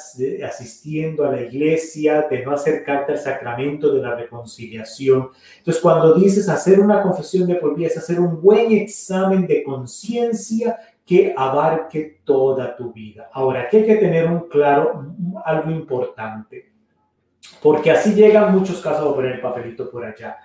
asistiendo 0.46 1.26
a 1.26 1.32
la 1.32 1.42
iglesia, 1.42 2.28
de 2.30 2.46
no 2.46 2.52
acercarte 2.52 3.14
al 3.14 3.18
sacramento 3.18 3.94
de 3.94 4.02
la 4.02 4.16
reconciliación. 4.16 5.30
Entonces, 5.58 5.82
cuando 5.82 6.14
dices 6.14 6.48
hacer 6.48 6.80
una 6.80 7.02
confesión 7.02 7.48
de 7.48 7.56
por 7.56 7.76
vida, 7.76 7.88
es 7.88 7.98
hacer 7.98 8.20
un 8.20 8.42
buen 8.42 8.72
examen 8.72 9.48
de 9.48 9.64
conciencia 9.64 10.78
que 11.06 11.34
abarque 11.36 12.20
toda 12.24 12.76
tu 12.76 12.92
vida. 12.92 13.30
Ahora, 13.34 13.64
aquí 13.64 13.78
hay 13.78 13.86
que 13.86 13.96
tener 13.96 14.28
un 14.28 14.48
claro, 14.50 15.14
algo 15.46 15.72
importante, 15.72 16.72
porque 17.62 17.92
así 17.92 18.14
llegan 18.14 18.54
muchos 18.54 18.82
casos, 18.82 19.10
a 19.10 19.16
poner 19.16 19.34
el 19.34 19.42
papelito 19.42 19.90
por 19.90 20.06
allá. 20.06 20.38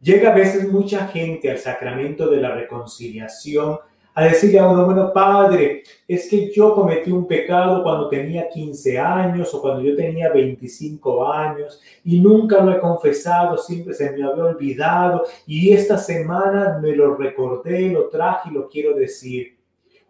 Llega 0.00 0.32
a 0.32 0.34
veces 0.34 0.70
mucha 0.70 1.06
gente 1.08 1.50
al 1.50 1.58
sacramento 1.58 2.28
de 2.28 2.40
la 2.40 2.54
reconciliación 2.54 3.78
a 4.14 4.24
decirle 4.24 4.58
a 4.58 4.68
uno, 4.68 4.86
bueno, 4.86 5.12
padre, 5.12 5.82
es 6.08 6.28
que 6.28 6.50
yo 6.50 6.74
cometí 6.74 7.12
un 7.12 7.26
pecado 7.26 7.82
cuando 7.82 8.08
tenía 8.08 8.48
15 8.48 8.98
años 8.98 9.54
o 9.54 9.60
cuando 9.60 9.82
yo 9.82 9.94
tenía 9.94 10.32
25 10.32 11.30
años 11.30 11.80
y 12.04 12.18
nunca 12.18 12.62
lo 12.62 12.72
he 12.72 12.80
confesado, 12.80 13.56
siempre 13.56 13.94
se 13.94 14.10
me 14.10 14.24
había 14.24 14.44
olvidado 14.44 15.24
y 15.46 15.72
esta 15.72 15.96
semana 15.96 16.78
me 16.82 16.94
lo 16.94 17.14
recordé, 17.16 17.90
lo 17.90 18.08
traje 18.08 18.50
y 18.50 18.54
lo 18.54 18.68
quiero 18.68 18.94
decir. 18.94 19.58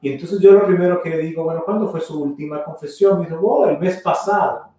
Y 0.01 0.12
entonces 0.12 0.41
yo 0.41 0.53
lo 0.53 0.66
primero 0.66 1.03
que 1.03 1.11
le 1.11 1.18
digo, 1.18 1.45
bueno, 1.45 1.62
¿cuándo 1.64 1.88
fue 1.88 2.01
su 2.01 2.22
última 2.22 2.64
confesión? 2.64 3.20
Me 3.20 3.26
dijo, 3.26 3.41
oh, 3.41 3.68
el 3.68 3.78
mes 3.78 4.01
pasado. 4.01 4.70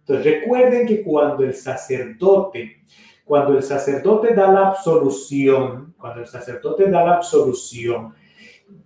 Entonces 0.00 0.24
recuerden 0.24 0.86
que 0.86 1.02
cuando 1.02 1.44
el 1.44 1.52
sacerdote, 1.52 2.76
cuando 3.26 3.56
el 3.56 3.62
sacerdote 3.64 4.34
da 4.34 4.52
la 4.52 4.68
absolución, 4.68 5.94
cuando 5.98 6.20
el 6.20 6.28
sacerdote 6.28 6.88
da 6.88 7.04
la 7.04 7.14
absolución, 7.16 8.14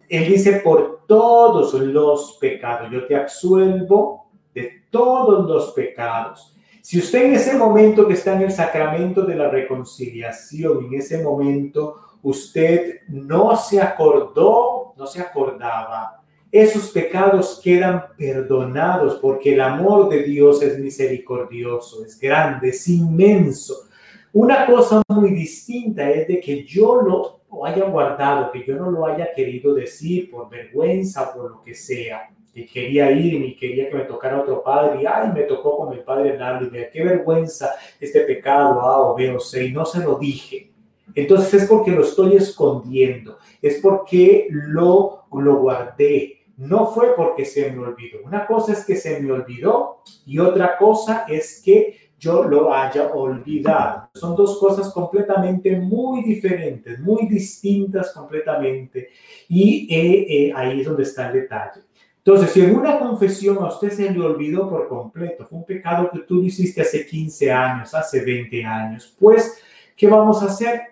él 0.08 0.28
dice, 0.32 0.60
por 0.64 1.04
todos 1.06 1.74
los 1.74 2.38
pecados, 2.40 2.90
yo 2.90 3.06
te 3.06 3.14
absuelvo 3.14 4.30
de 4.54 4.84
todos 4.90 5.46
los 5.46 5.72
pecados. 5.72 6.56
Si 6.80 6.98
usted 6.98 7.26
en 7.26 7.34
ese 7.34 7.54
momento 7.54 8.08
que 8.08 8.14
está 8.14 8.34
en 8.34 8.40
el 8.40 8.50
sacramento 8.50 9.22
de 9.22 9.36
la 9.36 9.50
reconciliación, 9.50 10.86
en 10.86 10.94
ese 10.94 11.22
momento 11.22 11.96
usted 12.22 13.02
no 13.08 13.54
se 13.56 13.78
acordó, 13.78 14.94
no 14.96 15.06
se 15.06 15.20
acordaba, 15.20 16.22
esos 16.50 16.88
pecados 16.90 17.60
quedan 17.62 18.06
perdonados 18.16 19.16
porque 19.20 19.52
el 19.52 19.60
amor 19.60 20.08
de 20.08 20.22
Dios 20.22 20.62
es 20.62 20.78
misericordioso, 20.78 22.04
es 22.06 22.18
grande, 22.18 22.70
es 22.70 22.88
inmenso. 22.88 23.89
Una 24.32 24.66
cosa 24.66 25.02
muy 25.08 25.30
distinta 25.30 26.08
es 26.08 26.28
de 26.28 26.40
que 26.40 26.64
yo 26.64 27.02
lo 27.02 27.40
o 27.50 27.66
haya 27.66 27.84
guardado, 27.84 28.52
que 28.52 28.64
yo 28.64 28.76
no 28.76 28.90
lo 28.90 29.04
haya 29.04 29.32
querido 29.34 29.74
decir 29.74 30.30
por 30.30 30.48
vergüenza, 30.48 31.34
por 31.34 31.50
lo 31.50 31.62
que 31.62 31.74
sea, 31.74 32.30
que 32.54 32.66
quería 32.66 33.10
ir 33.10 33.34
y 33.34 33.56
quería 33.56 33.88
que 33.88 33.96
me 33.96 34.04
tocara 34.04 34.40
otro 34.40 34.62
padre 34.62 35.02
y 35.02 35.06
ay, 35.06 35.30
me 35.34 35.42
tocó 35.42 35.76
con 35.78 35.92
el 35.92 36.00
padre 36.00 36.38
Lalo 36.38 36.66
y 36.66 36.70
qué 36.70 37.04
vergüenza 37.04 37.74
este 37.98 38.20
pecado 38.20 38.80
A 38.80 39.02
o 39.02 39.16
B 39.16 39.30
o 39.34 39.40
C 39.40 39.66
y 39.66 39.72
no 39.72 39.84
se 39.84 40.00
lo 40.00 40.16
dije. 40.16 40.70
Entonces 41.14 41.62
es 41.62 41.68
porque 41.68 41.90
lo 41.90 42.02
estoy 42.02 42.36
escondiendo, 42.36 43.38
es 43.60 43.80
porque 43.80 44.46
lo, 44.50 45.24
lo 45.32 45.56
guardé, 45.56 46.44
no 46.56 46.86
fue 46.86 47.16
porque 47.16 47.44
se 47.44 47.70
me 47.72 47.82
olvidó. 47.82 48.18
Una 48.24 48.46
cosa 48.46 48.72
es 48.72 48.84
que 48.84 48.94
se 48.94 49.18
me 49.20 49.32
olvidó 49.32 50.02
y 50.24 50.38
otra 50.38 50.76
cosa 50.78 51.24
es 51.28 51.60
que 51.64 52.09
yo 52.20 52.44
lo 52.44 52.72
haya 52.72 53.08
olvidado. 53.08 54.10
Son 54.14 54.36
dos 54.36 54.60
cosas 54.60 54.92
completamente 54.92 55.74
muy 55.76 56.22
diferentes, 56.22 57.00
muy 57.00 57.26
distintas 57.26 58.12
completamente. 58.12 59.08
Y 59.48 59.88
eh, 59.90 60.26
eh, 60.28 60.52
ahí 60.54 60.80
es 60.80 60.86
donde 60.86 61.04
está 61.04 61.28
el 61.28 61.40
detalle. 61.40 61.80
Entonces, 62.18 62.50
si 62.50 62.60
en 62.60 62.76
una 62.76 62.98
confesión 62.98 63.56
a 63.58 63.68
usted 63.68 63.90
se 63.90 64.10
le 64.10 64.20
olvidó 64.20 64.68
por 64.68 64.86
completo, 64.86 65.46
fue 65.46 65.58
un 65.58 65.64
pecado 65.64 66.10
que 66.12 66.18
tú 66.20 66.42
hiciste 66.42 66.82
hace 66.82 67.06
15 67.06 67.50
años, 67.50 67.94
hace 67.94 68.22
20 68.22 68.64
años, 68.66 69.16
pues, 69.18 69.58
¿qué 69.96 70.06
vamos 70.06 70.42
a 70.42 70.46
hacer? 70.46 70.82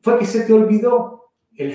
Fue 0.00 0.16
que 0.20 0.24
se 0.24 0.42
te 0.42 0.52
olvidó, 0.52 1.19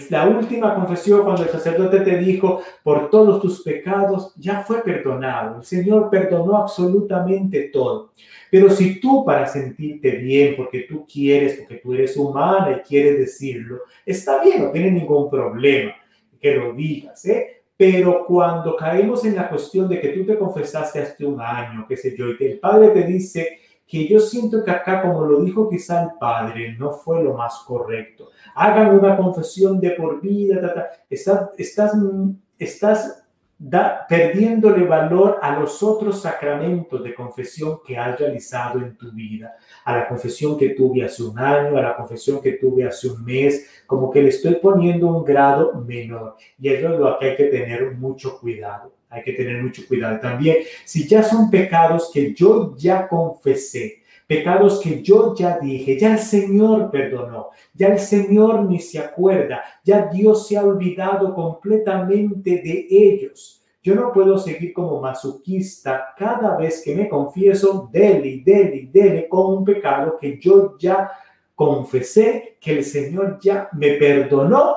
la 0.09 0.27
última 0.27 0.75
confesión 0.75 1.23
cuando 1.23 1.43
el 1.43 1.49
sacerdote 1.49 1.99
te 1.99 2.17
dijo, 2.17 2.61
por 2.83 3.09
todos 3.09 3.41
tus 3.41 3.61
pecados 3.61 4.33
ya 4.35 4.61
fue 4.61 4.81
perdonado. 4.83 5.57
El 5.57 5.63
Señor 5.63 6.09
perdonó 6.09 6.57
absolutamente 6.57 7.69
todo. 7.73 8.11
Pero 8.49 8.69
si 8.69 8.99
tú 8.99 9.25
para 9.25 9.47
sentirte 9.47 10.11
bien, 10.11 10.55
porque 10.55 10.81
tú 10.81 11.05
quieres, 11.05 11.57
porque 11.59 11.75
tú 11.75 11.93
eres 11.93 12.15
humana 12.15 12.71
y 12.71 12.87
quieres 12.87 13.19
decirlo, 13.19 13.79
está 14.05 14.41
bien, 14.43 14.63
no 14.63 14.71
tiene 14.71 14.91
ningún 14.91 15.29
problema 15.29 15.93
que 16.39 16.55
lo 16.55 16.73
digas, 16.73 17.25
¿eh? 17.25 17.63
Pero 17.77 18.25
cuando 18.25 18.75
caemos 18.77 19.25
en 19.25 19.35
la 19.35 19.49
cuestión 19.49 19.89
de 19.89 19.99
que 19.99 20.09
tú 20.09 20.25
te 20.25 20.37
confesaste 20.37 20.99
hace 20.99 21.25
un 21.25 21.41
año, 21.41 21.85
qué 21.87 21.97
sé 21.97 22.15
yo, 22.15 22.29
y 22.29 22.37
que 22.37 22.51
el 22.53 22.59
Padre 22.59 22.89
te 22.89 23.03
dice 23.03 23.59
que 23.87 24.07
yo 24.07 24.19
siento 24.19 24.63
que 24.63 24.71
acá, 24.71 25.01
como 25.01 25.25
lo 25.25 25.41
dijo 25.41 25.69
quizá 25.69 26.03
el 26.03 26.09
Padre, 26.19 26.75
no 26.77 26.91
fue 26.91 27.23
lo 27.23 27.33
más 27.33 27.63
correcto 27.67 28.29
hagan 28.55 28.97
una 28.97 29.15
confesión 29.17 29.79
de 29.79 29.91
por 29.91 30.21
vida, 30.21 30.91
Estás, 31.09 31.49
estás, 31.57 31.93
estás 32.57 33.23
da, 33.57 34.05
perdiéndole 34.07 34.85
valor 34.85 35.37
a 35.41 35.59
los 35.59 35.83
otros 35.83 36.21
sacramentos 36.21 37.03
de 37.03 37.13
confesión 37.13 37.79
que 37.85 37.97
has 37.97 38.17
realizado 38.19 38.79
en 38.79 38.97
tu 38.97 39.11
vida, 39.11 39.55
a 39.83 39.97
la 39.97 40.07
confesión 40.07 40.57
que 40.57 40.69
tuve 40.69 41.03
hace 41.03 41.23
un 41.23 41.37
año, 41.37 41.77
a 41.77 41.81
la 41.81 41.95
confesión 41.95 42.41
que 42.41 42.53
tuve 42.53 42.85
hace 42.85 43.09
un 43.09 43.23
mes, 43.23 43.83
como 43.85 44.09
que 44.09 44.21
le 44.21 44.29
estoy 44.29 44.55
poniendo 44.55 45.07
un 45.07 45.23
grado 45.23 45.73
menor. 45.73 46.35
Y 46.57 46.69
eso 46.69 46.93
es 46.93 46.99
lo 46.99 47.19
que 47.19 47.25
hay 47.25 47.35
que 47.35 47.45
tener 47.45 47.91
mucho 47.91 48.39
cuidado. 48.39 48.94
Hay 49.09 49.23
que 49.23 49.33
tener 49.33 49.61
mucho 49.61 49.83
cuidado 49.87 50.19
también. 50.19 50.57
Si 50.83 51.07
ya 51.07 51.23
son 51.23 51.49
pecados 51.49 52.11
que 52.13 52.33
yo 52.33 52.75
ya 52.77 53.07
confesé, 53.07 54.03
pecados 54.27 54.79
que 54.81 55.01
yo 55.01 55.35
ya 55.35 55.59
dije, 55.59 55.99
ya 55.99 56.13
el 56.13 56.19
Señor 56.19 56.89
perdonó, 56.91 57.49
ya 57.73 57.87
el 57.87 57.99
Señor 57.99 58.65
ni 58.65 58.79
se 58.79 58.99
acuerda, 58.99 59.63
ya 59.83 60.07
Dios 60.07 60.47
se 60.47 60.57
ha 60.57 60.63
olvidado 60.63 61.33
completamente 61.33 62.61
de 62.61 62.87
ellos. 62.89 63.61
Yo 63.83 63.93
no 63.93 64.11
puedo 64.11 64.39
seguir 64.39 64.73
como 64.73 64.99
masoquista 64.99 66.15
cada 66.17 66.57
vez 66.57 66.81
que 66.83 66.95
me 66.95 67.07
confieso, 67.07 67.87
dele, 67.91 68.41
dele, 68.43 68.89
dele 68.91 69.29
con 69.29 69.57
un 69.57 69.63
pecado 69.63 70.17
que 70.19 70.39
yo 70.39 70.75
ya 70.79 71.11
confesé, 71.53 72.57
que 72.59 72.79
el 72.79 72.83
Señor 72.83 73.37
ya 73.39 73.69
me 73.73 73.91
perdonó 73.91 74.75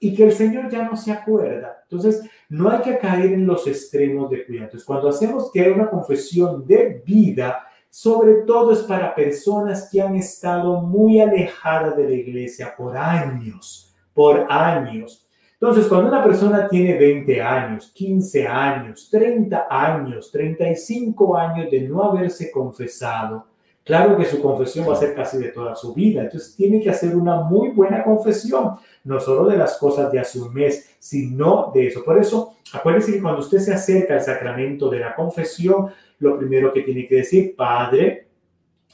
y 0.00 0.14
que 0.14 0.24
el 0.24 0.32
Señor 0.32 0.70
ya 0.70 0.84
no 0.88 0.96
se 0.96 1.12
acuerda. 1.12 1.82
Entonces, 1.82 2.22
no 2.48 2.70
hay 2.70 2.80
que 2.80 2.98
caer 2.98 3.32
en 3.32 3.46
los 3.46 3.66
extremos 3.66 4.30
de 4.30 4.44
cuidado. 4.44 4.66
Entonces, 4.66 4.86
cuando 4.86 5.08
hacemos 5.08 5.50
que 5.52 5.60
hay 5.60 5.70
una 5.70 5.90
confesión 5.90 6.66
de 6.66 7.02
vida, 7.04 7.66
sobre 7.90 8.42
todo 8.46 8.72
es 8.72 8.80
para 8.80 9.14
personas 9.14 9.88
que 9.90 10.00
han 10.00 10.16
estado 10.16 10.82
muy 10.82 11.20
alejadas 11.20 11.96
de 11.96 12.04
la 12.04 12.14
iglesia 12.14 12.74
por 12.76 12.96
años, 12.96 13.94
por 14.12 14.46
años. 14.50 15.26
Entonces, 15.54 15.86
cuando 15.86 16.08
una 16.08 16.22
persona 16.22 16.68
tiene 16.68 16.98
20 16.98 17.40
años, 17.40 17.90
15 17.94 18.46
años, 18.46 19.08
30 19.10 19.66
años, 19.70 20.30
35 20.30 21.36
años 21.36 21.70
de 21.70 21.80
no 21.88 22.02
haberse 22.02 22.50
confesado, 22.50 23.46
claro 23.86 24.16
que 24.16 24.24
su 24.24 24.42
confesión 24.42 24.88
va 24.88 24.94
a 24.94 24.96
ser 24.96 25.14
casi 25.14 25.38
de 25.38 25.48
toda 25.48 25.76
su 25.76 25.94
vida. 25.94 26.22
Entonces, 26.22 26.56
tiene 26.56 26.80
que 26.80 26.90
hacer 26.90 27.16
una 27.16 27.40
muy 27.42 27.70
buena 27.70 28.02
confesión, 28.02 28.72
no 29.04 29.20
solo 29.20 29.48
de 29.48 29.56
las 29.56 29.78
cosas 29.78 30.10
de 30.10 30.18
hace 30.18 30.40
un 30.40 30.52
mes, 30.52 30.96
sino 30.98 31.70
de 31.72 31.86
eso. 31.86 32.04
Por 32.04 32.18
eso, 32.18 32.56
acuérdense 32.72 33.12
que 33.12 33.22
cuando 33.22 33.40
usted 33.40 33.58
se 33.58 33.72
acerca 33.72 34.14
al 34.14 34.22
sacramento 34.22 34.90
de 34.90 34.98
la 34.98 35.14
confesión, 35.14 35.90
lo 36.18 36.36
primero 36.36 36.72
que 36.72 36.82
tiene 36.82 37.06
que 37.06 37.14
decir, 37.14 37.54
Padre, 37.54 38.26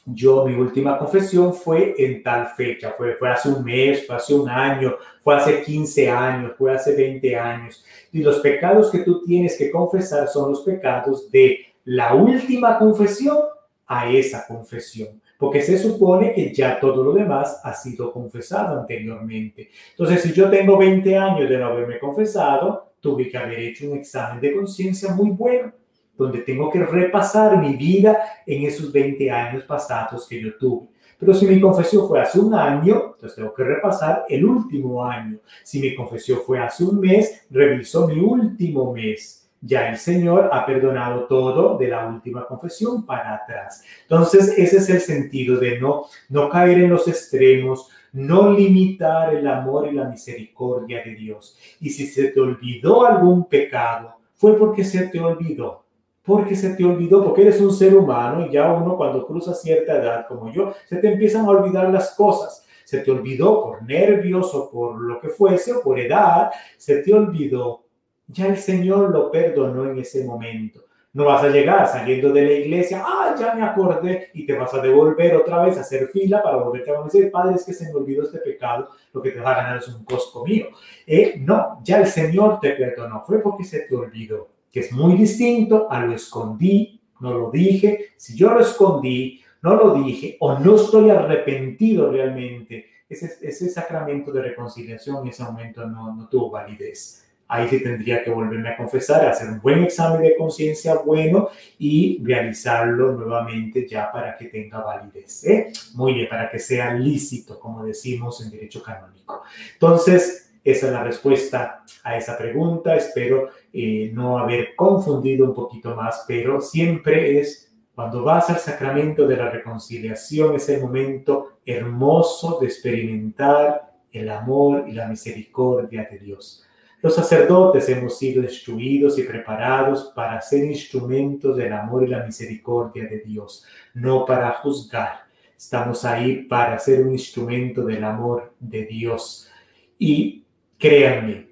yo 0.05 0.45
mi 0.45 0.55
última 0.55 0.99
confesión 0.99 1.55
fue 1.55 1.95
en 1.97 2.23
tal 2.23 2.49
fecha, 2.49 2.91
fue, 2.91 3.15
fue 3.15 3.31
hace 3.31 3.49
un 3.49 3.65
mes, 3.65 4.07
fue 4.07 4.17
hace 4.17 4.35
un 4.35 4.49
año, 4.49 4.97
fue 5.23 5.37
hace 5.37 5.63
15 5.63 6.11
años, 6.11 6.53
fue 6.59 6.71
hace 6.71 6.95
20 6.95 7.39
años. 7.39 7.83
Y 8.13 8.21
los 8.21 8.41
pecados 8.41 8.91
que 8.91 8.99
tú 8.99 9.25
tienes 9.25 9.57
que 9.57 9.71
confesar 9.71 10.29
son 10.29 10.51
los 10.51 10.61
pecados 10.63 11.31
de 11.31 11.61
la 11.85 12.15
última 12.15 12.79
confesión 12.79 13.39
a 13.87 14.11
esa 14.11 14.47
confesión, 14.47 15.21
porque 15.39 15.61
se 15.61 15.79
supone 15.79 16.33
que 16.33 16.53
ya 16.53 16.79
todo 16.81 17.03
lo 17.03 17.13
demás 17.13 17.61
ha 17.65 17.75
sido 17.75 18.13
confesado 18.13 18.81
anteriormente. 18.81 19.71
Entonces, 19.91 20.23
si 20.23 20.33
yo 20.33 20.49
tengo 20.49 20.79
20 20.79 21.17
años 21.17 21.49
de 21.49 21.59
no 21.59 21.67
haberme 21.67 21.99
confesado, 21.99 22.93
tuve 23.01 23.29
que 23.29 23.37
haber 23.37 23.59
hecho 23.59 23.91
un 23.91 23.99
examen 23.99 24.41
de 24.41 24.55
conciencia 24.55 25.13
muy 25.15 25.31
bueno 25.31 25.73
donde 26.17 26.41
tengo 26.41 26.71
que 26.71 26.85
repasar 26.85 27.59
mi 27.59 27.75
vida 27.75 28.17
en 28.47 28.65
esos 28.65 28.93
20 28.93 29.31
años 29.31 29.65
pasados 29.65 30.29
que 30.29 30.41
yo 30.41 30.57
tuve. 30.57 30.89
Pero 31.19 31.35
si 31.35 31.47
mi 31.47 31.61
confesión 31.61 32.09
fue 32.09 32.21
hace 32.21 32.41
un 32.41 32.53
año, 32.53 33.13
entonces 33.15 33.37
tengo 33.37 33.55
que 33.55 33.63
repasar 33.63 34.25
el 34.29 34.45
último 34.45 35.05
año. 35.05 35.39
Si 35.63 35.79
mi 35.79 35.95
confesión 35.95 36.41
fue 36.45 36.59
hace 36.59 36.85
un 36.85 36.99
mes, 36.99 37.47
reviso 37.49 38.09
mi 38.09 38.19
último 38.19 38.93
mes. 38.93 39.42
Ya 39.63 39.89
el 39.89 39.97
Señor 39.97 40.51
ha 40.53 40.67
perdonado 40.67 41.27
todo 41.27 41.79
de 41.79 41.89
la 41.89 42.07
última 42.07 42.47
confesión 42.47 43.07
para 43.07 43.37
atrás. 43.37 43.83
Entonces, 44.03 44.59
ese 44.59 44.79
es 44.79 44.91
el 44.91 45.01
sentido 45.01 45.57
de 45.59 45.81
no, 45.81 46.07
no 46.29 46.51
caer 46.51 46.81
en 46.81 46.91
los 46.91 47.09
extremos, 47.09 47.89
no 48.13 48.53
limitar 48.53 49.35
el 49.35 49.47
amor 49.47 49.89
y 49.89 49.95
la 49.95 50.05
misericordia 50.05 51.03
de 51.05 51.15
Dios. 51.15 51.57
Y 51.81 51.91
si 51.91 52.07
se 52.07 52.29
te 52.29 52.41
olvidó 52.41 53.07
algún 53.07 53.49
pecado, 53.49 54.17
fue 54.35 54.59
porque 54.59 54.85
se 54.85 55.07
te 55.07 55.21
olvidó 55.21 55.83
porque 56.25 56.55
se 56.55 56.75
te 56.75 56.85
olvidó, 56.85 57.25
porque 57.25 57.43
eres 57.43 57.61
un 57.61 57.73
ser 57.73 57.97
humano 57.97 58.47
y 58.47 58.53
ya 58.53 58.73
uno 58.73 58.97
cuando 58.97 59.27
cruza 59.27 59.55
cierta 59.55 59.97
edad 59.97 60.27
como 60.29 60.53
yo, 60.53 60.73
se 60.89 60.99
te 60.99 61.13
empiezan 61.13 61.45
a 61.45 61.51
olvidar 61.51 61.91
las 61.91 62.15
cosas. 62.15 62.65
Se 62.85 62.99
te 62.99 63.11
olvidó 63.11 63.63
por 63.63 63.83
nervios 63.83 64.55
o 64.55 64.71
por 64.71 65.01
lo 65.01 65.21
que 65.21 65.29
fuese 65.29 65.73
o 65.73 65.83
por 65.83 65.99
edad, 65.99 66.51
se 66.77 66.99
te 66.99 67.13
olvidó. 67.13 67.85
Ya 68.27 68.47
el 68.47 68.57
Señor 68.57 69.11
lo 69.11 69.31
perdonó 69.31 69.91
en 69.91 69.99
ese 69.99 70.25
momento. 70.25 70.85
No 71.15 71.27
vas 71.27 71.45
a 71.45 71.49
llegar 71.49 71.87
saliendo 71.89 72.33
de 72.33 72.43
la 72.43 72.53
iglesia, 72.53 73.03
ah, 73.05 73.35
ya 73.39 73.55
me 73.55 73.63
acordé, 73.63 74.31
y 74.33 74.47
te 74.47 74.55
vas 74.55 74.73
a 74.73 74.81
devolver 74.81 75.37
otra 75.37 75.63
vez 75.63 75.77
a 75.77 75.83
hacer 75.83 76.09
fila 76.09 76.43
para 76.43 76.57
volverte 76.57 76.91
a 76.91 77.03
decir, 77.03 77.31
Padre, 77.31 77.57
es 77.57 77.65
que 77.65 77.75
se 77.75 77.85
me 77.93 78.01
olvidó 78.01 78.23
este 78.23 78.39
pecado, 78.39 78.89
lo 79.13 79.21
que 79.21 79.31
te 79.31 79.41
va 79.41 79.53
a 79.53 79.57
ganar 79.57 79.77
es 79.77 79.89
un 79.89 80.05
costo 80.05 80.43
mío. 80.43 80.69
Eh, 81.07 81.35
no, 81.39 81.81
ya 81.85 81.99
el 81.99 82.07
Señor 82.07 82.61
te 82.61 82.71
perdonó, 82.71 83.23
fue 83.27 83.41
porque 83.41 83.65
se 83.65 83.81
te 83.81 83.95
olvidó, 83.95 84.49
que 84.71 84.81
es 84.81 84.93
muy 84.93 85.15
distinto 85.15 85.87
a 85.91 86.01
lo 86.01 86.15
escondí, 86.15 86.99
no 87.21 87.35
lo 87.35 87.51
dije. 87.51 88.13
Si 88.17 88.35
yo 88.35 88.51
lo 88.51 88.61
escondí, 88.61 89.43
no 89.61 89.75
lo 89.75 89.95
dije, 89.95 90.39
o 90.41 90.59
no 90.59 90.77
estoy 90.77 91.11
arrepentido 91.11 92.11
realmente, 92.11 92.87
ese, 93.07 93.31
ese 93.43 93.69
sacramento 93.69 94.33
de 94.33 94.41
reconciliación 94.41 95.19
en 95.19 95.29
ese 95.29 95.43
momento 95.45 95.87
no, 95.87 96.15
no 96.15 96.27
tuvo 96.27 96.51
validez 96.51 97.23
ahí 97.53 97.69
sí 97.69 97.83
tendría 97.83 98.25
que 98.25 98.31
volverme 98.31 98.71
a 98.71 98.77
confesar, 98.79 99.27
hacer 99.27 99.51
un 99.51 99.61
buen 99.61 99.85
examen 99.85 100.23
de 100.23 100.35
conciencia 100.37 100.95
bueno 100.95 101.51
y 101.79 102.19
realizarlo 102.25 103.13
nuevamente 103.13 103.87
ya 103.87 104.11
para 104.11 104.39
que 104.39 104.47
tenga 104.47 104.81
validez. 104.81 105.45
¿eh? 105.45 105.71
Muy 105.95 106.15
bien, 106.15 106.29
para 106.31 106.51
que 106.51 106.59
sea 106.59 106.95
lícito, 106.95 107.61
como 107.61 107.85
decimos 107.85 108.43
en 108.43 108.51
derecho 108.51 108.83
canónico. 108.83 109.43
Entonces, 109.75 110.51
esa 110.65 110.87
es 110.87 110.93
la 110.93 111.05
respuesta 111.05 111.85
a 112.03 112.17
esa 112.17 112.39
pregunta. 112.39 112.97
Espero 112.97 113.51
eh, 113.71 114.11
no 114.15 114.39
haber 114.39 114.75
confundido 114.75 115.45
un 115.45 115.55
poquito 115.55 115.95
más, 115.95 116.25
pero 116.27 116.59
siempre 116.59 117.39
es 117.39 117.71
cuando 117.95 118.25
vas 118.25 118.49
al 118.49 118.61
sacramento 118.61 119.27
de 119.27 119.37
la 119.37 119.51
reconciliación, 119.51 120.57
es 120.57 120.71
el 120.71 120.81
momento 120.81 121.59
hermoso 121.67 122.59
de 122.61 122.69
experimentar 122.69 123.93
el 124.11 124.31
amor 124.31 124.87
y 124.89 124.93
la 124.93 125.07
misericordia 125.07 126.09
de 126.11 126.19
Dios. 126.19 126.67
Los 127.03 127.17
sacerdotes 127.17 127.89
hemos 127.89 128.17
sido 128.17 128.45
instruidos 128.45 129.19
y 129.19 129.25
preparados 129.25 130.13
para 130.15 130.41
ser 130.41 130.65
instrumentos 130.65 131.57
del 131.57 131.73
amor 131.73 132.05
y 132.05 132.07
la 132.07 132.25
misericordia 132.25 133.09
de 133.09 133.19
Dios, 133.19 133.67
no 133.95 134.25
para 134.25 134.53
juzgar. 134.53 135.25
Estamos 135.57 136.05
ahí 136.05 136.45
para 136.45 136.79
ser 136.79 137.05
un 137.05 137.11
instrumento 137.11 137.85
del 137.85 138.05
amor 138.05 138.55
de 138.61 138.85
Dios. 138.85 139.51
Y 139.99 140.45
créanme, 140.79 141.51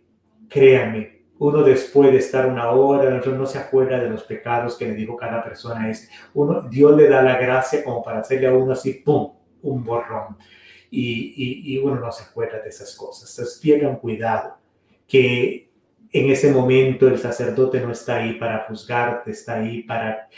créanme, 0.48 1.24
uno 1.40 1.64
después 1.64 2.12
de 2.12 2.18
estar 2.18 2.46
una 2.46 2.70
hora, 2.70 3.10
no 3.10 3.46
se 3.46 3.58
acuerda 3.58 3.98
de 3.98 4.08
los 4.08 4.22
pecados 4.22 4.76
que 4.76 4.86
le 4.86 4.94
dijo 4.94 5.16
cada 5.16 5.42
persona. 5.42 5.90
Es, 5.90 6.08
uno, 6.32 6.62
Dios 6.62 6.96
le 6.96 7.08
da 7.08 7.22
la 7.22 7.36
gracia 7.36 7.82
como 7.82 8.04
para 8.04 8.20
hacerle 8.20 8.46
a 8.46 8.54
uno 8.54 8.70
así, 8.72 9.02
¡pum!, 9.04 9.32
un 9.62 9.82
borrón. 9.82 10.36
Y, 10.92 11.76
uno 11.78 11.96
no 11.96 12.12
se 12.12 12.22
acuerda 12.22 12.60
de 12.60 12.68
esas 12.68 12.94
cosas. 12.94 13.30
Entonces, 13.36 13.60
tengan 13.60 13.96
cuidado 13.96 14.59
que 15.10 15.68
en 16.12 16.30
ese 16.30 16.52
momento 16.52 17.08
el 17.08 17.18
sacerdote 17.18 17.80
no 17.80 17.90
está 17.90 18.16
ahí 18.16 18.34
para 18.34 18.64
juzgarte, 18.68 19.32
está 19.32 19.56
ahí 19.56 19.82
para 19.82 20.28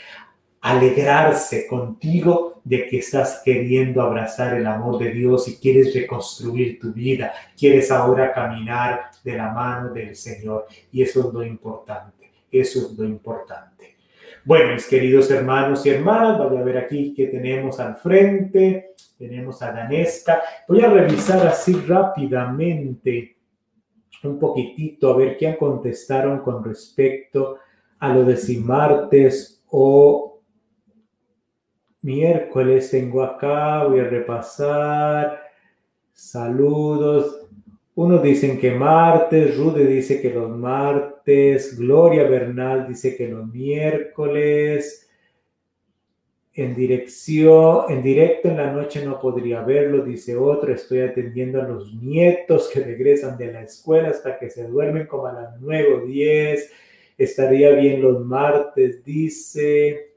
alegrarse 0.61 1.67
contigo 1.67 2.61
de 2.63 2.87
que 2.87 2.97
estás 2.99 3.41
queriendo 3.43 4.01
abrazar 4.01 4.55
el 4.55 4.65
amor 4.65 4.97
de 4.97 5.11
Dios 5.11 5.47
y 5.47 5.57
quieres 5.57 5.93
reconstruir 5.93 6.79
tu 6.79 6.91
vida, 6.91 7.33
quieres 7.57 7.91
ahora 7.91 8.33
caminar 8.33 9.11
de 9.23 9.37
la 9.37 9.51
mano 9.51 9.93
del 9.93 10.15
Señor. 10.15 10.65
Y 10.91 11.03
eso 11.03 11.27
es 11.27 11.33
lo 11.33 11.43
importante, 11.43 12.31
eso 12.51 12.79
es 12.79 12.97
lo 12.97 13.05
importante. 13.05 13.97
Bueno, 14.45 14.73
mis 14.73 14.87
queridos 14.87 15.29
hermanos 15.31 15.85
y 15.85 15.89
hermanas, 15.89 16.37
voy 16.37 16.57
a 16.57 16.63
ver 16.63 16.77
aquí 16.77 17.13
que 17.13 17.27
tenemos 17.27 17.79
al 17.79 17.95
frente, 17.97 18.93
tenemos 19.17 19.61
a 19.61 19.71
Danesca. 19.71 20.41
Voy 20.67 20.81
a 20.81 20.89
revisar 20.89 21.45
así 21.47 21.73
rápidamente 21.73 23.32
un 24.27 24.39
poquitito 24.39 25.11
a 25.11 25.17
ver 25.17 25.37
qué 25.37 25.55
contestaron 25.57 26.39
con 26.39 26.63
respecto 26.63 27.57
a 27.99 28.13
lo 28.13 28.25
de 28.25 28.37
si 28.37 28.57
martes 28.57 29.63
o 29.69 30.41
miércoles 32.01 32.91
tengo 32.91 33.23
acá, 33.23 33.85
voy 33.85 33.99
a 33.99 34.05
repasar. 34.05 35.41
Saludos. 36.11 37.47
Unos 37.95 38.23
dicen 38.23 38.59
que 38.59 38.71
martes, 38.71 39.57
Rude 39.57 39.85
dice 39.85 40.21
que 40.21 40.31
los 40.31 40.49
martes, 40.49 41.77
Gloria 41.77 42.23
Bernal 42.23 42.87
dice 42.87 43.15
que 43.15 43.27
los 43.27 43.47
miércoles 43.47 45.09
en 46.55 46.75
dirección, 46.75 47.85
en 47.89 48.03
directo 48.03 48.47
en 48.47 48.57
la 48.57 48.71
noche 48.71 49.03
no 49.03 49.19
podría 49.19 49.61
verlo, 49.61 50.03
dice 50.03 50.35
otro, 50.35 50.71
estoy 50.71 51.01
atendiendo 51.01 51.59
a 51.59 51.67
los 51.67 51.93
nietos 51.95 52.69
que 52.71 52.79
regresan 52.79 53.37
de 53.37 53.51
la 53.51 53.63
escuela 53.63 54.09
hasta 54.09 54.37
que 54.37 54.51
se 54.51 54.67
duermen 54.67 55.07
como 55.07 55.25
a 55.25 55.33
las 55.33 55.59
9 55.59 55.93
o 55.95 56.05
10, 56.05 56.71
estaría 57.17 57.71
bien 57.71 58.03
los 58.03 58.23
martes, 58.23 59.03
dice 59.03 60.13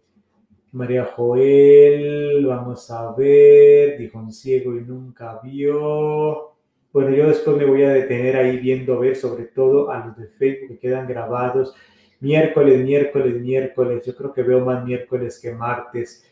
María 0.72 1.06
Joel, 1.06 2.44
vamos 2.44 2.90
a 2.90 3.12
ver, 3.12 3.96
dijo 3.98 4.18
un 4.18 4.30
ciego 4.30 4.76
y 4.76 4.82
nunca 4.82 5.40
vio. 5.42 6.52
Bueno, 6.92 7.16
yo 7.16 7.28
después 7.28 7.56
me 7.56 7.64
voy 7.64 7.82
a 7.82 7.90
detener 7.90 8.36
ahí 8.36 8.58
viendo, 8.58 8.98
ver, 8.98 9.16
sobre 9.16 9.44
todo 9.44 9.90
a 9.90 10.06
los 10.06 10.16
de 10.18 10.26
Facebook 10.26 10.68
que 10.68 10.78
quedan 10.78 11.06
grabados 11.06 11.74
miércoles, 12.20 12.84
miércoles, 12.84 13.40
miércoles. 13.40 14.04
Yo 14.04 14.14
creo 14.14 14.32
que 14.32 14.42
veo 14.42 14.60
más 14.64 14.84
miércoles 14.84 15.38
que 15.40 15.52
martes. 15.52 16.24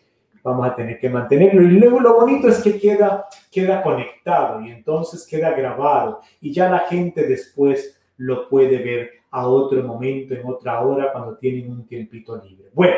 Vamos 0.43 0.67
a 0.67 0.75
tener 0.75 0.99
que 0.99 1.09
mantenerlo. 1.09 1.63
Y 1.63 1.71
luego 1.71 2.01
lo 2.01 2.15
bonito 2.15 2.49
es 2.49 2.63
que 2.63 2.79
queda, 2.79 3.27
queda 3.51 3.83
conectado 3.83 4.61
y 4.61 4.71
entonces 4.71 5.27
queda 5.27 5.53
grabado. 5.53 6.21
Y 6.41 6.53
ya 6.53 6.69
la 6.69 6.81
gente 6.81 7.27
después 7.27 8.01
lo 8.17 8.49
puede 8.49 8.79
ver 8.79 9.11
a 9.31 9.49
otro 9.49 9.83
momento, 9.83 10.35
en 10.35 10.47
otra 10.47 10.81
hora, 10.81 11.13
cuando 11.13 11.37
tienen 11.37 11.71
un 11.71 11.87
tiempito 11.87 12.37
libre. 12.37 12.69
Bueno, 12.73 12.95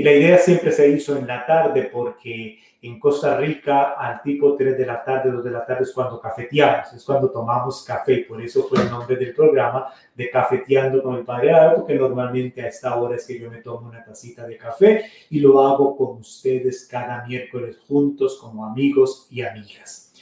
y 0.00 0.02
la 0.02 0.14
idea 0.14 0.38
siempre 0.38 0.72
se 0.72 0.88
hizo 0.88 1.14
en 1.14 1.26
la 1.26 1.44
tarde 1.44 1.90
porque 1.92 2.58
en 2.80 2.98
Costa 2.98 3.36
Rica 3.36 3.90
al 3.98 4.22
tipo 4.22 4.56
3 4.56 4.78
de 4.78 4.86
la 4.86 5.04
tarde, 5.04 5.30
2 5.30 5.44
de 5.44 5.50
la 5.50 5.66
tarde 5.66 5.82
es 5.82 5.92
cuando 5.92 6.18
cafeteamos, 6.18 6.94
es 6.94 7.04
cuando 7.04 7.30
tomamos 7.30 7.84
café. 7.84 8.24
Por 8.26 8.40
eso 8.40 8.62
fue 8.62 8.80
el 8.80 8.90
nombre 8.90 9.16
del 9.16 9.34
programa 9.34 9.92
de 10.14 10.30
Cafeteando 10.30 11.02
con 11.02 11.16
el 11.16 11.24
Padre 11.26 11.52
Alto, 11.52 11.84
que 11.84 11.96
normalmente 11.96 12.62
a 12.62 12.68
esta 12.68 12.96
hora 12.96 13.16
es 13.16 13.26
que 13.26 13.38
yo 13.38 13.50
me 13.50 13.58
tomo 13.58 13.90
una 13.90 14.02
tacita 14.02 14.46
de 14.46 14.56
café 14.56 15.04
y 15.28 15.38
lo 15.38 15.60
hago 15.60 15.94
con 15.94 16.20
ustedes 16.20 16.88
cada 16.90 17.22
miércoles 17.26 17.76
juntos 17.86 18.38
como 18.40 18.64
amigos 18.64 19.26
y 19.30 19.42
amigas. 19.42 20.14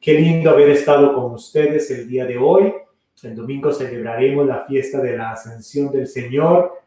Qué 0.00 0.14
lindo 0.14 0.50
haber 0.50 0.70
estado 0.70 1.12
con 1.12 1.32
ustedes 1.32 1.90
el 1.90 2.06
día 2.06 2.24
de 2.24 2.38
hoy. 2.38 2.72
El 3.20 3.34
domingo 3.34 3.72
celebraremos 3.72 4.46
la 4.46 4.60
fiesta 4.60 5.00
de 5.00 5.16
la 5.16 5.32
Ascensión 5.32 5.90
del 5.90 6.06
Señor 6.06 6.83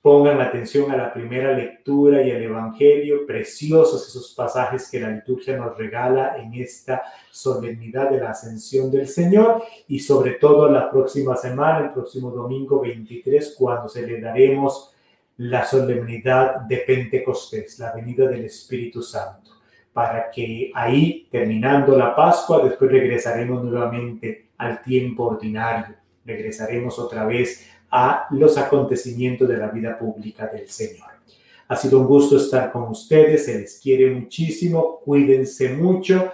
Pongan 0.00 0.40
atención 0.40 0.90
a 0.92 0.96
la 0.96 1.12
primera 1.12 1.52
lectura 1.52 2.22
y 2.22 2.30
al 2.30 2.42
Evangelio, 2.42 3.26
preciosos 3.26 4.06
esos 4.06 4.32
pasajes 4.32 4.88
que 4.90 5.00
la 5.00 5.10
liturgia 5.10 5.56
nos 5.56 5.76
regala 5.76 6.36
en 6.38 6.54
esta 6.54 7.02
solemnidad 7.32 8.10
de 8.10 8.20
la 8.20 8.30
ascensión 8.30 8.92
del 8.92 9.08
Señor 9.08 9.62
y 9.88 9.98
sobre 9.98 10.32
todo 10.34 10.70
la 10.70 10.88
próxima 10.88 11.34
semana, 11.36 11.86
el 11.86 11.92
próximo 11.92 12.30
domingo 12.30 12.80
23, 12.80 13.56
cuando 13.58 13.88
celebraremos 13.88 14.94
la 15.38 15.64
solemnidad 15.64 16.60
de 16.62 16.78
Pentecostés, 16.78 17.78
la 17.78 17.92
venida 17.92 18.28
del 18.28 18.44
Espíritu 18.44 19.02
Santo, 19.02 19.52
para 19.92 20.30
que 20.30 20.70
ahí, 20.74 21.26
terminando 21.30 21.96
la 21.96 22.14
Pascua, 22.14 22.62
después 22.62 22.90
regresaremos 22.90 23.64
nuevamente 23.64 24.50
al 24.58 24.80
tiempo 24.80 25.24
ordinario, 25.24 25.96
regresaremos 26.24 26.98
otra 26.98 27.24
vez 27.24 27.68
a 27.90 28.26
los 28.30 28.58
acontecimientos 28.58 29.48
de 29.48 29.56
la 29.56 29.68
vida 29.68 29.98
pública 29.98 30.46
del 30.46 30.68
Señor. 30.68 31.08
Ha 31.68 31.76
sido 31.76 32.00
un 32.00 32.06
gusto 32.06 32.36
estar 32.36 32.72
con 32.72 32.84
ustedes, 32.88 33.44
se 33.44 33.58
les 33.58 33.78
quiere 33.78 34.10
muchísimo, 34.10 35.00
cuídense 35.04 35.70
mucho, 35.70 36.32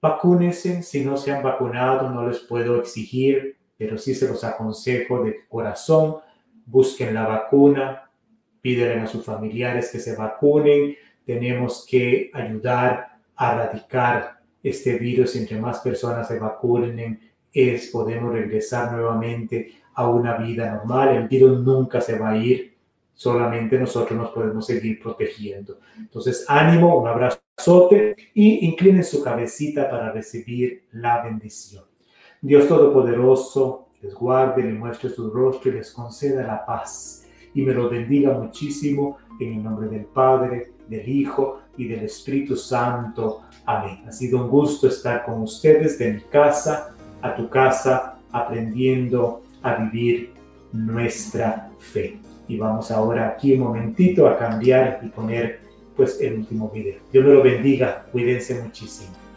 vacúnense, 0.00 0.82
si 0.82 1.04
no 1.04 1.16
se 1.16 1.32
han 1.32 1.42
vacunado 1.42 2.10
no 2.10 2.28
les 2.28 2.40
puedo 2.40 2.78
exigir, 2.78 3.56
pero 3.76 3.96
sí 3.96 4.14
se 4.14 4.28
los 4.28 4.44
aconsejo 4.44 5.24
de 5.24 5.46
corazón, 5.48 6.16
busquen 6.66 7.14
la 7.14 7.26
vacuna, 7.26 8.10
pídenle 8.60 9.00
a 9.00 9.06
sus 9.06 9.24
familiares 9.24 9.90
que 9.90 10.00
se 10.00 10.16
vacunen, 10.16 10.96
tenemos 11.24 11.86
que 11.88 12.30
ayudar 12.34 13.18
a 13.36 13.52
erradicar 13.54 14.38
este 14.62 14.98
virus, 14.98 15.36
entre 15.36 15.58
más 15.58 15.78
personas 15.78 16.28
se 16.28 16.38
vacunen, 16.38 17.20
es, 17.52 17.88
podemos 17.88 18.32
regresar 18.32 18.92
nuevamente 18.92 19.72
a 19.98 20.08
una 20.08 20.36
vida 20.36 20.70
normal. 20.70 21.08
El 21.08 21.26
virus 21.26 21.60
nunca 21.60 22.00
se 22.00 22.16
va 22.16 22.30
a 22.30 22.36
ir, 22.36 22.76
solamente 23.14 23.76
nosotros 23.76 24.16
nos 24.16 24.30
podemos 24.30 24.64
seguir 24.64 25.02
protegiendo. 25.02 25.80
Entonces, 25.98 26.44
ánimo, 26.46 27.00
un 27.00 27.08
abrazote 27.08 28.14
y 28.32 28.64
inclinen 28.64 29.02
su 29.02 29.24
cabecita 29.24 29.90
para 29.90 30.12
recibir 30.12 30.84
la 30.92 31.24
bendición. 31.24 31.82
Dios 32.40 32.68
Todopoderoso 32.68 33.88
les 34.00 34.14
guarde, 34.14 34.62
le 34.62 34.72
muestre 34.72 35.10
su 35.10 35.30
rostro 35.30 35.72
y 35.72 35.74
les 35.74 35.90
conceda 35.90 36.46
la 36.46 36.64
paz. 36.64 37.26
Y 37.52 37.62
me 37.62 37.74
lo 37.74 37.90
bendiga 37.90 38.38
muchísimo 38.38 39.18
en 39.40 39.54
el 39.54 39.64
nombre 39.64 39.88
del 39.88 40.04
Padre, 40.04 40.74
del 40.86 41.08
Hijo 41.08 41.62
y 41.76 41.88
del 41.88 42.04
Espíritu 42.04 42.54
Santo. 42.54 43.42
Amén. 43.66 44.04
Ha 44.06 44.12
sido 44.12 44.44
un 44.44 44.48
gusto 44.48 44.86
estar 44.86 45.24
con 45.24 45.42
ustedes 45.42 45.98
de 45.98 46.12
mi 46.12 46.20
casa 46.20 46.94
a 47.20 47.34
tu 47.34 47.48
casa, 47.48 48.20
aprendiendo 48.30 49.42
a 49.62 49.76
vivir 49.76 50.32
nuestra 50.72 51.70
fe. 51.78 52.18
Y 52.46 52.56
vamos 52.56 52.90
ahora 52.90 53.28
aquí 53.28 53.52
un 53.52 53.60
momentito 53.60 54.26
a 54.28 54.38
cambiar 54.38 55.00
y 55.02 55.08
poner 55.08 55.60
pues 55.96 56.20
el 56.20 56.38
último 56.38 56.70
video. 56.70 56.96
Dios 57.12 57.24
me 57.24 57.32
lo 57.32 57.42
bendiga, 57.42 58.06
cuídense 58.12 58.62
muchísimo. 58.62 59.27